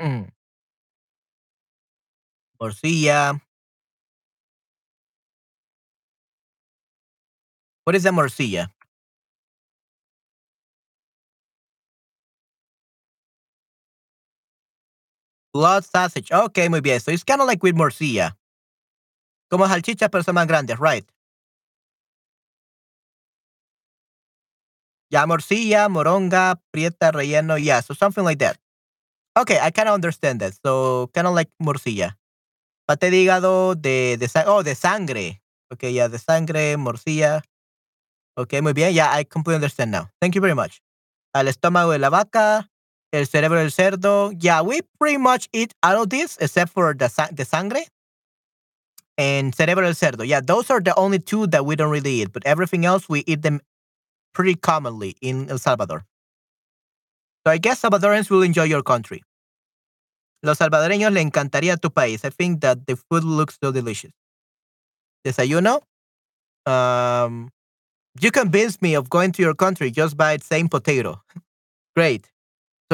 [0.00, 0.28] Mm.
[2.60, 3.40] Morcilla.
[7.84, 8.70] What is a morcilla?
[15.54, 16.32] Blood sausage.
[16.32, 17.00] Ok, muy bien.
[17.00, 18.36] So it's kind of like with morcilla.
[19.48, 21.08] Como salchicha, pero son más grandes, right?
[25.10, 27.56] Ya, morcilla, moronga, prieta, relleno.
[27.56, 28.58] Yeah, so something like that.
[29.38, 30.54] Okay, I kind of understand that.
[30.64, 32.18] So kind of like morcilla.
[32.88, 35.40] Paté de hígado, de, de oh, de sangre.
[35.72, 37.42] Okay, yeah, de sangre, morcilla.
[38.36, 38.92] Okay, muy bien.
[38.92, 40.10] Yeah, I completely understand now.
[40.20, 40.82] Thank you very much.
[41.32, 42.70] Al estómago de la vaca,
[43.14, 44.32] el cerebro del cerdo.
[44.38, 47.84] Yeah, we pretty much eat all of this except for the, sa- the sangre
[49.16, 50.26] and cerebro del cerdo.
[50.26, 53.22] Yeah, those are the only two that we don't really eat, but everything else we
[53.26, 53.60] eat them
[54.32, 56.04] pretty commonly in El Salvador.
[57.46, 59.22] So I guess Salvadorans will enjoy your country.
[60.42, 62.24] Los salvadoreños le encantaría tu país.
[62.24, 64.12] I think that the food looks so delicious.
[65.24, 65.80] Desayuno.
[66.66, 67.50] Um,
[68.20, 71.22] you convinced me of going to your country just by saying potato.
[71.96, 72.28] Great.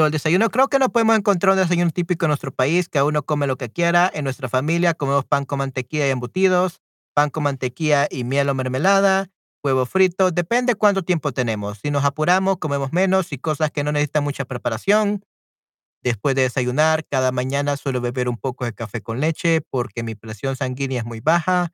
[0.01, 3.03] So el desayuno, creo que no podemos encontrar un desayuno típico en nuestro país, que
[3.03, 4.09] uno come lo que quiera.
[4.11, 6.81] En nuestra familia comemos pan con mantequilla y embutidos,
[7.13, 9.27] pan con mantequilla y miel o mermelada,
[9.63, 10.31] huevo frito.
[10.31, 11.77] Depende cuánto tiempo tenemos.
[11.83, 15.23] Si nos apuramos, comemos menos y cosas que no necesitan mucha preparación.
[16.01, 20.15] Después de desayunar, cada mañana suelo beber un poco de café con leche porque mi
[20.15, 21.73] presión sanguínea es muy baja.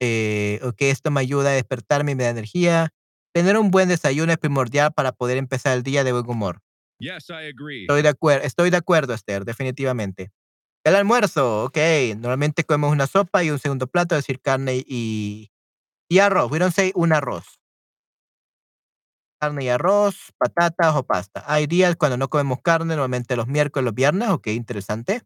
[0.00, 2.88] Eh, ok, esto me ayuda a despertarme y me da energía.
[3.34, 6.62] Tener un buen desayuno es primordial para poder empezar el día de buen humor.
[7.88, 10.30] Estoy de, acuer estoy de acuerdo, Esther, definitivamente.
[10.84, 11.78] El almuerzo, ok.
[12.16, 15.50] Normalmente comemos una sopa y un segundo plato, es decir, carne y,
[16.08, 16.50] y arroz.
[16.50, 17.60] We don't say un arroz.
[19.40, 21.44] Carne y arroz, patatas o pasta.
[21.46, 25.22] Hay días cuando no comemos carne, normalmente los miércoles, los viernes, ok, interesante.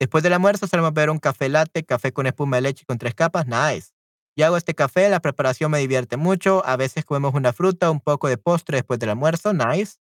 [0.00, 3.14] Después del almuerzo solemos beber un café latte, café con espuma de leche con tres
[3.14, 3.90] capas, nice.
[4.36, 8.00] Yo hago este café, la preparación me divierte mucho, a veces comemos una fruta, un
[8.00, 9.96] poco de postre después del almuerzo, nice.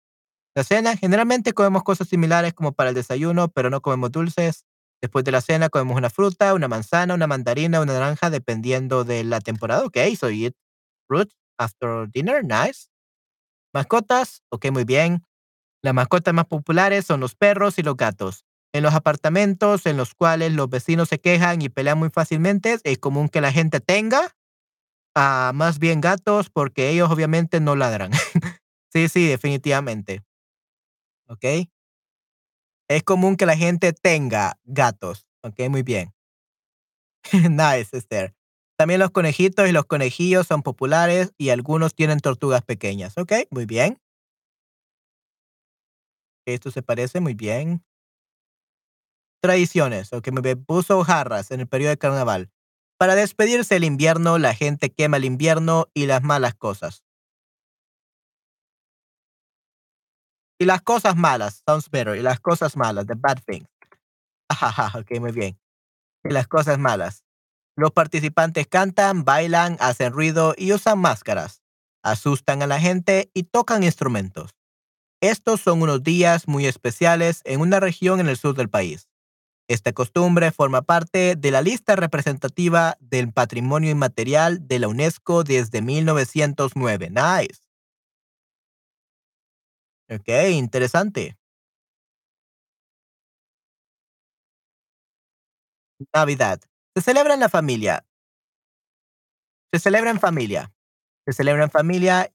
[0.58, 4.66] La cena, generalmente comemos cosas similares como para el desayuno, pero no comemos dulces.
[5.00, 9.24] Después de la cena comemos una fruta, una manzana, una mandarina, una naranja, dependiendo de
[9.24, 9.86] la temporada.
[9.86, 10.56] Ok, so eat
[11.08, 12.88] fruit after dinner, nice.
[13.72, 15.22] Mascotas, ok, muy bien.
[15.84, 18.44] Las mascotas más populares son los perros y los gatos.
[18.74, 22.98] En los apartamentos en los cuales los vecinos se quejan y pelean muy fácilmente, es
[22.98, 24.36] común que la gente tenga
[25.16, 28.12] uh, más bien gatos porque ellos obviamente no ladran.
[28.92, 30.27] sí, sí, definitivamente.
[31.28, 31.46] ¿Ok?
[32.90, 35.28] Es común que la gente tenga gatos.
[35.44, 35.60] ¿Ok?
[35.70, 36.14] Muy bien.
[37.50, 38.34] nice, Esther.
[38.78, 43.18] También los conejitos y los conejillos son populares y algunos tienen tortugas pequeñas.
[43.18, 43.34] ¿Ok?
[43.50, 44.00] Muy bien.
[46.46, 47.84] Esto se parece muy bien.
[49.42, 52.50] Tradiciones, o que me puso jarras en el periodo de carnaval.
[52.98, 57.04] Para despedirse del invierno, la gente quema el invierno y las malas cosas.
[60.60, 62.16] Y las cosas malas, sounds better.
[62.18, 63.68] Y las cosas malas, the bad things.
[64.50, 65.60] Ajá, ok, muy bien.
[66.24, 67.24] Y las cosas malas.
[67.76, 71.62] Los participantes cantan, bailan, hacen ruido y usan máscaras.
[72.04, 74.56] Asustan a la gente y tocan instrumentos.
[75.22, 79.08] Estos son unos días muy especiales en una región en el sur del país.
[79.68, 85.82] Esta costumbre forma parte de la lista representativa del patrimonio inmaterial de la UNESCO desde
[85.82, 87.10] 1909.
[87.10, 87.67] Nice.
[90.10, 91.38] Ok, interesante.
[96.14, 96.60] Navidad.
[96.96, 98.06] Se celebra en la familia.
[99.74, 100.72] Se celebra en familia.
[101.26, 102.32] Se celebra en familia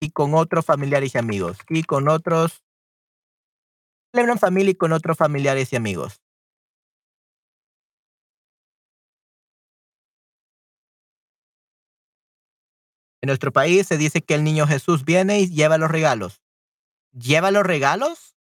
[0.00, 1.58] y con otros familiares y amigos.
[1.68, 2.62] Y con otros.
[4.12, 6.20] Se celebra en familia y con otros familiares y amigos.
[13.22, 16.40] En nuestro país se dice que el niño Jesús viene y lleva los regalos.
[17.18, 18.34] ¿Lleva los regalos?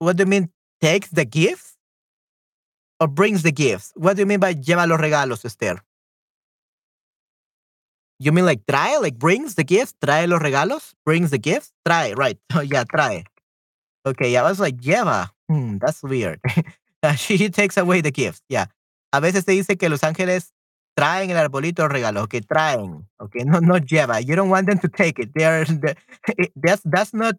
[0.00, 1.76] What do you mean takes the gifts?
[3.00, 3.92] Or brings the gifts?
[3.94, 5.84] What do you mean by lleva los regalos, Esther?
[8.18, 9.94] You mean like trae, like brings the gifts?
[10.00, 10.94] Trae los regalos?
[11.04, 11.72] Brings the gifts?
[11.86, 12.38] Trae, right.
[12.54, 13.24] Oh, yeah, trae.
[14.04, 15.30] Okay, I was like, lleva.
[15.48, 16.40] Hmm, that's weird.
[17.16, 18.42] she takes away the gifts.
[18.48, 18.66] Yeah.
[19.12, 20.52] A veces se dice que los ángeles
[20.96, 24.20] traen el arbolito de regalos, que traen, okay, no, no lleva.
[24.20, 25.30] You don't want them to take it.
[26.56, 27.36] That's, that's not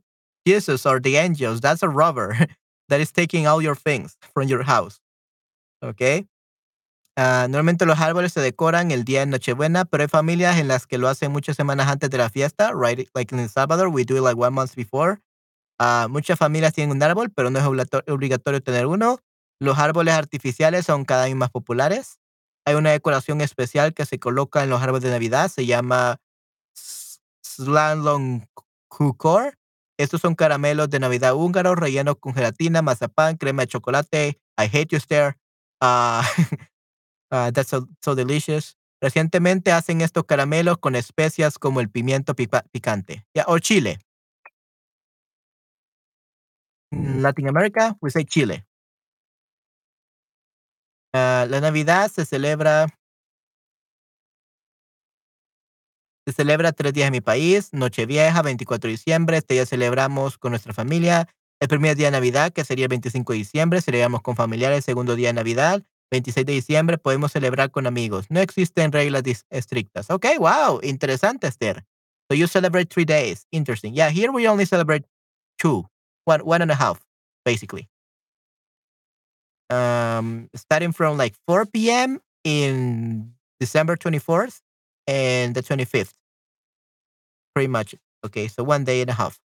[0.50, 1.62] Jesus or the angels.
[1.62, 2.36] That's a robber
[2.90, 5.00] that is taking all your things from your house.
[5.84, 6.26] Okay.
[7.18, 10.88] Uh, normalmente los árboles se decoran el día de Nochebuena, pero hay familias en las
[10.88, 13.10] que lo hacen muchas semanas antes de la fiesta, right?
[13.14, 15.20] Like in El Salvador, we do it like one month before.
[15.80, 17.66] Uh, muchas familias tienen un árbol, pero no es
[18.08, 19.20] obligatorio tener uno.
[19.60, 22.20] Los árboles artificiales son cada vez más populares.
[22.66, 26.22] Hay una decoración especial que se coloca en los árboles de Navidad, se llama
[27.44, 28.46] Slalom
[28.88, 29.59] Kukor.
[30.00, 34.40] Estos son caramelos de Navidad húngaros rellenos con gelatina, mazapán, crema de chocolate.
[34.58, 35.36] I hate you, Stare.
[35.82, 36.24] Uh,
[37.32, 38.78] uh, that's so, so, delicious.
[39.02, 44.00] Recientemente hacen estos caramelos con especias como el pimiento pica picante yeah, o chile.
[46.92, 48.66] In Latin America, we say chile.
[51.14, 52.88] Uh, la Navidad se celebra
[56.30, 60.52] se celebra tres días en mi país, Nochevieja, 24 de diciembre, este día celebramos con
[60.52, 61.28] nuestra familia,
[61.60, 64.84] el primer día de Navidad, que sería el 25 de diciembre, celebramos con familiares, el
[64.84, 68.26] segundo día de Navidad, 26 de diciembre, podemos celebrar con amigos.
[68.30, 70.10] No existen reglas estrictas.
[70.10, 71.86] Ok, wow, interesante, Esther.
[72.30, 73.48] So you celebrate three days.
[73.52, 73.94] Interesting.
[73.94, 75.06] Yeah, here we only celebrate
[75.58, 75.86] two,
[76.26, 77.00] one, one and a half,
[77.46, 77.90] basically.
[79.70, 82.20] um, starting from like 4 p.m.
[82.44, 84.62] in December 24th
[85.08, 86.14] and the 25th.
[87.54, 87.96] Pretty much.
[88.26, 89.40] Okay, so one day and a half.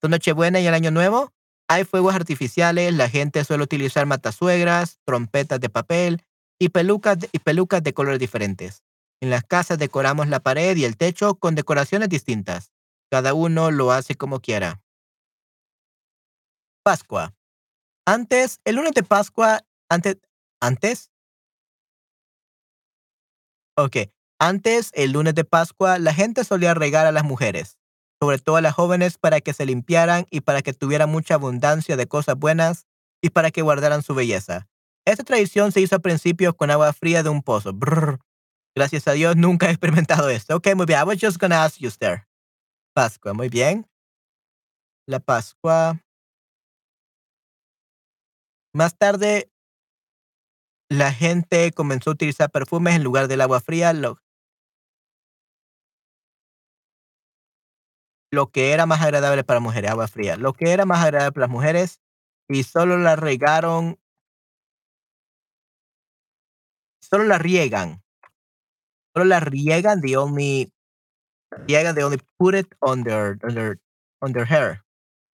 [0.00, 1.32] So Nochebuena y el Año Nuevo,
[1.68, 6.24] hay fuegos artificiales, la gente suele utilizar matasuegras, trompetas de papel
[6.58, 8.82] y pelucas de, y pelucas de colores diferentes.
[9.20, 12.72] En las casas decoramos la pared y el techo con decoraciones distintas.
[13.10, 14.80] Cada uno lo hace como quiera.
[16.82, 17.34] Pascua.
[18.06, 20.16] Antes, el lunes de Pascua antes,
[20.60, 21.10] antes.
[23.76, 24.10] Ok.
[24.42, 27.76] Antes, el lunes de Pascua, la gente solía regar a las mujeres.
[28.22, 31.96] sobre todo a las jóvenes, para que se limpiaran y para que tuvieran mucha abundancia
[31.96, 32.86] de cosas buenas
[33.22, 34.68] y para que guardaran su belleza.
[35.06, 37.72] Esta tradición se hizo a principios con agua fría de un pozo.
[38.76, 40.56] Gracias a Dios nunca he experimentado esto.
[40.56, 41.00] Ok, muy bien.
[41.00, 42.26] I was just gonna ask you there.
[42.94, 43.86] Pascua, muy bien.
[45.06, 45.98] La Pascua.
[48.74, 49.50] Más tarde,
[50.90, 53.94] la gente comenzó a utilizar perfumes en lugar del agua fría,
[58.30, 61.46] lo que era más agradable para mujeres, agua fría, lo que era más agradable para
[61.46, 62.00] las mujeres
[62.48, 63.98] y solo la regaron,
[67.00, 68.02] solo la riegan,
[69.14, 70.72] solo la riegan, they only,
[71.66, 73.78] riegan, they only put it on their, on
[74.22, 74.84] on their hair,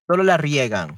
[0.08, 0.96] solo la riegan.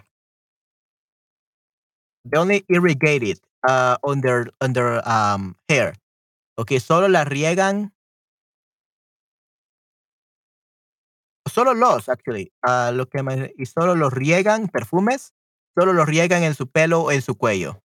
[2.25, 4.77] They only irrigate it uh, on their, on
[5.07, 5.95] um, hair.
[6.59, 7.93] Okay, solo la riegan
[11.49, 15.35] solo los, actually, uh, lo que me- y solo los riegan perfumes,
[15.79, 17.83] solo los riegan en su pelo o en su cuello.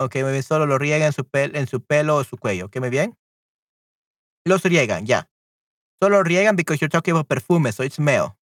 [0.00, 2.66] Ok, muy bien, solo los riegan en su, pel- en su pelo o su cuello.
[2.66, 3.16] Ok, muy bien.
[4.44, 5.30] Los riegan, ya.
[6.02, 8.34] Solo riegan because you're talking about perfumes, so it's male.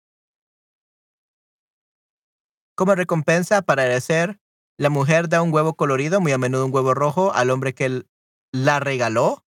[2.77, 4.41] Como recompensa para agradecer,
[4.79, 8.05] la mujer da un huevo colorido, muy a menudo un huevo rojo, al hombre que
[8.53, 9.45] la regaló.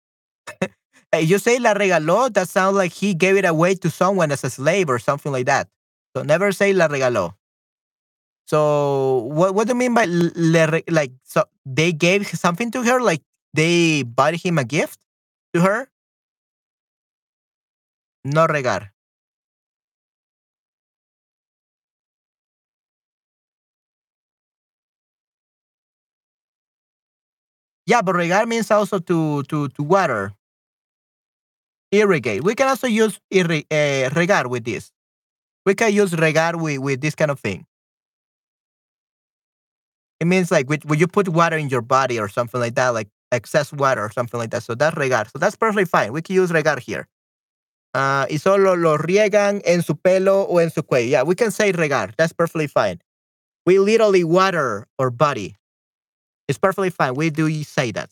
[1.12, 4.44] Hey, you say la regaló, that sounds like he gave it away to someone as
[4.44, 5.68] a slave or something like that.
[6.16, 7.34] So never say la regaló.
[8.46, 13.00] So what what do you mean by le like so they gave something to her
[13.00, 13.22] like
[13.54, 15.00] they bought him a gift
[15.54, 15.88] to her?
[18.36, 18.90] No regar.
[27.86, 30.32] Yeah, but regar means also to to to water.
[31.92, 32.42] Irrigate.
[32.42, 34.90] We can also use irri- uh, regar with this.
[35.66, 37.66] We can use regar with, with this kind of thing.
[40.20, 43.08] It means like when you put water in your body or something like that, like
[43.32, 44.62] excess water or something like that.
[44.62, 45.30] So that's regar.
[45.30, 46.12] So that's perfectly fine.
[46.12, 47.08] We can use regar here.
[47.94, 51.10] Ah, y solo lo riegan en su pelo o en su cuello.
[51.10, 52.14] Yeah, we can say regar.
[52.16, 53.00] That's perfectly fine.
[53.66, 55.56] We literally water our body.
[56.48, 57.14] It's perfectly fine.
[57.14, 58.10] We do say that.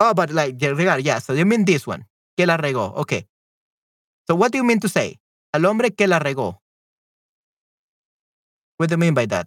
[0.00, 1.18] Oh, but like yeah.
[1.18, 2.06] So you mean this one.
[2.36, 2.96] Que la regó.
[2.96, 3.26] Okay.
[4.26, 5.20] So what do you mean to say?
[5.52, 6.58] Al hombre que la regó.
[8.78, 9.46] What do you mean by that?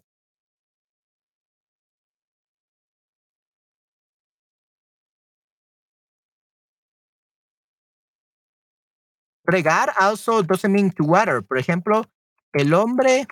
[9.48, 11.42] Regar also doesn't mean to water.
[11.42, 12.06] Por ejemplo,
[12.54, 13.26] el hombre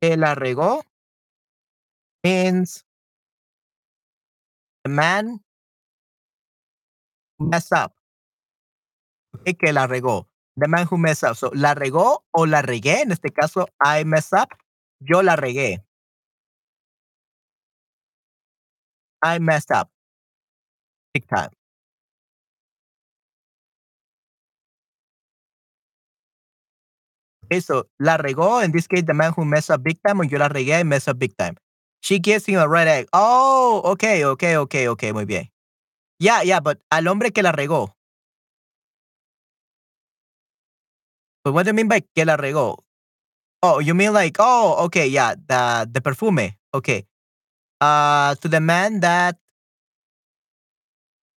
[0.00, 0.82] que la regó
[2.24, 2.84] means
[4.88, 5.40] man
[7.38, 7.92] who messed up.
[9.40, 10.28] Okay, que la regó.
[10.56, 11.36] The man who messed up.
[11.36, 13.02] So, la regó o la regué.
[13.02, 14.50] En este caso, I messed up.
[15.00, 15.82] Yo la regué.
[19.22, 19.90] I messed up.
[21.14, 21.50] Big time.
[27.44, 28.62] Okay, so la regó.
[28.64, 30.20] In this case, the man who messed up big time.
[30.20, 31.56] O yo la regué, I messed up big time.
[32.02, 33.06] She gives him a red egg.
[33.12, 35.12] Oh, okay, okay, okay, okay.
[35.12, 35.48] Muy bien.
[36.18, 37.94] Yeah, yeah, but al hombre que la regó.
[41.44, 42.78] But what do you mean by que la regó?
[43.62, 46.50] Oh, you mean like, oh, okay, yeah, the, the perfume.
[46.74, 47.06] Okay.
[47.80, 49.38] Uh, to the man that,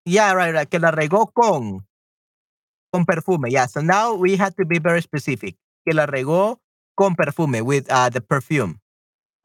[0.06, 1.86] yeah, right, right, que la regó con,
[2.92, 3.50] con perfume.
[3.50, 5.56] Yeah, so now we have to be very specific.
[5.88, 6.58] Que la regó
[6.98, 8.80] con perfume, with uh, the perfume.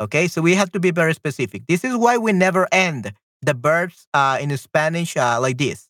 [0.01, 1.67] Okay, so we have to be very specific.
[1.69, 3.13] This is why we never end
[3.43, 5.89] the verbs uh, in Spanish uh, like this.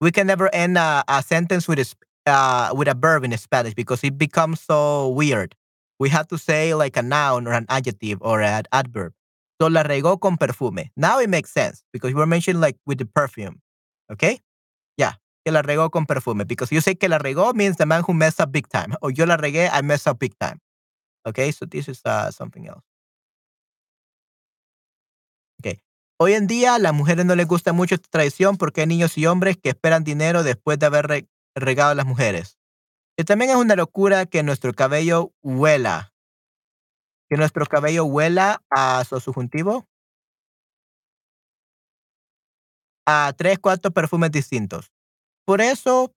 [0.00, 3.74] We can never end a, a sentence with a, uh, with a verb in Spanish
[3.74, 5.56] because it becomes so weird.
[5.98, 9.12] We have to say like a noun or an adjective or an adverb.
[9.60, 10.92] So la regó con perfume.
[10.96, 13.60] Now it makes sense because you were mentioning like with the perfume.
[14.12, 14.38] Okay?
[14.96, 15.14] Yeah.
[15.44, 16.44] Que la regó con perfume.
[16.46, 18.94] Because you say que la regó means the man who messed up big time.
[19.02, 20.60] Or yo la regué, I messed up big time.
[21.26, 21.50] Okay?
[21.50, 22.87] So this is uh, something else.
[26.20, 29.16] Hoy en día a las mujeres no les gusta mucho esta tradición porque hay niños
[29.18, 32.58] y hombres que esperan dinero después de haber re- regado a las mujeres.
[33.16, 36.12] Y también es una locura que nuestro cabello huela.
[37.28, 39.86] Que nuestro cabello huela a su subjuntivo.
[43.06, 44.92] A tres, cuatro perfumes distintos.
[45.46, 46.12] Por eso,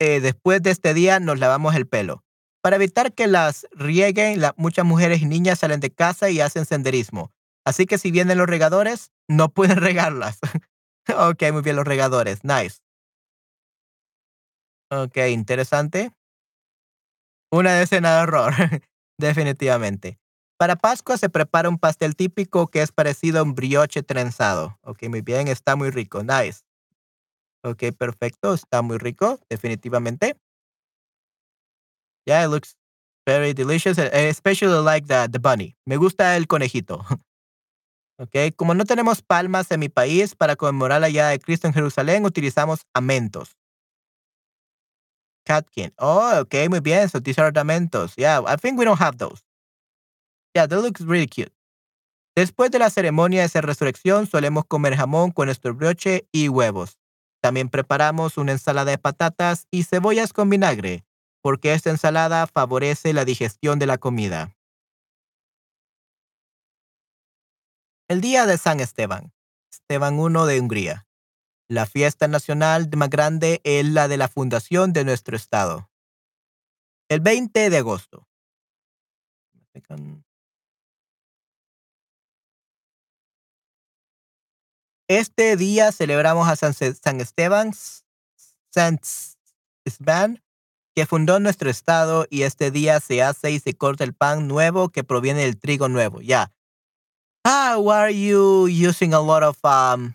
[0.00, 2.24] eh, después de este día nos lavamos el pelo.
[2.60, 6.64] Para evitar que las rieguen, la- muchas mujeres y niñas salen de casa y hacen
[6.66, 7.32] senderismo.
[7.64, 10.38] Así que si vienen los regadores, no pueden regarlas.
[11.08, 12.44] Ok, muy bien, los regadores.
[12.44, 12.78] Nice.
[14.90, 16.12] Ok, interesante.
[17.50, 18.52] Una decena de error,
[19.18, 20.18] definitivamente.
[20.58, 24.78] Para Pascua se prepara un pastel típico que es parecido a un brioche trenzado.
[24.82, 26.22] Ok, muy bien, está muy rico.
[26.22, 26.60] Nice.
[27.64, 30.36] Ok, perfecto, está muy rico, definitivamente.
[32.26, 32.76] Yeah, it looks
[33.26, 33.98] very delicious.
[33.98, 35.76] I especially like the bunny.
[35.86, 37.04] Me gusta el conejito.
[38.22, 41.74] Ok, como no tenemos palmas en mi país para conmemorar la llegada de Cristo en
[41.74, 43.56] Jerusalén, utilizamos amentos.
[45.44, 45.92] Catkin.
[45.98, 47.08] Oh, okay, muy bien.
[47.08, 48.14] So these are ornamentos.
[48.14, 49.42] Yeah, I think we don't have those.
[50.54, 51.52] Yeah, that looks really cute.
[52.36, 56.98] Después de la ceremonia de resurrección, solemos comer jamón con nuestro broche y huevos.
[57.42, 61.04] También preparamos una ensalada de patatas y cebollas con vinagre,
[61.42, 64.54] porque esta ensalada favorece la digestión de la comida.
[68.08, 69.32] El día de San Esteban,
[69.70, 71.06] Esteban I de Hungría.
[71.68, 75.88] La fiesta nacional más grande es la de la fundación de nuestro estado.
[77.08, 78.26] El 20 de agosto.
[85.08, 87.72] Este día celebramos a San, San Esteban,
[90.94, 94.90] que fundó nuestro estado y este día se hace y se corta el pan nuevo
[94.90, 96.20] que proviene del trigo nuevo.
[96.20, 96.52] Ya.
[97.44, 100.14] Why are you using a lot of um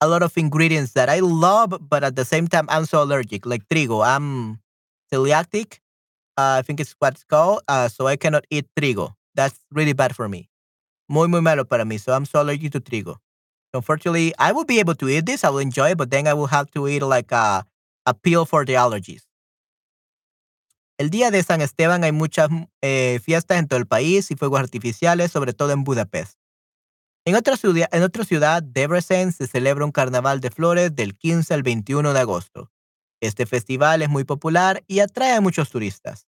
[0.00, 3.46] a lot of ingredients that I love, but at the same time I'm so allergic.
[3.46, 4.60] Like trigo, I'm
[5.12, 5.78] celiac.
[6.38, 7.62] Uh, I think it's what it's called.
[7.68, 9.14] Uh, so I cannot eat trigo.
[9.34, 10.48] That's really bad for me.
[11.08, 12.00] Muy muy malo para mí.
[12.00, 13.16] So I'm so allergic to trigo.
[13.74, 15.44] Unfortunately, I will be able to eat this.
[15.44, 17.64] I will enjoy it, but then I will have to eat like a,
[18.06, 19.22] a pill for the allergies.
[20.98, 22.48] El día de San Esteban hay muchas
[22.80, 26.38] eh, fiestas en todo el país y fuegos artificiales, sobre todo en Budapest.
[27.26, 31.52] En otra, ciudad, en otra ciudad, Debrecen, se celebra un carnaval de flores del 15
[31.52, 32.70] al 21 de agosto.
[33.20, 36.26] Este festival es muy popular y atrae a muchos turistas.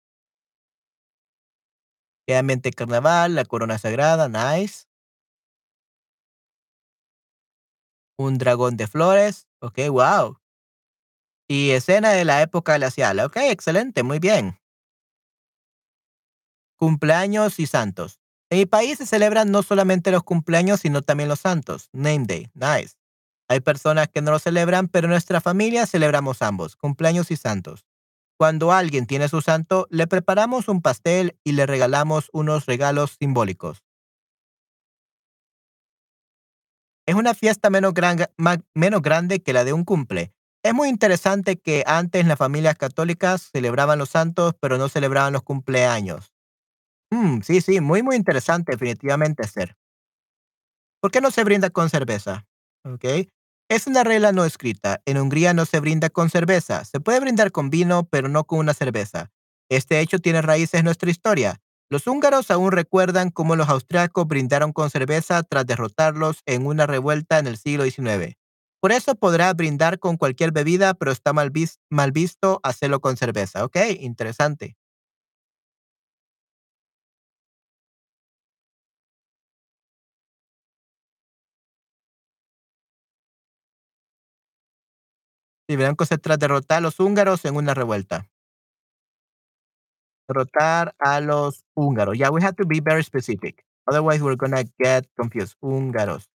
[2.27, 4.85] Obviamente carnaval, la corona sagrada, nice.
[8.17, 10.37] Un dragón de flores, ok, wow.
[11.47, 14.59] Y escena de la época glacial, ok, excelente, muy bien.
[16.75, 18.19] Cumpleaños y santos.
[18.49, 21.89] En mi país se celebran no solamente los cumpleaños, sino también los santos.
[21.91, 22.51] Name Day.
[22.53, 22.95] Nice.
[23.49, 27.85] Hay personas que no lo celebran, pero en nuestra familia celebramos ambos, cumpleaños y santos.
[28.37, 33.83] Cuando alguien tiene su santo, le preparamos un pastel y le regalamos unos regalos simbólicos.
[37.05, 37.93] Es una fiesta menos,
[38.73, 40.33] menos grande que la de un cumple.
[40.67, 45.41] Es muy interesante que antes las familias católicas celebraban los santos, pero no celebraban los
[45.41, 46.33] cumpleaños.
[47.09, 49.77] Mm, sí, sí, muy, muy interesante, definitivamente ser.
[50.99, 52.45] ¿Por qué no se brinda con cerveza?
[52.83, 53.29] ¿Ok?
[53.69, 55.01] Es una regla no escrita.
[55.05, 56.83] En Hungría no se brinda con cerveza.
[56.83, 59.31] Se puede brindar con vino, pero no con una cerveza.
[59.69, 61.61] Este hecho tiene raíces en nuestra historia.
[61.89, 67.39] Los húngaros aún recuerdan cómo los austriacos brindaron con cerveza tras derrotarlos en una revuelta
[67.39, 68.35] en el siglo XIX.
[68.87, 71.51] Por eso podrá brindar con cualquier bebida, pero está mal,
[71.89, 73.65] mal visto hacerlo con cerveza.
[73.65, 73.75] ¿Ok?
[73.99, 74.77] Interesante.
[85.67, 88.29] Sí, blancos tras derrotar a los húngaros en una revuelta.
[90.29, 92.17] Derrotar a los húngaros.
[92.17, 93.65] Yeah, we have to be very specific.
[93.85, 95.55] Otherwise, we're gonna get confused.
[95.59, 96.36] Húngaros.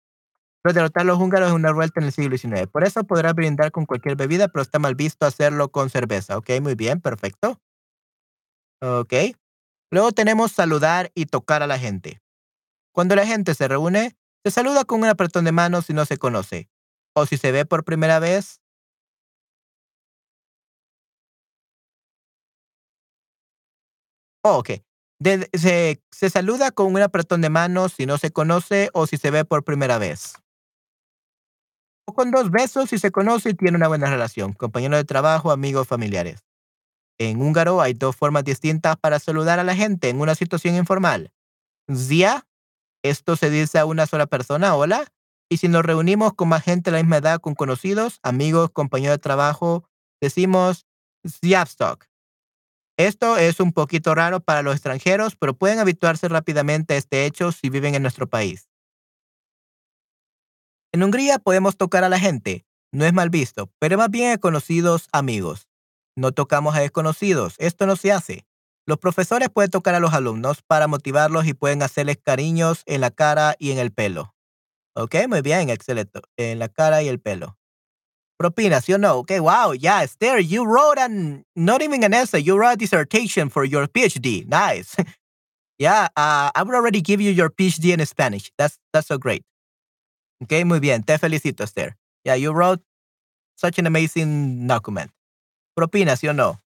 [0.62, 2.68] Pero derrotar a los húngaros en una revuelta en el siglo XIX.
[2.68, 6.38] Por eso podrá brindar con cualquier bebida, pero está mal visto hacerlo con cerveza.
[6.38, 7.60] Ok, muy bien, perfecto.
[8.82, 9.14] Ok.
[9.92, 12.22] Luego tenemos saludar y tocar a la gente.
[12.94, 16.18] Cuando la gente se reúne, se saluda con un apretón de manos si no se
[16.18, 16.70] conoce.
[17.16, 18.62] O si se ve por primera vez,
[24.44, 24.70] Oh, ok.
[25.54, 29.32] se, se saluda con un apretón de manos si no se conoce o si se
[29.32, 30.34] ve por primera vez.
[32.14, 35.88] Con dos besos si se conoce y tiene una buena relación, compañero de trabajo, amigos,
[35.88, 36.46] familiares.
[37.18, 41.32] En húngaro hay dos formas distintas para saludar a la gente en una situación informal.
[41.94, 42.48] Zia,
[43.04, 45.12] esto se dice a una sola persona, hola,
[45.50, 49.16] y si nos reunimos con más gente de la misma edad, con conocidos, amigos, compañeros
[49.16, 49.90] de trabajo,
[50.22, 50.86] decimos
[51.28, 52.06] Ziavstok.
[52.98, 57.52] Esto es un poquito raro para los extranjeros, pero pueden habituarse rápidamente a este hecho
[57.52, 58.69] si viven en nuestro país.
[60.92, 64.38] En Hungría podemos tocar a la gente, no es mal visto, pero más bien a
[64.40, 65.68] conocidos amigos.
[66.16, 68.48] No tocamos a desconocidos, esto no se hace.
[68.88, 73.12] Los profesores pueden tocar a los alumnos para motivarlos y pueden hacerles cariños en la
[73.12, 74.34] cara y en el pelo.
[74.96, 76.22] Ok, muy bien, excelente.
[76.38, 77.56] En la cara y el pelo.
[78.38, 79.18] Propina, ¿sí o no?
[79.18, 83.50] Okay, wow, yeah, Esther, you wrote an, not even an essay, you wrote a dissertation
[83.52, 84.48] for your PhD.
[84.48, 84.96] Nice.
[85.78, 88.52] yeah, I would already give you your PhD in Spanish.
[88.58, 89.44] That's, that's so great.
[90.42, 91.04] Okay, muy bien.
[91.04, 91.98] Te felicito, Esther.
[92.24, 92.84] Yeah, you wrote
[93.56, 95.12] such an amazing document.
[95.76, 96.62] Propina, ¿sí o no?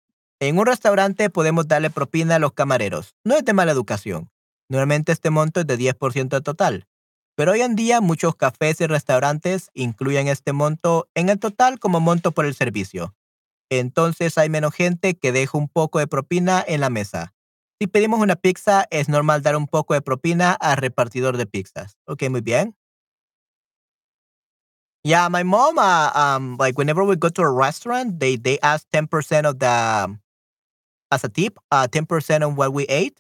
[0.40, 3.14] En un restaurante podemos darle propina a los camareros.
[3.24, 4.30] No es de mala educación.
[4.68, 6.86] Normalmente este monto es de 10% total.
[7.36, 12.00] Pero hoy en día muchos cafés y restaurantes incluyen este monto en el total como
[12.00, 13.14] monto por el servicio.
[13.70, 17.34] Entonces hay menos gente que deja un poco de propina en la mesa.
[17.80, 21.96] Si pedimos una pizza, es normal dar un poco de propina al repartidor de pizzas.
[22.06, 22.76] Ok, muy bien.
[25.04, 28.86] Yeah, my mom, uh, um, like whenever we go to a restaurant, they they ask
[28.92, 30.18] ten percent of the
[31.10, 33.18] as a tip, uh, ten percent of what we ate.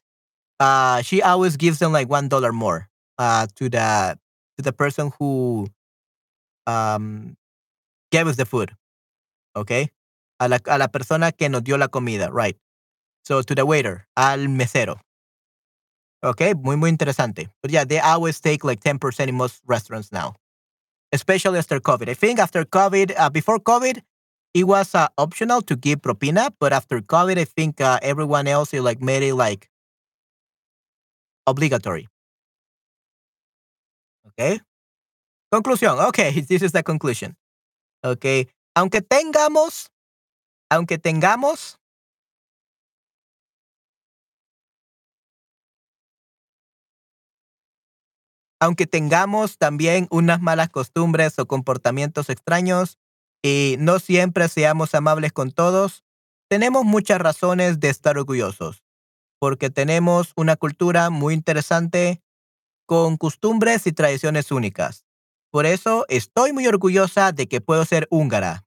[0.60, 2.88] Uh, she always gives them like one dollar more
[3.18, 4.18] uh, to the
[4.58, 5.68] to the person who
[6.66, 7.36] um,
[8.12, 8.72] gave us the food.
[9.56, 9.90] Okay,
[10.40, 12.56] a la, a la persona que nos dio la comida, right?
[13.24, 15.00] So to the waiter, al mesero.
[16.22, 17.48] Okay, muy muy interesante.
[17.62, 20.34] But yeah, they always take like ten percent in most restaurants now,
[21.12, 22.08] especially after COVID.
[22.08, 24.02] I think after COVID, uh, before COVID,
[24.54, 28.74] it was uh, optional to give propina, but after COVID, I think uh, everyone else
[28.74, 29.68] is like made it like
[31.46, 32.08] obligatory.
[34.28, 34.60] Okay.
[35.52, 35.98] Conclusión.
[36.08, 37.36] Okay, this is the conclusion.
[38.04, 38.46] Okay.
[38.76, 39.88] Aunque tengamos,
[40.70, 41.77] aunque tengamos
[48.60, 52.98] aunque tengamos también unas malas costumbres o comportamientos extraños
[53.42, 56.04] y no siempre seamos amables con todos,
[56.48, 58.82] tenemos muchas razones de estar orgullosos,
[59.38, 62.22] porque tenemos una cultura muy interesante
[62.86, 65.04] con costumbres y tradiciones únicas.
[65.50, 68.66] Por eso estoy muy orgullosa de que puedo ser húngara.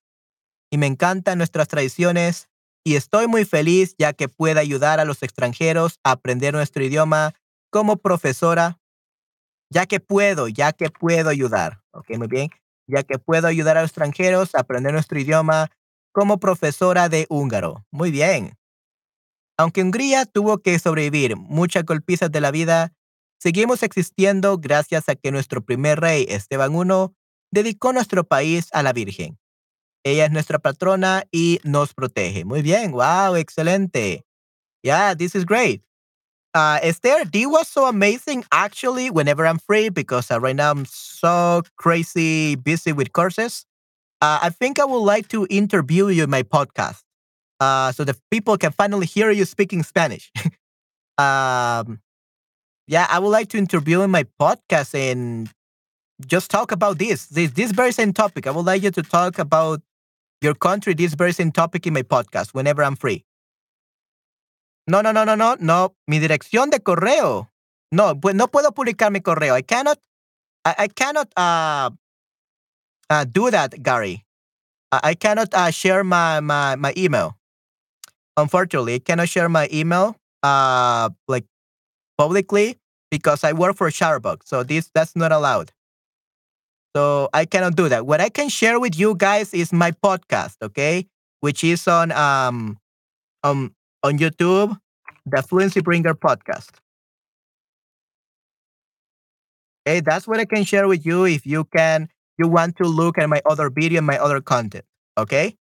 [0.71, 2.49] Y me encantan nuestras tradiciones
[2.83, 7.33] y estoy muy feliz ya que puedo ayudar a los extranjeros a aprender nuestro idioma
[7.69, 8.79] como profesora,
[9.71, 11.81] ya que puedo, ya que puedo ayudar.
[11.91, 12.49] Ok, muy bien.
[12.87, 15.71] Ya que puedo ayudar a los extranjeros a aprender nuestro idioma
[16.11, 17.85] como profesora de húngaro.
[17.89, 18.57] Muy bien.
[19.57, 22.93] Aunque Hungría tuvo que sobrevivir muchas golpizas de la vida,
[23.39, 27.13] seguimos existiendo gracias a que nuestro primer rey, Esteban I,
[27.51, 29.37] dedicó nuestro país a la Virgen.
[30.03, 32.43] Ella es nuestra patrona y nos protege.
[32.43, 34.25] Muy bien, wow, excelente.
[34.83, 35.83] Yeah, this is great.
[36.53, 40.85] Uh, Esther, D was so amazing actually whenever I'm free because uh, right now I'm
[40.85, 43.65] so crazy busy with courses.
[44.21, 47.01] Uh, I think I would like to interview you in my podcast
[47.61, 50.31] uh, so the people can finally hear you speaking Spanish.
[51.17, 52.01] um,
[52.87, 55.49] yeah, I would like to interview in my podcast and
[56.25, 58.47] just talk about this, this, this very same topic.
[58.47, 59.81] I would like you to talk about
[60.41, 63.25] your country, this very same topic in my podcast whenever I'm free.
[64.87, 65.95] No, no, no, no, no, no.
[66.07, 67.49] Mi dirección de correo.
[67.91, 69.55] No, pues no puedo publicar mi correo.
[69.55, 69.99] I cannot,
[70.65, 71.89] I, I cannot uh,
[73.09, 74.25] uh, do that, Gary.
[74.91, 77.37] I, I cannot uh, share my, my, my email.
[78.37, 81.45] Unfortunately, I cannot share my email uh, like
[82.17, 82.77] publicly
[83.09, 84.43] because I work for Starbucks.
[84.45, 85.71] So this that's not allowed.
[86.95, 88.05] So I cannot do that.
[88.05, 91.07] What I can share with you guys is my podcast, okay?
[91.41, 92.77] Which is on um
[93.43, 94.77] um on YouTube,
[95.25, 96.69] the Fluency Bringer podcast.
[99.87, 103.17] Okay, that's what I can share with you if you can you want to look
[103.17, 104.85] at my other video my other content.
[105.17, 105.55] Okay.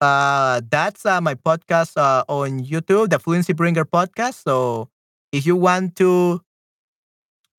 [0.00, 4.44] Uh that's uh, my podcast uh, on YouTube, the Fluency Bringer podcast.
[4.44, 4.90] So
[5.32, 6.42] if you want to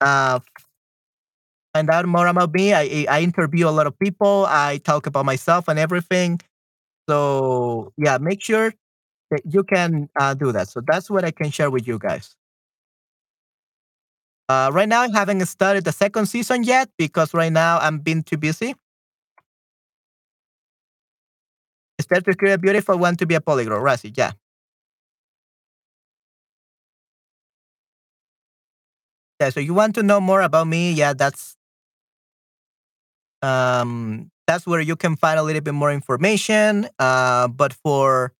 [0.01, 0.39] uh
[1.73, 4.45] find out more about me, I I interview a lot of people.
[4.49, 6.39] I talk about myself and everything.
[7.09, 8.73] So yeah, make sure
[9.45, 10.69] you can uh, do that.
[10.69, 12.35] So that's what I can share with you guys.
[14.47, 18.23] Uh, right now, I haven't started the second season yet because right now I'm being
[18.23, 18.73] too busy.
[21.99, 24.31] Instead to create a beautiful one to be a polyglot, Rasi, yeah.
[29.39, 30.91] Yeah, so you want to know more about me?
[30.91, 31.55] Yeah, that's
[33.41, 36.87] um that's where you can find a little bit more information.
[36.97, 38.33] Uh, but for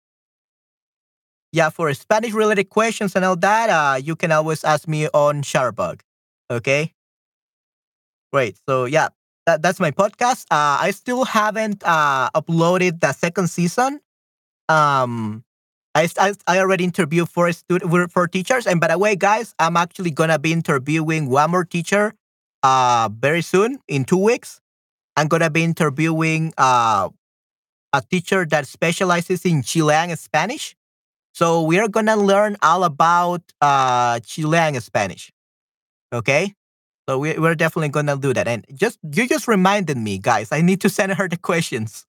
[1.52, 5.42] yeah, for Spanish related questions and all that, uh, you can always ask me on
[5.42, 6.02] Sharbug.
[6.52, 6.94] Okay.
[8.32, 8.58] Great.
[8.68, 9.10] So yeah,
[9.46, 10.46] that, that's my podcast.
[10.52, 14.00] Uh, I still haven't uh, uploaded the second season.
[14.68, 15.44] Um,
[15.96, 19.76] I, I, I already interviewed four student four teachers, and by the way, guys, I'm
[19.76, 22.14] actually gonna be interviewing one more teacher
[22.62, 24.62] uh, very soon in two weeks.
[25.18, 27.10] I'm gonna be interviewing uh,
[27.94, 30.76] a teacher that specializes in Chilean Spanish.
[31.40, 35.32] So we are gonna learn all about uh, Chilean Spanish.
[36.12, 36.54] Okay,
[37.08, 38.46] so we, we're definitely gonna do that.
[38.46, 40.52] And just you just reminded me, guys.
[40.52, 42.06] I need to send her the questions.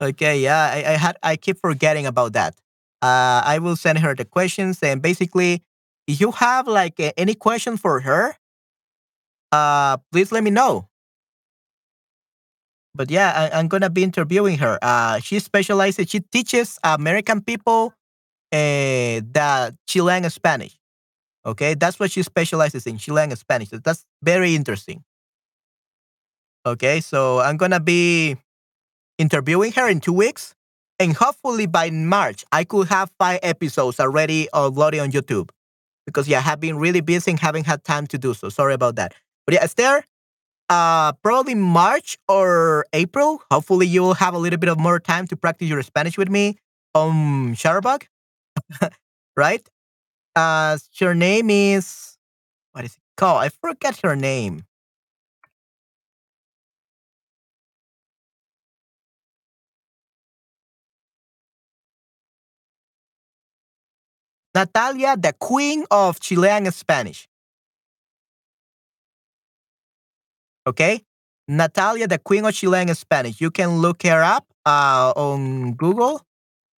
[0.00, 2.54] Okay, yeah, I, I had I keep forgetting about that.
[3.02, 5.64] Uh, I will send her the questions, and basically,
[6.06, 8.36] if you have like a, any question for her,
[9.50, 10.86] uh, please let me know.
[12.94, 14.78] But yeah, I, am gonna be interviewing her.
[14.80, 16.08] Uh, she specializes.
[16.08, 17.95] She teaches American people
[18.52, 20.76] uh, the Chilean Spanish.
[21.44, 23.68] Okay, that's what she specializes in Chilean Spanish.
[23.70, 25.04] That's very interesting.
[26.66, 28.36] Okay, so I'm gonna be
[29.18, 30.54] interviewing her in two weeks.
[30.98, 35.50] And hopefully by March, I could have five episodes already uploaded on YouTube.
[36.06, 38.48] Because yeah, I have been really busy and haven't had time to do so.
[38.48, 39.14] Sorry about that.
[39.44, 40.04] But yeah, Esther,
[40.70, 43.42] uh, probably March or April.
[43.50, 46.30] Hopefully you will have a little bit of more time to practice your Spanish with
[46.30, 46.56] me
[46.94, 48.04] on Shutterbug.
[49.36, 49.66] right?
[50.34, 52.16] Uh, her name is,
[52.72, 53.42] what is it called?
[53.42, 54.64] I forget her name.
[64.54, 67.28] Natalia, the queen of Chilean Spanish.
[70.66, 71.02] Okay?
[71.46, 73.38] Natalia, the queen of Chilean Spanish.
[73.40, 76.22] You can look her up uh, on Google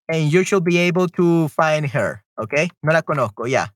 [0.08, 2.22] and you should be able to find her.
[2.38, 2.68] Okay?
[2.82, 3.66] No la conozco, yeah.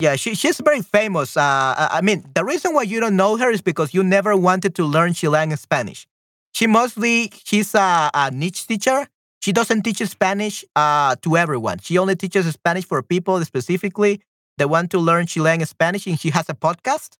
[0.00, 1.36] Yeah, she, she's very famous.
[1.36, 4.74] Uh, I mean, the reason why you don't know her is because you never wanted
[4.76, 6.06] to learn Chilean Spanish.
[6.52, 9.06] She mostly, she's a, a niche teacher
[9.40, 11.78] she doesn't teach Spanish uh, to everyone.
[11.78, 14.20] She only teaches Spanish for people specifically
[14.58, 17.16] that want to learn Chilean Spanish, and she has a podcast.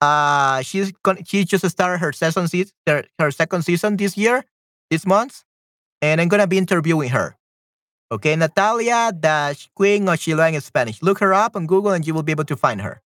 [0.00, 0.92] Uh, she's
[1.26, 2.48] she just started her season
[2.86, 4.44] her, her second season this year,
[4.90, 5.44] this month,
[6.02, 7.36] and I'm gonna be interviewing her.
[8.10, 11.02] Okay, Natalia, the queen of Chilean Spanish.
[11.02, 13.02] Look her up on Google, and you will be able to find her.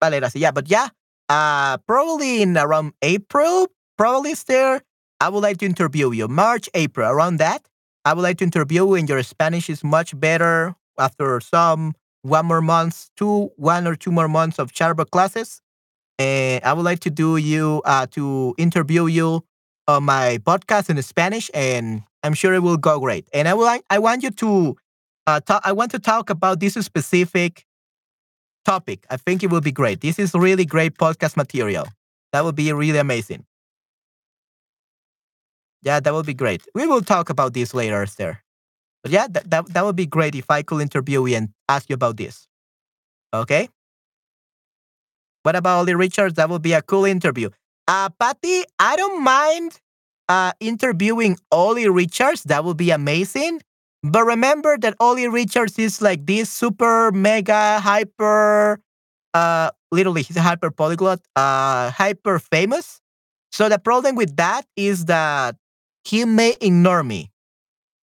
[0.00, 0.36] Valeras.
[0.36, 0.88] Yeah, but yeah,
[1.28, 4.82] uh, probably in around April, probably is there.
[5.20, 6.28] I would like to interview you.
[6.28, 7.66] March, April, around that.
[8.04, 12.46] I would like to interview you, and your Spanish is much better after some one
[12.46, 15.60] more months, two, one or two more months of Charba classes.
[16.18, 19.44] And I would like to do you uh, to interview you
[19.88, 23.28] on my podcast in Spanish, and I'm sure it will go great.
[23.32, 24.76] And I would like, I want you to
[25.26, 25.62] uh, talk.
[25.64, 27.64] I want to talk about this specific
[28.64, 29.06] topic.
[29.10, 30.00] I think it will be great.
[30.00, 31.86] This is really great podcast material.
[32.32, 33.44] That would be really amazing.
[35.82, 36.62] Yeah, that would be great.
[36.74, 38.38] We will talk about this later, sir.
[39.02, 41.88] But yeah, that, that, that would be great if I could interview you and ask
[41.90, 42.48] you about this.
[43.34, 43.68] Okay?
[45.42, 46.34] What about Ollie Richards?
[46.34, 47.50] That would be a cool interview.
[47.86, 49.80] Uh, Patty, I don't mind
[50.28, 52.42] uh, interviewing Ollie Richards.
[52.44, 53.62] That would be amazing.
[54.02, 58.80] But remember that Ollie Richards is like this super mega hyper
[59.34, 63.00] uh literally he's a hyper polyglot, uh hyper famous.
[63.52, 65.56] So the problem with that is that
[66.06, 67.32] he may ignore me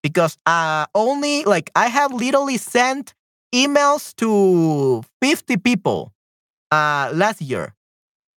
[0.01, 3.13] because uh only like I have literally sent
[3.53, 6.11] emails to 50 people
[6.71, 7.75] uh last year.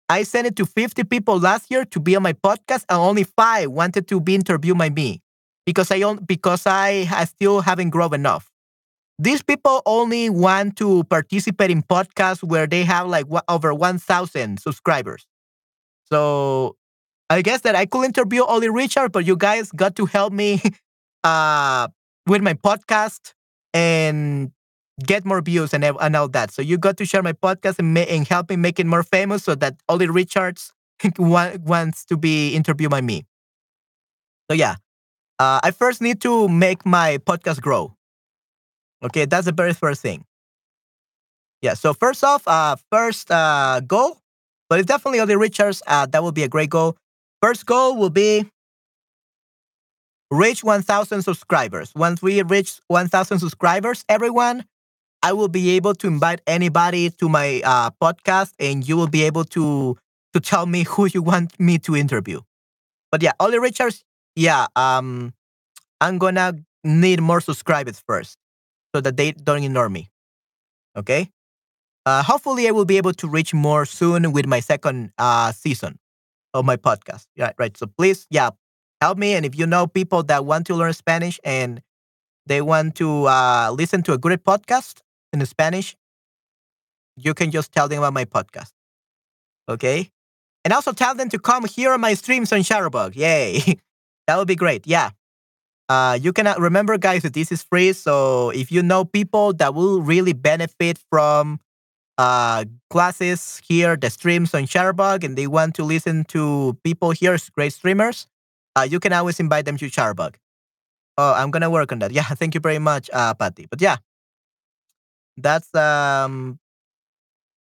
[0.09, 3.23] I sent it to 50 people last year to be on my podcast and only
[3.23, 5.21] 5 wanted to be interviewed by me
[5.65, 8.51] because I on, because I, I still haven't grown enough.
[9.17, 15.25] These people only want to participate in podcasts where they have like over 1,000 subscribers.
[16.11, 16.75] So
[17.33, 20.61] I guess that I could interview Ollie Richard, but you guys got to help me
[21.23, 21.87] uh,
[22.27, 23.33] with my podcast
[23.73, 24.51] and
[25.03, 26.51] get more views and, and all that.
[26.51, 29.43] So you got to share my podcast and, and help me make it more famous
[29.43, 30.71] so that Ollie Richards
[31.17, 33.25] wants to be interviewed by me.
[34.51, 34.75] So yeah,
[35.39, 37.95] uh, I first need to make my podcast grow.
[39.03, 40.23] Okay, that's the very first thing.
[41.63, 41.73] Yeah.
[41.73, 44.19] So first off, uh, first uh, goal,
[44.69, 45.81] but it's definitely Ollie Richards.
[45.87, 46.95] Uh, that will be a great goal.
[47.43, 48.49] First goal will be
[50.31, 51.91] reach 1,000 subscribers.
[51.93, 54.63] Once we reach 1,000 subscribers, everyone,
[55.21, 59.23] I will be able to invite anybody to my uh, podcast, and you will be
[59.23, 59.97] able to
[60.33, 62.39] to tell me who you want me to interview.
[63.11, 64.05] But yeah, Ollie Richards,
[64.37, 65.33] yeah, um,
[65.99, 66.53] I'm gonna
[66.85, 68.37] need more subscribers first
[68.95, 70.09] so that they don't ignore me.
[70.95, 71.29] Okay.
[72.05, 75.99] Uh, hopefully, I will be able to reach more soon with my second uh, season
[76.53, 77.25] of my podcast.
[77.37, 77.75] Right, right.
[77.77, 78.51] So please, yeah,
[79.01, 79.33] help me.
[79.33, 81.81] And if you know people that want to learn Spanish and
[82.45, 85.01] they want to uh, listen to a great podcast
[85.31, 85.95] in Spanish,
[87.15, 88.71] you can just tell them about my podcast.
[89.69, 90.09] Okay.
[90.65, 93.15] And also tell them to come here on my streams on Shutterbug.
[93.15, 93.79] Yay.
[94.27, 94.87] that would be great.
[94.87, 95.11] Yeah.
[95.89, 97.93] Uh, you can remember, guys, that this is free.
[97.93, 101.59] So if you know people that will really benefit from
[102.17, 107.37] uh, classes here, the streams on Shutterbug, and they want to listen to people here,
[107.55, 108.27] great streamers,
[108.75, 110.35] uh, you can always invite them to Shutterbug.
[111.17, 112.11] Oh, I'm gonna work on that.
[112.17, 113.67] Yeah, thank you very much, uh, Patty.
[113.69, 113.97] But yeah,
[115.37, 116.59] that's um,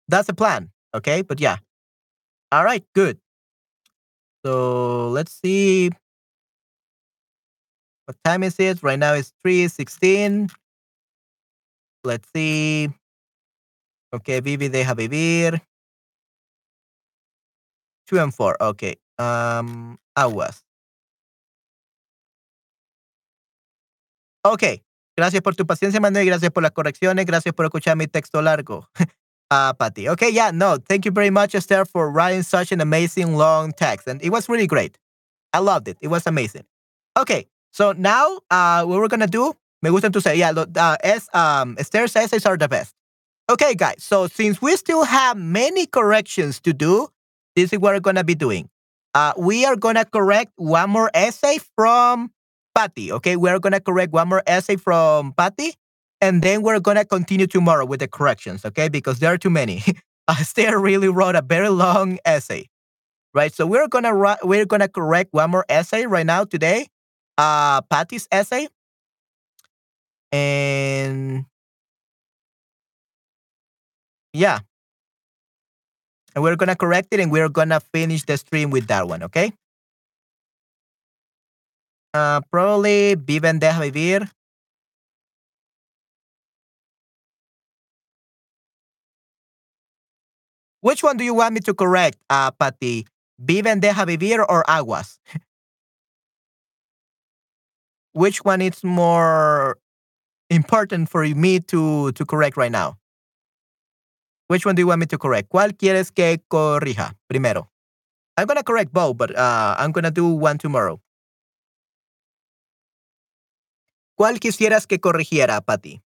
[0.09, 0.70] that's a plan.
[0.94, 1.59] Okay, but yeah.
[2.52, 3.18] All right, good.
[4.44, 5.91] So let's see.
[8.07, 8.83] What time is it?
[8.83, 10.50] Right now it's 3.16.
[12.02, 12.89] Let's see.
[14.12, 15.62] Okay, Vivi deja vivir.
[18.06, 18.56] Two and four.
[18.60, 18.97] Okay.
[19.18, 20.64] Um, aguas.
[24.44, 24.82] Ok.
[25.16, 26.26] Gracias por tu paciencia, Manuel.
[26.26, 27.26] Gracias por las correcciones.
[27.26, 28.89] Gracias por escuchar mi texto largo.
[29.50, 30.08] uh, Patty.
[30.08, 30.78] Okay, yeah, no.
[30.78, 34.08] Thank you very much, Esther, for writing such an amazing long text.
[34.08, 34.98] And it was really great.
[35.52, 35.98] I loved it.
[36.00, 36.64] It was amazing.
[37.18, 40.97] Okay, so now uh, what we're going to do, me gusta to say, yeah, uh,
[41.02, 42.94] es, um, Esther's essays are the best.
[43.51, 47.09] Okay, guys, so since we still have many corrections to do,
[47.57, 48.70] this is what we're going to be doing.
[49.12, 52.31] Uh, we are going to correct one more essay from
[52.77, 53.11] Patty.
[53.11, 55.75] Okay, we're going to correct one more essay from Patty,
[56.20, 58.65] and then we're going to continue tomorrow with the corrections.
[58.65, 59.83] Okay, because there are too many.
[60.31, 62.69] Esther really wrote a very long essay,
[63.35, 63.53] right?
[63.53, 66.87] So we're gonna we're gonna correct one more essay right now today,
[67.37, 68.69] uh, Patty's essay,
[70.31, 71.47] and
[74.33, 74.60] yeah,
[76.34, 79.23] and we're gonna correct it, and we're gonna finish the stream with that one.
[79.23, 79.52] Okay.
[82.15, 84.31] Uh, probably Viven Deja Vivir.
[90.81, 93.07] Which one do you want me to correct, uh, Patty?
[93.41, 95.18] Viven Deja Vivir or Aguas?
[98.12, 99.78] Which one is more
[100.50, 103.00] important for me to, to correct right now?
[104.51, 105.49] Which one do you want me to correct?
[105.49, 107.70] ¿Cuál quieres que corrija primero?
[108.37, 111.01] I'm going to correct both, but uh, I'm going to do one tomorrow.
[114.19, 116.03] ¿Cuál quisieras que corrigiera, Patty?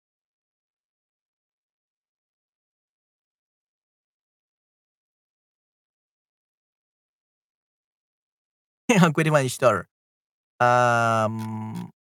[9.02, 9.89] I'm quitting my store.
[10.60, 11.91] Um.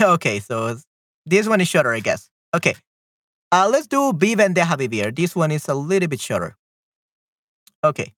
[0.00, 0.78] Okay, so
[1.26, 2.30] this one is shorter, I guess.
[2.54, 2.74] Okay.
[3.50, 5.14] Uh, let's do Vive and Deja Vivir.
[5.14, 6.56] This one is a little bit shorter.
[7.84, 8.14] Okay.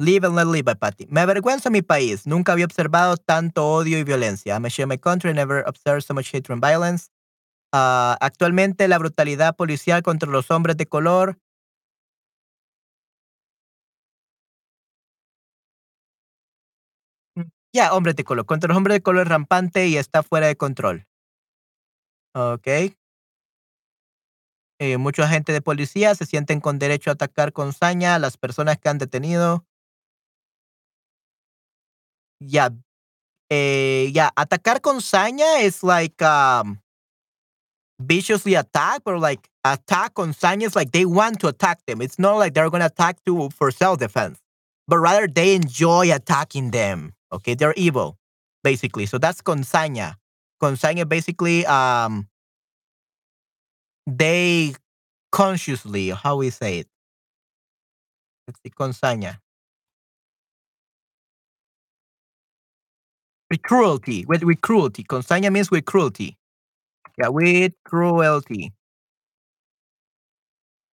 [0.00, 1.06] Live and let live by Patty.
[1.10, 2.26] Me avergüenza mi país.
[2.26, 4.54] Nunca había observado tanto odio y violencia.
[4.54, 5.32] I'm ashamed my country.
[5.34, 7.10] Never observed so much hatred and violence.
[7.72, 11.38] Uh, actualmente la brutalidad policial contra los hombres de color
[17.36, 18.46] mm, Ya, hombres de color.
[18.46, 21.06] Contra los hombres de color rampante y está fuera de control.
[22.34, 22.96] Ok.
[24.80, 28.38] Eh, mucha gente de policía se sienten con derecho a atacar con saña a las
[28.38, 29.66] personas que han detenido.
[32.40, 32.70] yeah,
[33.50, 36.80] eh, yeah, atacar con saña is like um
[38.00, 42.00] viciously attack, or like attack con saña is like they want to attack them.
[42.00, 44.40] It's not like they're gonna attack to for self defense,
[44.88, 47.12] but rather they enjoy attacking them.
[47.32, 48.18] Okay, they're evil,
[48.64, 49.06] basically.
[49.06, 50.16] So that's con saña.
[50.60, 52.29] Con saña basically um
[54.18, 54.74] they
[55.32, 56.88] consciously how we say it.
[58.46, 59.38] Let's see, con saña.
[63.50, 64.24] With cruelty.
[64.26, 65.04] With, with cruelty.
[65.04, 66.36] Consaña means with cruelty.
[67.18, 68.72] Yeah, with cruelty.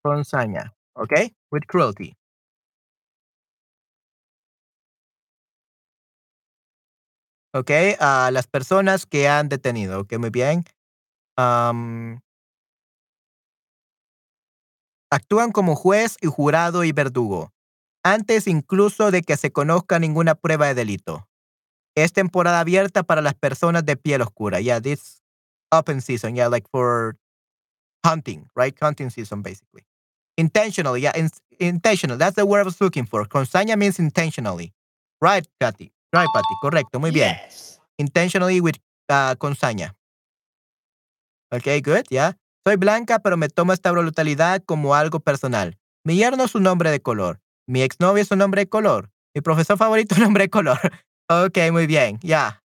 [0.06, 0.72] Consaña.
[1.00, 1.32] Okay?
[1.52, 2.16] With cruelty.
[7.54, 10.02] Ok, a las personas que han detenido.
[10.02, 10.64] Ok, muy bien.
[11.38, 12.20] Um,
[15.10, 17.54] actúan como juez y jurado y verdugo,
[18.04, 21.28] antes incluso de que se conozca ninguna prueba de delito.
[21.96, 24.62] Es temporada abierta para las personas de piel oscura.
[24.62, 25.24] Yeah, this
[25.72, 26.36] open season.
[26.36, 27.18] Yeah, like for
[28.06, 28.76] hunting, right?
[28.80, 29.84] Hunting season, basically.
[30.38, 32.18] Intentionally, yeah, in, intentional.
[32.18, 33.26] That's the word I was looking for.
[33.26, 34.74] Consaña means intentionally.
[35.20, 35.92] Right, Katy.
[36.14, 36.56] Right, Patty.
[36.62, 37.00] Correcto.
[37.00, 37.36] Muy bien.
[37.36, 37.80] Yes.
[37.98, 38.78] Intentionally with
[39.10, 39.92] uh, consaña.
[41.52, 42.06] Okay, good.
[42.10, 42.34] Yeah.
[42.68, 45.78] Soy blanca, pero me tomo esta brutalidad como algo personal.
[46.04, 47.40] Mi yerno es un hombre de color.
[47.66, 49.10] Mi exnovio es un hombre de color.
[49.34, 50.78] Mi profesor favorito es un hombre de color.
[51.30, 52.20] ok, muy bien.
[52.22, 52.62] Ya.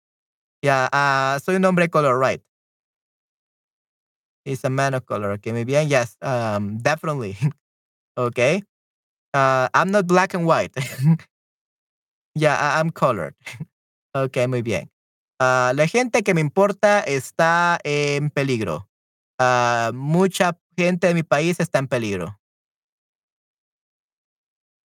[0.64, 2.44] Ya, ah, soy un hombre de color, right.
[4.46, 5.32] He's a man of color.
[5.32, 5.90] Okay, muy bien.
[5.90, 7.36] Yes, um, definitely.
[8.16, 8.62] okay.
[9.34, 10.76] Uh, I'm not black and white.
[12.36, 13.34] yeah, I'm colored.
[14.16, 14.92] okay, muy bien.
[15.40, 18.87] Uh, la gente que me importa está en peligro.
[19.40, 22.40] Uh, mucha gente de mi país está en peligro.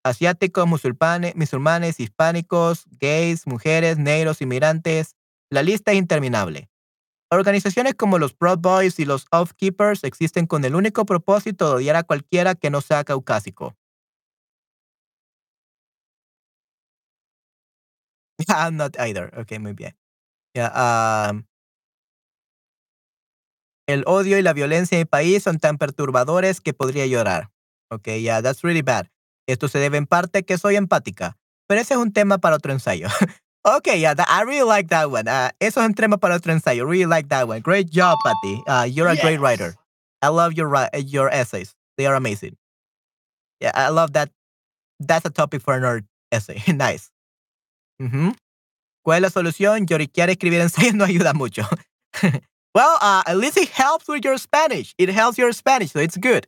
[0.04, 5.14] Asiáticos, musulmanes, musulmanes, hispánicos, gays, mujeres, negros, inmigrantes.
[5.50, 6.70] La lista es interminable.
[7.30, 11.96] Organizaciones como los Proud Boys y los Offkeepers existen con el único propósito de odiar
[11.96, 13.76] a cualquiera que no sea caucásico.
[18.48, 19.30] I'm not either.
[19.40, 19.94] Okay, muy bien.
[20.56, 21.44] Um,
[23.90, 27.50] el odio y la violencia en mi país son tan perturbadores que podría llorar.
[27.90, 29.08] Okay, yeah, that's really bad.
[29.46, 31.36] Esto se debe en parte que soy empática,
[31.66, 33.08] pero ese es un tema para otro ensayo.
[33.64, 35.28] okay, yeah, I really like that one.
[35.28, 36.86] Uh, eso es un tema para otro ensayo.
[36.86, 37.60] Really like that one.
[37.60, 38.62] Great job, Patty.
[38.66, 39.74] Uh, you're a great writer.
[40.22, 41.74] I love your your essays.
[41.96, 42.56] They are amazing.
[43.60, 44.30] Yeah, I love that.
[44.98, 46.62] That's a topic for another essay.
[46.72, 47.10] nice.
[49.02, 49.86] ¿Cuál es la solución?
[49.86, 51.68] Lloriquear escribir ensayos no ayuda mucho.
[52.74, 54.94] Well, uh, at least it helps with your Spanish.
[54.98, 56.46] It helps your Spanish, so it's good.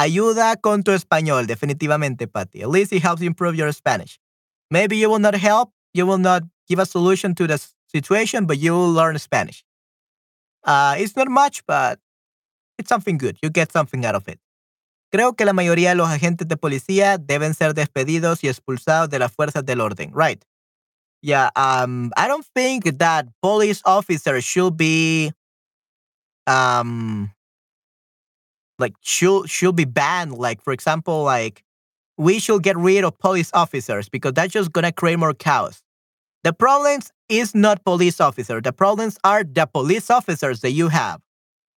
[0.00, 2.62] Ayuda con tu español, definitivamente, Patty.
[2.62, 4.18] At least it helps improve your Spanish.
[4.70, 7.58] Maybe you will not help, you will not give a solution to the
[7.92, 9.64] situation, but you will learn Spanish.
[10.64, 11.98] Uh, it's not much, but
[12.78, 13.38] it's something good.
[13.42, 14.38] You get something out of it.
[15.12, 19.18] Creo que la mayoría de los agentes de policía deben ser despedidos y expulsados de
[19.18, 20.12] las fuerzas del orden.
[20.12, 20.44] Right.
[21.22, 21.50] Yeah.
[21.56, 25.32] Um, I don't think that police officers should be
[26.48, 27.30] um
[28.78, 30.34] like should should be banned.
[30.34, 31.62] Like for example, like
[32.16, 35.82] we should get rid of police officers because that's just gonna create more chaos.
[36.44, 38.62] The problems is not police officers.
[38.62, 41.20] The problems are the police officers that you have,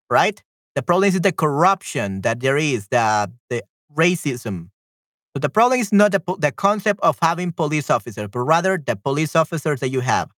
[0.09, 0.41] right?
[0.75, 3.63] The problem is the corruption that there is, the the
[3.95, 4.69] racism.
[5.35, 8.97] So the problem is not the, the concept of having police officers, but rather the
[8.97, 10.29] police officers that you have.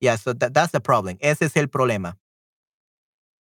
[0.00, 1.18] Yeah, so that, that's the problem.
[1.20, 2.14] Ese es el problema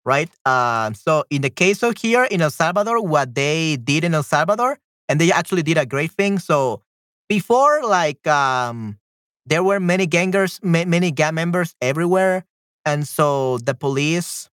[0.05, 0.31] right?
[0.47, 4.23] Um, so in the case of here in El Salvador, what they did in El
[4.23, 4.79] Salvador,
[5.09, 6.39] and they actually did a great thing.
[6.39, 6.83] So
[7.29, 8.99] before, like, um,
[9.47, 12.45] there were many gangers, many gang members everywhere,
[12.85, 14.49] and so the police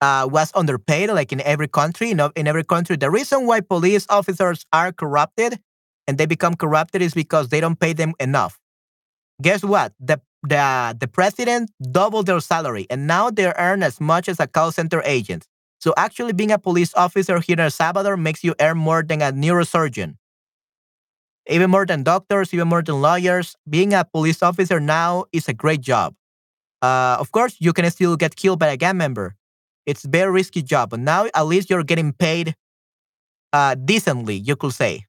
[0.00, 2.12] uh, was underpaid, like in every country.
[2.14, 5.58] Know, in every country, the reason why police officers are corrupted
[6.06, 8.58] and they become corrupted is because they don't pay them enough.
[9.42, 9.92] Guess what?
[10.00, 14.46] The the the president doubled their salary and now they earn as much as a
[14.46, 15.46] call center agent.
[15.78, 19.22] So actually being a police officer here in El Salvador makes you earn more than
[19.22, 20.16] a neurosurgeon.
[21.48, 23.54] Even more than doctors, even more than lawyers.
[23.68, 26.14] Being a police officer now is a great job.
[26.82, 29.36] Uh, of course, you can still get killed by a gang member.
[29.86, 32.56] It's a very risky job, but now at least you're getting paid
[33.52, 35.06] uh, decently, you could say.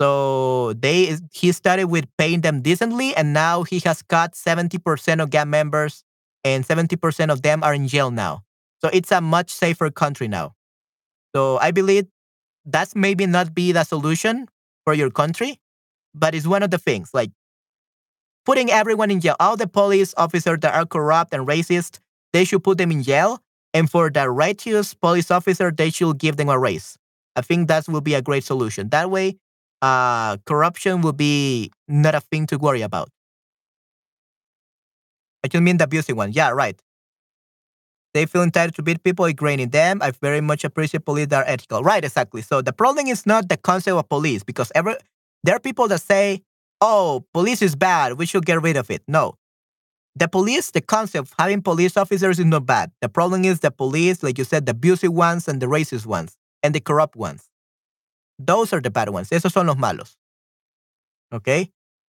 [0.00, 5.30] So they he started with paying them decently, and now he has cut 70% of
[5.30, 6.04] gang members,
[6.44, 8.42] and 70% of them are in jail now.
[8.80, 10.54] So it's a much safer country now.
[11.34, 12.06] So I believe
[12.64, 14.48] that's maybe not be the solution
[14.84, 15.60] for your country,
[16.14, 17.30] but it's one of the things like
[18.44, 19.36] putting everyone in jail.
[19.40, 22.00] All the police officers that are corrupt and racist,
[22.32, 23.40] they should put them in jail.
[23.74, 26.98] And for the righteous police officer, they should give them a raise.
[27.36, 28.90] I think that will be a great solution.
[28.90, 29.38] That way,
[29.82, 33.10] uh, corruption will be not a thing to worry about.
[35.44, 36.32] I just mean the abusing one.
[36.32, 36.80] Yeah, right.
[38.14, 40.00] They feel entitled to beat people, degrading them.
[40.02, 41.82] I very much appreciate police that are ethical.
[41.82, 42.42] Right, exactly.
[42.42, 44.94] So the problem is not the concept of police because every,
[45.42, 46.42] there are people that say,
[46.80, 48.18] oh, police is bad.
[48.18, 49.02] We should get rid of it.
[49.08, 49.34] No.
[50.14, 52.92] The police, the concept of having police officers is not bad.
[53.00, 56.36] The problem is the police, like you said, the abusive ones and the racist ones
[56.62, 57.48] and the corrupt ones.
[58.38, 59.32] Those are the bad ones.
[59.32, 60.18] Esos son los malos.
[61.30, 61.48] ¿Ok?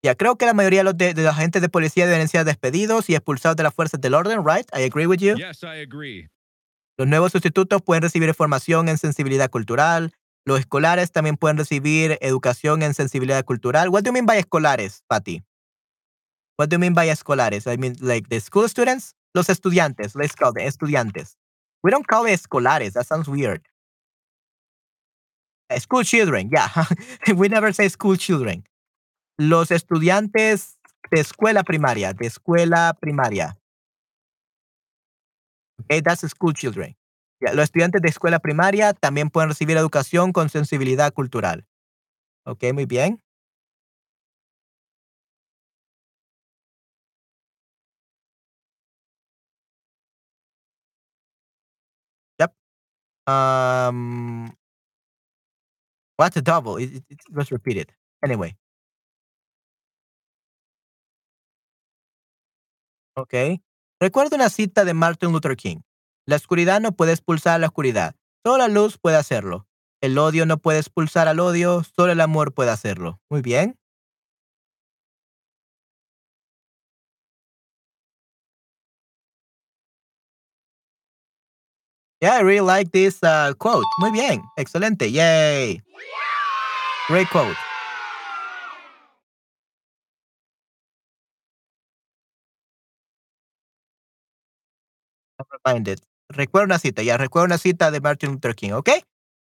[0.04, 2.44] Ya creo que la mayoría de los, de, de los agentes de policía deben ser
[2.44, 4.68] despedidos y expulsados de las fuerzas del orden, right?
[4.74, 5.36] I agree with you.
[5.36, 6.30] Yes, I agree.
[6.98, 10.12] Los nuevos sustitutos pueden recibir formación en sensibilidad cultural.
[10.46, 13.90] Los escolares también pueden recibir educación en sensibilidad cultural.
[13.90, 15.42] What do you mean by escolares, Patty?
[16.58, 17.66] What do you mean by escolares?
[17.66, 19.16] I mean, like the school students?
[19.34, 20.16] Los estudiantes.
[20.16, 21.38] Let's call them estudiantes.
[21.82, 22.94] We don't call it escolares.
[22.94, 23.62] That sounds weird.
[25.80, 26.70] School children, yeah.
[27.36, 28.64] We never say school children.
[29.40, 30.78] Los estudiantes
[31.12, 33.58] de escuela primaria, de escuela primaria.
[35.82, 36.96] Okay, that's school children.
[37.42, 41.66] Ya, los estudiantes de escuela primaria también pueden recibir educación con sensibilidad cultural.
[42.46, 43.22] Ok, muy bien.
[52.40, 52.54] Yep.
[53.28, 54.52] Um,
[56.18, 56.78] what's a double?
[56.78, 57.92] It, it, it was repeated.
[58.24, 58.56] Anyway.
[63.16, 63.34] Ok.
[64.00, 65.82] Recuerda una cita de Martin Luther King.
[66.26, 68.16] La oscuridad no puede expulsar a la oscuridad.
[68.46, 69.68] Solo la luz puede hacerlo.
[70.02, 71.84] El odio no puede expulsar al odio.
[71.84, 73.22] Solo el amor puede hacerlo.
[73.30, 73.78] Muy bien.
[82.24, 83.84] Yeah, I really like this uh, quote.
[84.00, 84.42] Muy bien.
[84.58, 85.12] Excelente.
[85.12, 85.82] Yay.
[87.10, 87.58] Great quote.
[95.66, 96.00] reminded.
[96.30, 98.90] Recuerda una cita, ya recuerda una cita de Martin Luther King, ¿ok?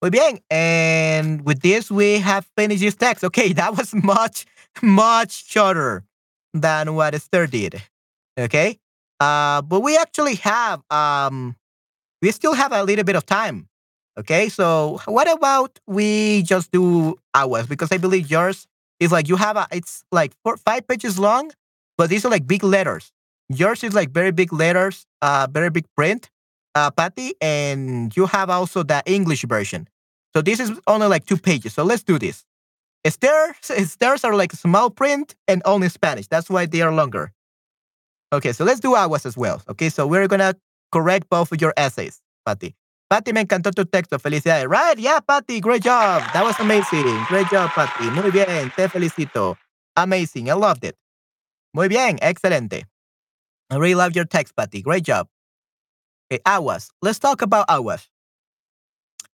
[0.00, 0.40] Muy bien.
[0.50, 3.22] And with this, we have finished this text.
[3.22, 4.44] Okay, that was much,
[4.82, 6.02] much shorter
[6.52, 7.80] than what Esther did.
[8.36, 8.80] Okay.
[9.20, 11.54] Uh, but we actually have, um,
[12.22, 13.68] we still have a little bit of time.
[14.18, 14.48] Okay.
[14.48, 17.66] So what about we just do ours?
[17.66, 18.66] Because I believe yours
[19.00, 21.50] is like you have a, it's like four, five pages long,
[21.98, 23.10] but these are like big letters.
[23.48, 26.30] Yours is like very big letters, uh, very big print,
[26.74, 29.88] uh, Patty, and you have also the English version.
[30.34, 31.74] So this is only like two pages.
[31.74, 32.44] So let's do this.
[33.06, 33.56] Stairs,
[33.90, 36.28] stairs are like small print and only Spanish.
[36.28, 37.32] That's why they are longer.
[38.32, 39.60] Okay, so let's do aguas as well.
[39.68, 40.54] Okay, so we're gonna
[40.92, 42.76] correct both of your essays, Patty.
[43.10, 44.18] Patty, me encantó tu texto.
[44.18, 44.68] Felicidades.
[44.68, 44.98] Right?
[44.98, 46.22] Yeah, Patty, great job.
[46.32, 47.24] That was amazing.
[47.28, 48.10] Great job, Patty.
[48.10, 49.56] Muy bien, te felicito.
[49.96, 50.48] Amazing.
[50.48, 50.96] I loved it.
[51.74, 52.86] Muy bien, excelente.
[53.70, 54.82] I really love your text, Patty.
[54.82, 55.28] Great job.
[56.30, 56.90] Okay, aguas.
[57.02, 58.08] Let's talk about aguas.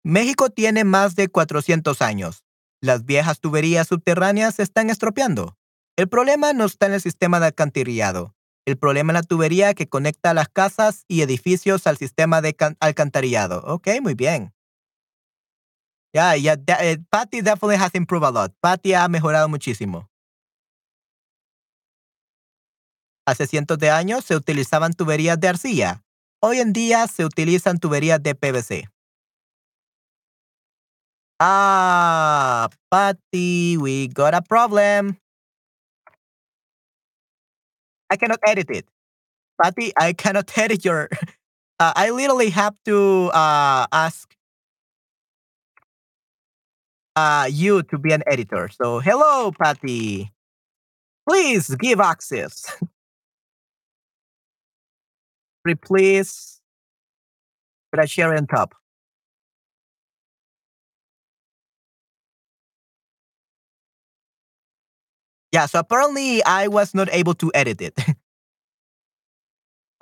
[0.03, 2.43] México tiene más de 400 años.
[2.81, 5.57] Las viejas tuberías subterráneas se están estropeando.
[5.97, 8.35] El problema no está en el sistema de alcantarillado.
[8.65, 13.61] El problema es la tubería que conecta las casas y edificios al sistema de alcantarillado.
[13.65, 14.53] Ok, muy bien.
[16.13, 18.53] Yeah, yeah, uh, Patty definitely has improved a lot.
[18.61, 20.09] Patty ha mejorado muchísimo.
[23.27, 26.03] Hace cientos de años se utilizaban tuberías de arcilla.
[26.41, 28.89] Hoy en día se utilizan tuberías de PVC.
[31.39, 35.19] Ah, Patty, we got a problem.
[38.09, 38.85] I cannot edit it.
[39.61, 41.09] Patty, I cannot edit your.
[41.79, 44.33] Uh, I literally have to uh, ask
[47.15, 48.69] uh, you to be an editor.
[48.69, 50.31] So, hello, Patty.
[51.27, 52.77] Please give access.
[55.65, 56.61] Replace
[58.05, 58.75] share on top.
[65.55, 67.95] Yeah, so apparently I was not able to edit it.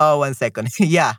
[0.00, 0.66] oh, one second.
[0.80, 1.14] yeah.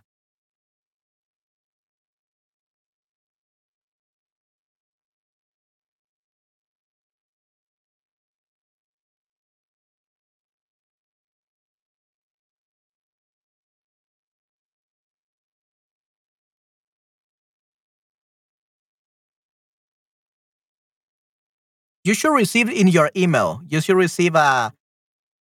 [22.06, 23.61] You should receive in your email.
[23.67, 24.72] You should receive a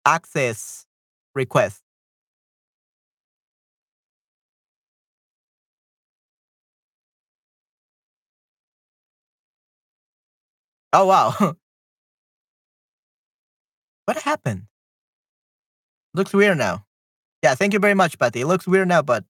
[0.06, 0.86] access
[1.34, 1.82] request.
[10.92, 11.56] Oh wow.
[14.06, 14.66] what happened?
[16.14, 16.86] Looks weird now.
[17.42, 18.40] Yeah, thank you very much, Patty.
[18.42, 19.24] It looks weird now, but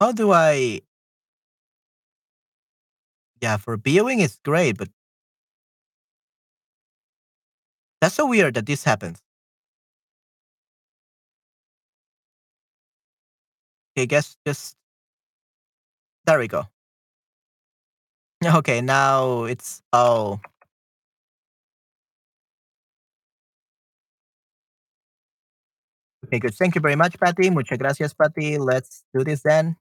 [0.00, 0.80] How do I
[3.40, 4.88] Yeah, for viewing it's great, but
[8.00, 9.20] That's so weird that this happens.
[13.96, 14.76] Okay, guess just
[16.26, 16.68] There we go.
[18.56, 20.40] Okay, now it's oh.
[26.26, 26.54] Okay, good.
[26.54, 27.50] Thank you very much, Patty.
[27.50, 28.58] Muchas gracias, Patty.
[28.58, 29.76] Let's do this then.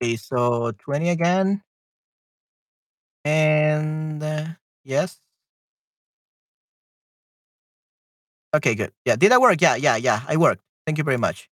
[0.00, 1.62] Okay, so 20 again.
[3.24, 4.46] And uh,
[4.84, 5.20] yes.
[8.54, 8.92] Okay, good.
[9.04, 9.60] Yeah, did I work?
[9.60, 10.22] Yeah, yeah, yeah.
[10.28, 10.62] I worked.
[10.86, 11.50] Thank you very much.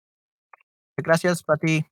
[1.03, 1.85] Gracias, Pati.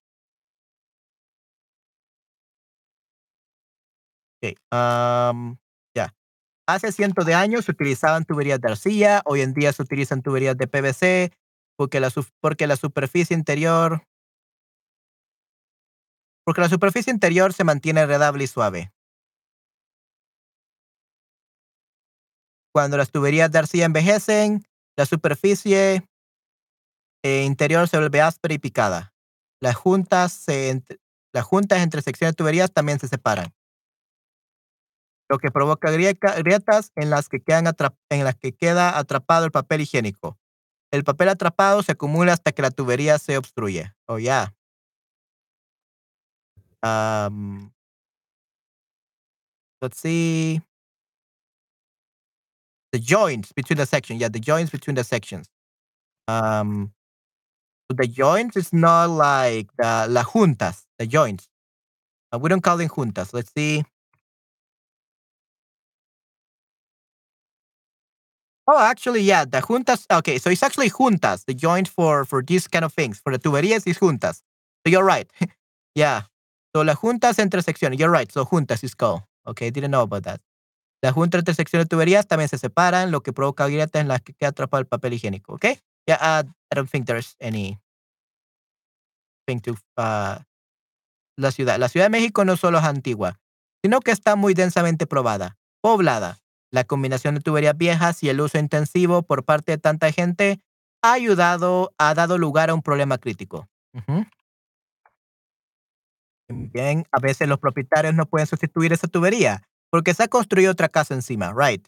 [4.42, 4.56] Okay.
[4.70, 5.58] Um,
[5.94, 6.14] ya.
[6.68, 10.56] Hace cientos de años se utilizaban tuberías de arcilla, hoy en día se utilizan tuberías
[10.56, 11.32] de PVC
[11.76, 12.10] porque la,
[12.40, 14.02] porque la superficie interior
[16.46, 18.92] porque la superficie interior se mantiene agradable y suave.
[22.72, 24.64] Cuando las tuberías de arcilla envejecen,
[24.96, 26.08] la superficie
[27.24, 29.12] eh, interior se vuelve áspera y picada.
[29.60, 33.52] Las juntas, entre secciones de tuberías también se separan,
[35.28, 37.66] lo que provoca grietas en las que, quedan
[38.10, 40.38] en las que queda atrapado el papel higiénico.
[40.92, 43.92] El papel atrapado se acumula hasta que la tubería se obstruye.
[44.06, 44.55] Oh, ya.
[46.86, 47.72] Um,
[49.82, 50.60] let's see.
[52.92, 54.20] The joints between the sections.
[54.20, 55.48] Yeah, the joints between the sections.
[56.28, 56.92] Um,
[57.88, 61.48] the joints is not like the la juntas, the joints.
[62.32, 63.34] Uh, we don't call them juntas.
[63.34, 63.84] Let's see.
[68.68, 70.06] Oh, actually, yeah, the juntas.
[70.10, 73.20] Okay, so it's actually juntas, the joint for for these kind of things.
[73.20, 74.42] For the tuberías is juntas.
[74.84, 75.30] So you're right.
[75.94, 76.22] yeah.
[76.76, 77.98] So las juntas entre secciones.
[77.98, 78.30] You're right.
[78.30, 79.22] So juntas is called.
[79.46, 80.42] Okay, didn't know about that.
[81.00, 84.20] Las juntas entre secciones de tuberías también se separan, lo que provoca grietas en las
[84.20, 85.54] que queda atrapado el papel higiénico.
[85.54, 85.80] Okay.
[86.06, 87.78] Yeah, uh, I don't think there's any
[89.46, 90.40] thing to uh,
[91.38, 91.78] la ciudad.
[91.78, 93.40] La Ciudad de México no solo es antigua,
[93.82, 96.40] sino que está muy densamente probada, poblada.
[96.70, 100.60] La combinación de tuberías viejas y el uso intensivo por parte de tanta gente
[101.00, 103.66] ha ayudado, ha dado lugar a un problema crítico.
[106.48, 110.88] Bien, a veces los propietarios no pueden sustituir esa tubería porque se ha construido otra
[110.88, 111.86] casa encima, right?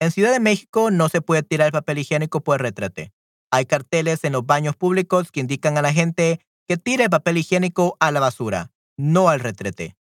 [0.00, 3.12] En Ciudad de México no se puede tirar el papel higiénico por retrete.
[3.50, 7.38] Hay carteles en los baños públicos que indican a la gente que tire el papel
[7.38, 9.96] higiénico a la basura, no al retrete.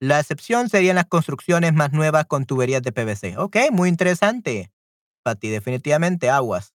[0.00, 3.38] La excepción serían las construcciones más nuevas con tuberías de PVC.
[3.38, 4.72] Ok, muy interesante.
[5.22, 6.74] Pati, definitivamente aguas.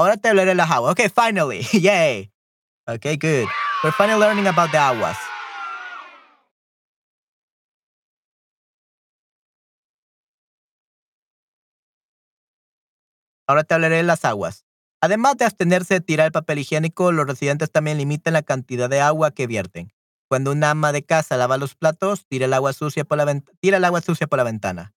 [0.00, 0.92] Ahora te hablaré de las aguas.
[0.92, 1.60] Ok, finally.
[1.78, 2.32] Yay.
[2.86, 3.46] Ok, good.
[3.84, 5.18] We're finally learning about the aguas.
[13.46, 14.64] Ahora te hablaré de las aguas.
[15.02, 19.02] Además de abstenerse de tirar el papel higiénico, los residentes también limitan la cantidad de
[19.02, 19.92] agua que vierten.
[20.28, 23.76] Cuando una ama de casa lava los platos, tira el agua sucia por la, tira
[23.76, 24.94] el agua sucia por la ventana.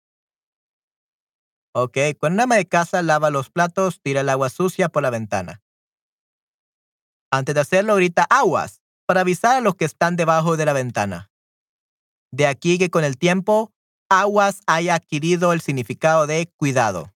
[1.75, 5.09] Ok, cuando una ama de casa lava los platos, tira el agua sucia por la
[5.09, 5.63] ventana.
[7.31, 11.31] Antes de hacerlo, grita aguas para avisar a los que están debajo de la ventana.
[12.31, 13.73] De aquí que con el tiempo,
[14.07, 17.11] aguas haya adquirido el significado de cuidado.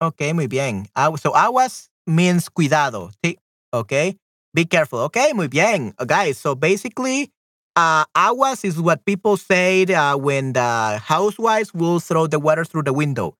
[0.00, 0.88] Okay, muy bien.
[1.20, 3.10] So aguas means cuidado.
[3.22, 3.38] Sí.
[3.72, 4.18] Okay.
[4.52, 5.00] Be careful.
[5.00, 5.94] Okay, muy bien.
[6.06, 7.32] Guys, so basically,
[7.78, 12.82] uh, aguas is what people say uh, when the housewives will throw the water through
[12.82, 13.36] the window.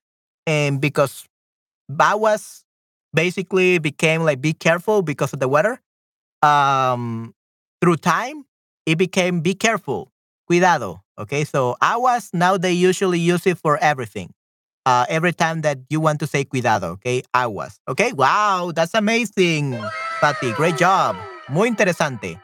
[0.47, 1.27] And because
[1.99, 2.63] aguas
[3.13, 5.81] basically became like be careful because of the weather,
[6.41, 7.35] um,
[7.81, 8.45] through time,
[8.85, 10.11] it became be careful,
[10.47, 11.03] cuidado.
[11.17, 14.31] Okay, so aguas now they usually use it for everything
[14.85, 17.23] uh, every time that you want to say cuidado, okay?
[17.33, 18.13] Aguas, okay?
[18.13, 19.77] Wow, that's amazing,
[20.21, 20.53] Patty.
[20.53, 21.17] Great job.
[21.49, 22.39] Muy interesante.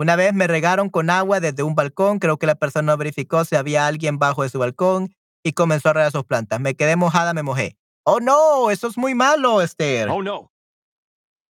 [0.00, 2.20] Una vez me regaron con agua desde un balcón.
[2.20, 5.90] Creo que la persona no verificó si había alguien bajo de su balcón y comenzó
[5.90, 6.58] a regar sus plantas.
[6.58, 7.76] Me quedé mojada, me mojé.
[8.04, 10.08] Oh no, eso es muy malo, Esther.
[10.08, 10.50] Oh no.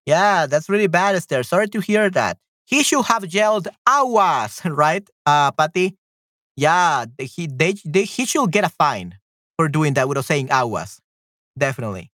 [0.04, 1.44] Yeah, that's really bad, Esther.
[1.44, 2.38] Sorry to hear that.
[2.64, 5.96] He should have yelled aguas, right, uh, Patty?
[6.56, 9.14] Yeah, he, they, they, he should get a fine
[9.56, 10.98] for doing that without saying aguas.
[11.56, 12.09] Definitely.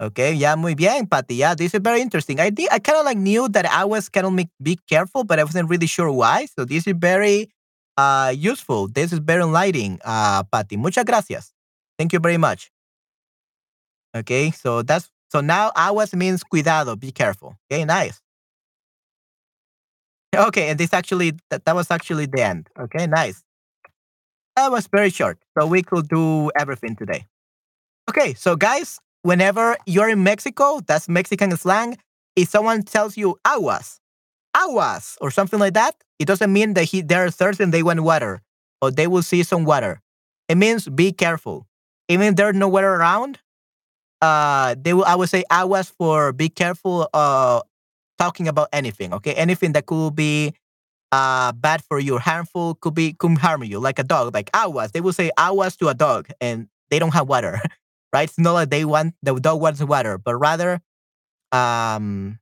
[0.00, 1.34] Okay, yeah, muy bien, Patty.
[1.34, 2.38] Yeah, this is very interesting.
[2.38, 5.44] I did, I kind of like knew that aguas can make be careful, but I
[5.44, 6.46] wasn't really sure why.
[6.46, 7.50] So this is very
[7.96, 8.86] uh useful.
[8.86, 10.76] This is very enlightening, uh, Patty.
[10.76, 11.52] Muchas gracias.
[11.98, 12.70] Thank you very much.
[14.16, 17.56] Okay, so that's so now aguas means cuidado, be careful.
[17.70, 18.20] Okay, nice.
[20.34, 22.70] Okay, and this actually that, that was actually the end.
[22.78, 23.42] Okay, nice.
[24.54, 27.26] That was very short, so we could do everything today.
[28.08, 31.98] Okay, so guys, whenever you're in Mexico, that's Mexican slang.
[32.34, 34.00] If someone tells you aguas,
[34.56, 38.00] aguas, or something like that, it doesn't mean that he, they're thirsty and they want
[38.00, 38.40] water,
[38.80, 40.00] or they will see some water.
[40.48, 41.66] It means be careful.
[42.08, 43.38] Even if there's no water around,
[44.22, 45.04] uh, they will.
[45.04, 47.08] I would say aguas for be careful.
[47.12, 47.60] Uh,
[48.18, 49.12] talking about anything.
[49.14, 50.54] Okay, anything that could be
[51.12, 54.92] uh bad for you harmful could be could harm you, like a dog, like aguas.
[54.92, 57.60] They will say aguas to a dog, and they don't have water,
[58.12, 58.28] right?
[58.28, 60.80] It's not like they want the dog wants water, but rather,
[61.52, 62.38] um,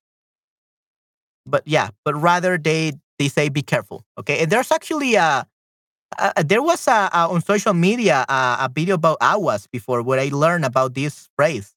[1.45, 4.05] but yeah, but rather they they say be careful.
[4.19, 5.47] Okay, and there's actually a.
[6.19, 10.21] Uh, there was a, a on social media uh, a video about aguas before where
[10.21, 11.75] I learned about this phrase.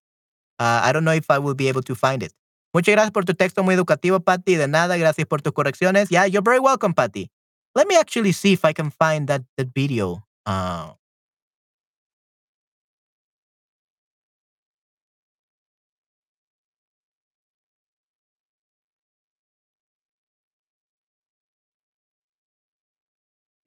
[0.60, 2.32] Uh, I don't know if I will be able to find it.
[2.74, 4.56] Muchas gracias por tu texto muy educativo, Patty.
[4.56, 6.12] De nada, gracias por tus correcciones.
[6.12, 7.32] Yeah, you're very welcome, Patty.
[7.74, 10.24] Let me actually see if I can find that, that video.
[10.46, 10.92] Uh,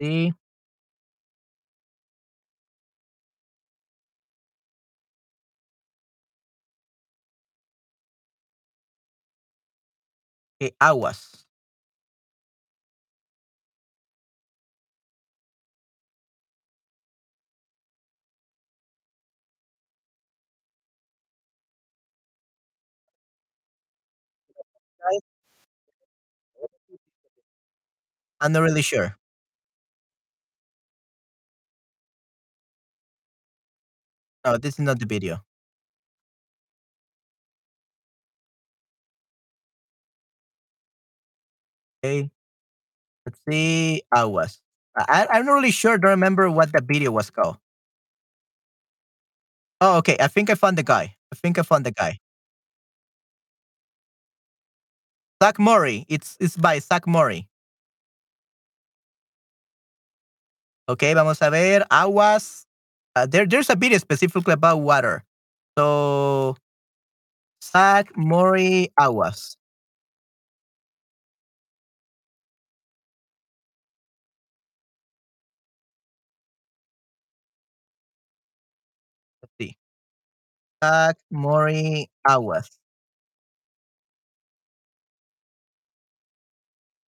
[0.03, 0.33] see.
[10.61, 11.45] Okay, aguas.
[28.41, 29.17] I'm not really sure.
[34.45, 35.45] No, this is not the video.
[42.05, 42.31] Okay.
[43.25, 44.03] Let's see.
[44.15, 44.61] Aguas.
[44.97, 45.97] I, I'm not really sure.
[45.99, 47.57] Don't remember what the video was called.
[49.81, 50.17] Oh, okay.
[50.21, 51.17] I think I found the guy.
[51.33, 52.19] I think I found the guy.
[55.43, 56.05] Zach Murray.
[56.09, 57.49] It's it's by Zach Murray.
[60.89, 61.85] Okay, vamos a ver.
[61.91, 62.67] Aguas.
[63.15, 65.25] Uh, there, there's a video specifically about water.
[65.79, 66.57] So,
[67.65, 69.57] Zach Mori Aguas.
[79.43, 79.77] Let's see.
[80.85, 82.69] Zach Murray Aguas.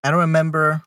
[0.03, 0.83] I don't remember.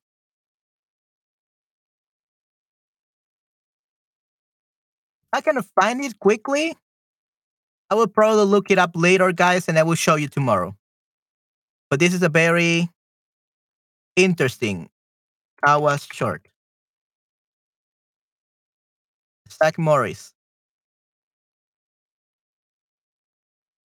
[5.32, 6.76] I can find it quickly.
[7.90, 10.74] I will probably look it up later, guys, and I will show you tomorrow.
[11.90, 12.88] But this is a very
[14.16, 14.88] interesting
[15.66, 16.48] Aguas short.
[19.52, 20.32] Zach Morris.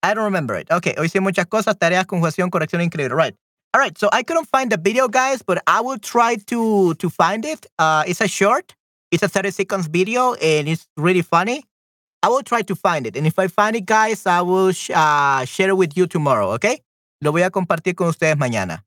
[0.03, 0.71] I don't remember it.
[0.71, 3.13] Okay, hoy sí muchas cosas, tareas, conjugación, corrección increíble.
[3.13, 3.35] Right.
[3.73, 3.97] All right.
[3.97, 7.65] So I couldn't find the video, guys, but I will try to to find it.
[7.77, 8.73] Uh, it's a short.
[9.11, 11.63] It's a 30 seconds video, and it's really funny.
[12.23, 14.89] I will try to find it, and if I find it, guys, I will sh
[14.93, 16.51] uh, share it with you tomorrow.
[16.53, 16.81] Okay.
[17.21, 18.85] Lo voy a compartir con ustedes mañana.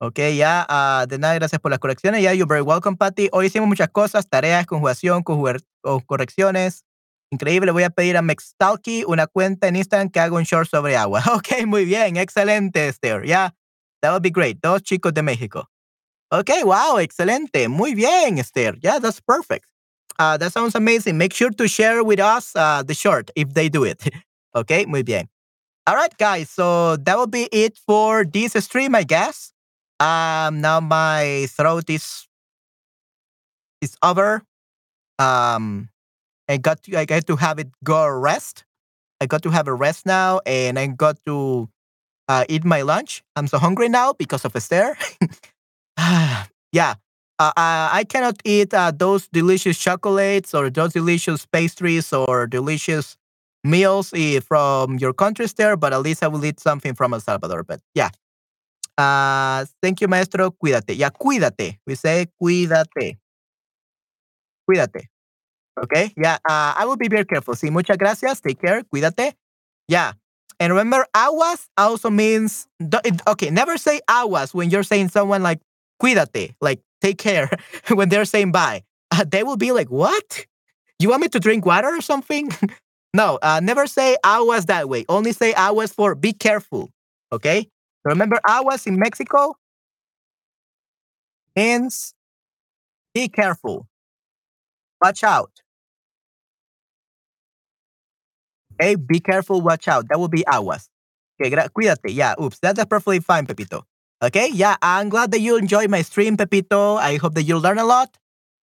[0.00, 2.22] Ok, ya, uh, de nada, gracias por las correcciones.
[2.22, 3.28] Ya, you're very welcome, Patty.
[3.32, 6.84] Hoy hicimos muchas cosas, tareas, conjugación, correcciones.
[7.30, 10.96] Increíble, voy a pedir a Mextalky una cuenta en Instagram que haga un short sobre
[10.96, 11.22] agua.
[11.34, 13.24] Ok, muy bien, excelente, Esther.
[13.26, 13.54] Ya,
[14.00, 14.58] that would be great.
[14.62, 15.68] Dos chicos de México.
[16.30, 17.68] Ok, wow, excelente.
[17.68, 18.76] Muy bien, Esther.
[18.82, 19.66] Yeah, that's perfect.
[20.18, 21.16] Uh, that sounds amazing.
[21.16, 24.02] Make sure to share with us uh, the short if they do it.
[24.54, 25.28] ok, muy bien.
[25.86, 26.50] All right, guys.
[26.50, 29.52] So that will be it for this stream, I guess.
[30.00, 32.26] Um, now my throat is
[33.80, 34.42] is over.
[35.18, 35.88] Um,
[36.48, 38.64] I got to, I got to have it go rest.
[39.20, 41.68] I got to have a rest now, and I got to
[42.28, 43.22] uh, eat my lunch.
[43.36, 44.96] I'm so hungry now because of Esther.
[46.72, 46.94] yeah,
[47.38, 53.16] uh, I cannot eat uh, those delicious chocolates or those delicious pastries or delicious
[53.64, 57.20] meals eh, from your countries there, But at least I will eat something from El
[57.20, 57.64] Salvador.
[57.64, 58.10] But yeah,
[58.96, 60.50] uh, thank you, maestro.
[60.50, 60.96] Cuídate.
[60.96, 61.78] Yeah, cuídate.
[61.86, 63.18] We say cuídate.
[64.68, 65.08] Cuídate.
[65.82, 66.12] Okay.
[66.16, 66.38] Yeah.
[66.48, 67.54] Uh, I will be very careful.
[67.54, 68.40] Sí, muchas gracias.
[68.40, 68.82] Take care.
[68.84, 69.34] Cuídate.
[69.88, 70.12] Yeah.
[70.60, 72.66] And remember, aguas also means,
[73.28, 75.60] okay, never say aguas when you're saying someone like
[76.02, 77.50] cuídate, like take care,
[77.88, 78.82] when they're saying bye.
[79.10, 80.46] Uh, they will be like, what?
[80.98, 82.50] You want me to drink water or something?
[83.14, 85.04] no, uh, never say aguas that way.
[85.08, 86.90] Only say aguas for be careful.
[87.32, 87.68] Okay.
[88.04, 89.54] Remember, aguas in Mexico
[91.56, 92.14] means
[93.14, 93.86] be careful.
[95.02, 95.50] Watch out.
[98.80, 100.08] Okay, be careful, watch out.
[100.08, 100.88] That will be aguas.
[101.40, 102.14] Okay, cuídate.
[102.14, 103.84] Yeah, oops, that's perfectly fine, Pepito.
[104.22, 106.96] Okay, yeah, I'm glad that you enjoyed my stream, Pepito.
[106.96, 108.16] I hope that you learn a lot.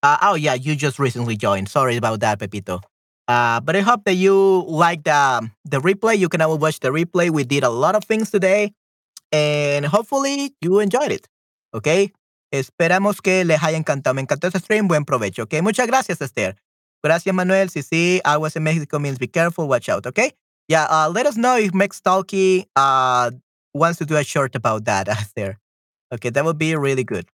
[0.04, 1.70] Uh, oh, yeah, you just recently joined.
[1.70, 2.82] Sorry about that, Pepito.
[3.28, 6.18] Uh, but I hope that you like the, the replay.
[6.18, 7.30] You can always watch the replay.
[7.32, 8.74] We did a lot of things today.
[9.32, 11.28] and hopefully you enjoyed it.
[11.74, 12.14] Okay.
[12.54, 14.14] Esperamos que les haya encantado.
[14.16, 14.88] Me encantó este stream.
[14.88, 15.44] Buen provecho.
[15.44, 15.62] Okay.
[15.62, 16.56] Muchas gracias, Esther.
[17.04, 17.70] Gracias, Manuel.
[17.70, 18.22] Sí, sí.
[18.40, 19.68] Was in Mexico means be careful.
[19.68, 20.06] Watch out.
[20.08, 20.34] Okay.
[20.68, 20.88] Yeah.
[20.90, 23.32] Uh, let us know if Mex Talkie uh,
[23.76, 25.58] wants to do a short about that, Esther.
[26.14, 26.30] Okay.
[26.30, 27.28] That would be really good.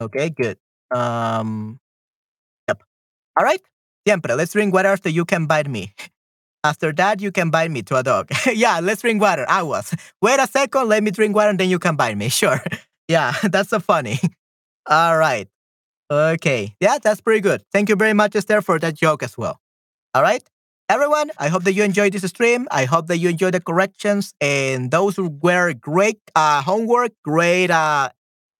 [0.00, 0.30] Okay.
[0.30, 0.58] Good.
[0.94, 1.80] Um.
[2.68, 2.82] Yep.
[3.38, 3.60] All right.
[4.06, 4.34] Siempre.
[4.34, 5.94] Let's drink water after you can bite me.
[6.64, 8.30] After that, you can bite me to a dog.
[8.54, 9.44] yeah, let's drink water.
[9.46, 9.94] I was.
[10.22, 12.30] Wait a second, let me drink water and then you can bite me.
[12.30, 12.58] Sure.
[13.06, 14.18] yeah, that's so funny.
[14.88, 15.46] All right.
[16.10, 16.74] Okay.
[16.80, 17.62] Yeah, that's pretty good.
[17.70, 19.60] Thank you very much, Esther, for that joke as well.
[20.14, 20.42] All right.
[20.88, 22.68] Everyone, I hope that you enjoyed this stream.
[22.70, 28.10] I hope that you enjoyed the corrections and those were great uh, homework, great uh,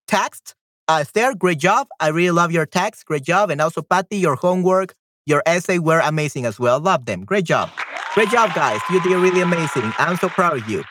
[0.08, 0.54] text.
[0.88, 1.86] Uh, Esther, great job.
[2.00, 3.04] I really love your text.
[3.06, 3.50] Great job.
[3.50, 4.94] And also, Patty, your homework,
[5.26, 6.80] your essay were amazing as well.
[6.80, 7.24] Love them.
[7.24, 7.70] Great job.
[8.14, 8.80] Great job, guys.
[8.90, 9.92] You did really amazing.
[9.98, 10.84] I'm so proud of you.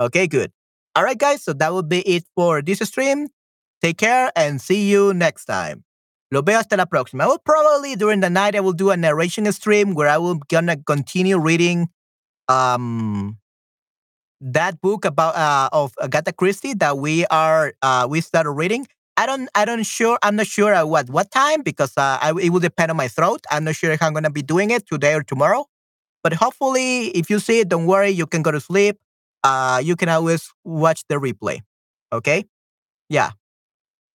[0.00, 0.52] Okay, good.
[0.94, 1.42] All right, guys.
[1.42, 3.28] So that will be it for this stream.
[3.82, 5.84] Take care and see you next time.
[6.30, 7.24] Lo veo hasta la próxima.
[7.24, 10.36] I will probably during the night I will do a narration stream where I will
[10.48, 11.88] gonna continue reading
[12.48, 13.38] um
[14.40, 18.86] that book about uh of Agatha Christie that we are uh we started reading.
[19.16, 22.32] I don't I don't sure I'm not sure at what what time because uh I,
[22.40, 23.44] it will depend on my throat.
[23.50, 25.66] I'm not sure if I'm gonna be doing it today or tomorrow.
[26.22, 28.10] But hopefully, if you see it, don't worry.
[28.10, 28.98] You can go to sleep.
[29.44, 31.60] Uh, you can always watch the replay.
[32.12, 32.44] Okay?
[33.08, 33.32] Yeah.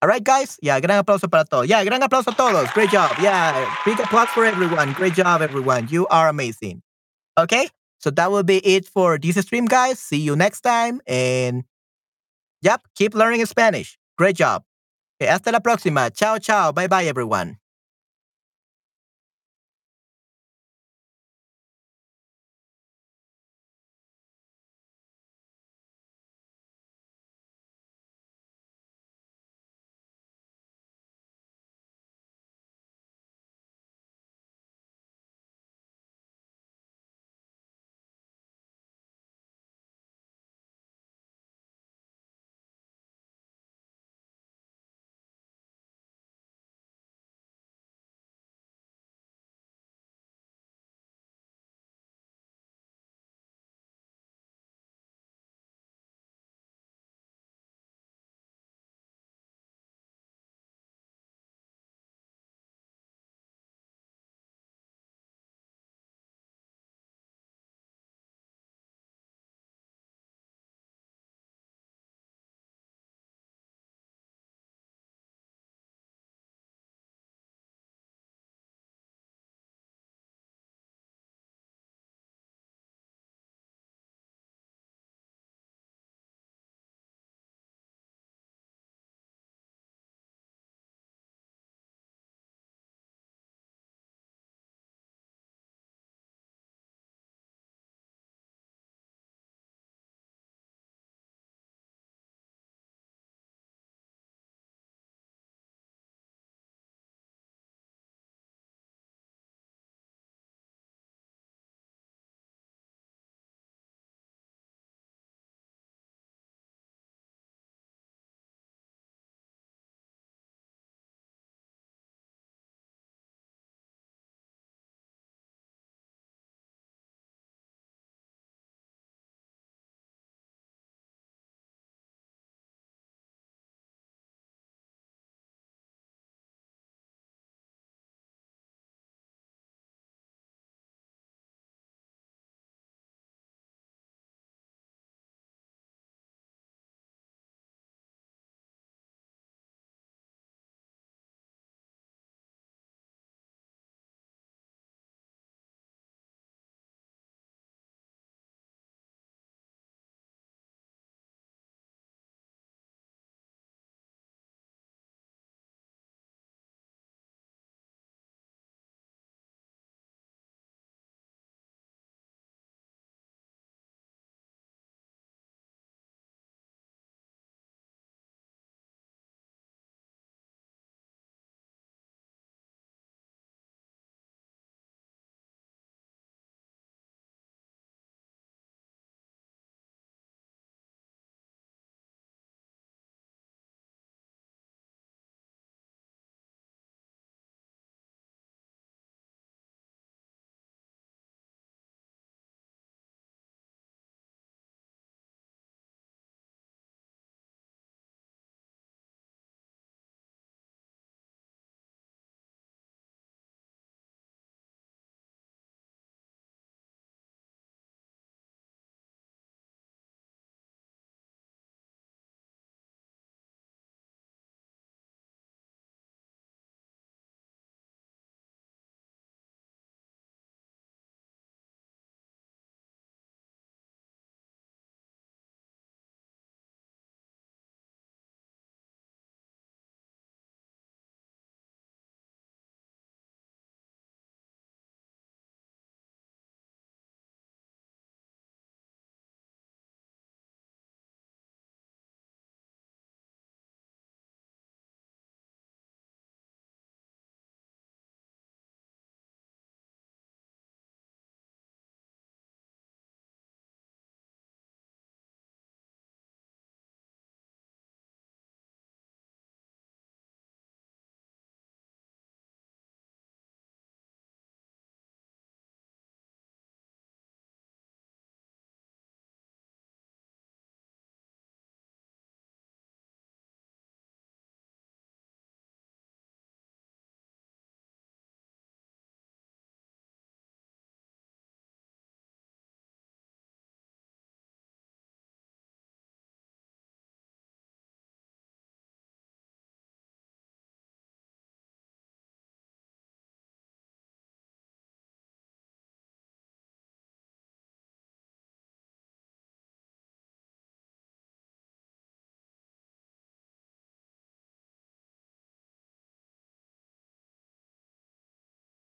[0.04, 0.60] All right, guys.
[0.62, 1.70] Yeah, gran aplauso para todos.
[1.70, 2.70] Yeah, gran aplauso a todos.
[2.74, 3.16] Great job.
[3.22, 4.92] Yeah, big applause for everyone.
[4.92, 5.88] Great job, everyone.
[5.88, 6.82] You are amazing.
[7.40, 7.70] Okay?
[8.00, 10.00] So that will be it for this stream, guys.
[10.00, 11.00] See you next time.
[11.08, 11.64] And
[12.62, 13.98] yep, keep learning Spanish.
[14.18, 14.66] Great job.
[15.16, 16.14] Okay, hasta la próxima.
[16.14, 16.74] Ciao, ciao.
[16.74, 17.63] Bye bye, everyone.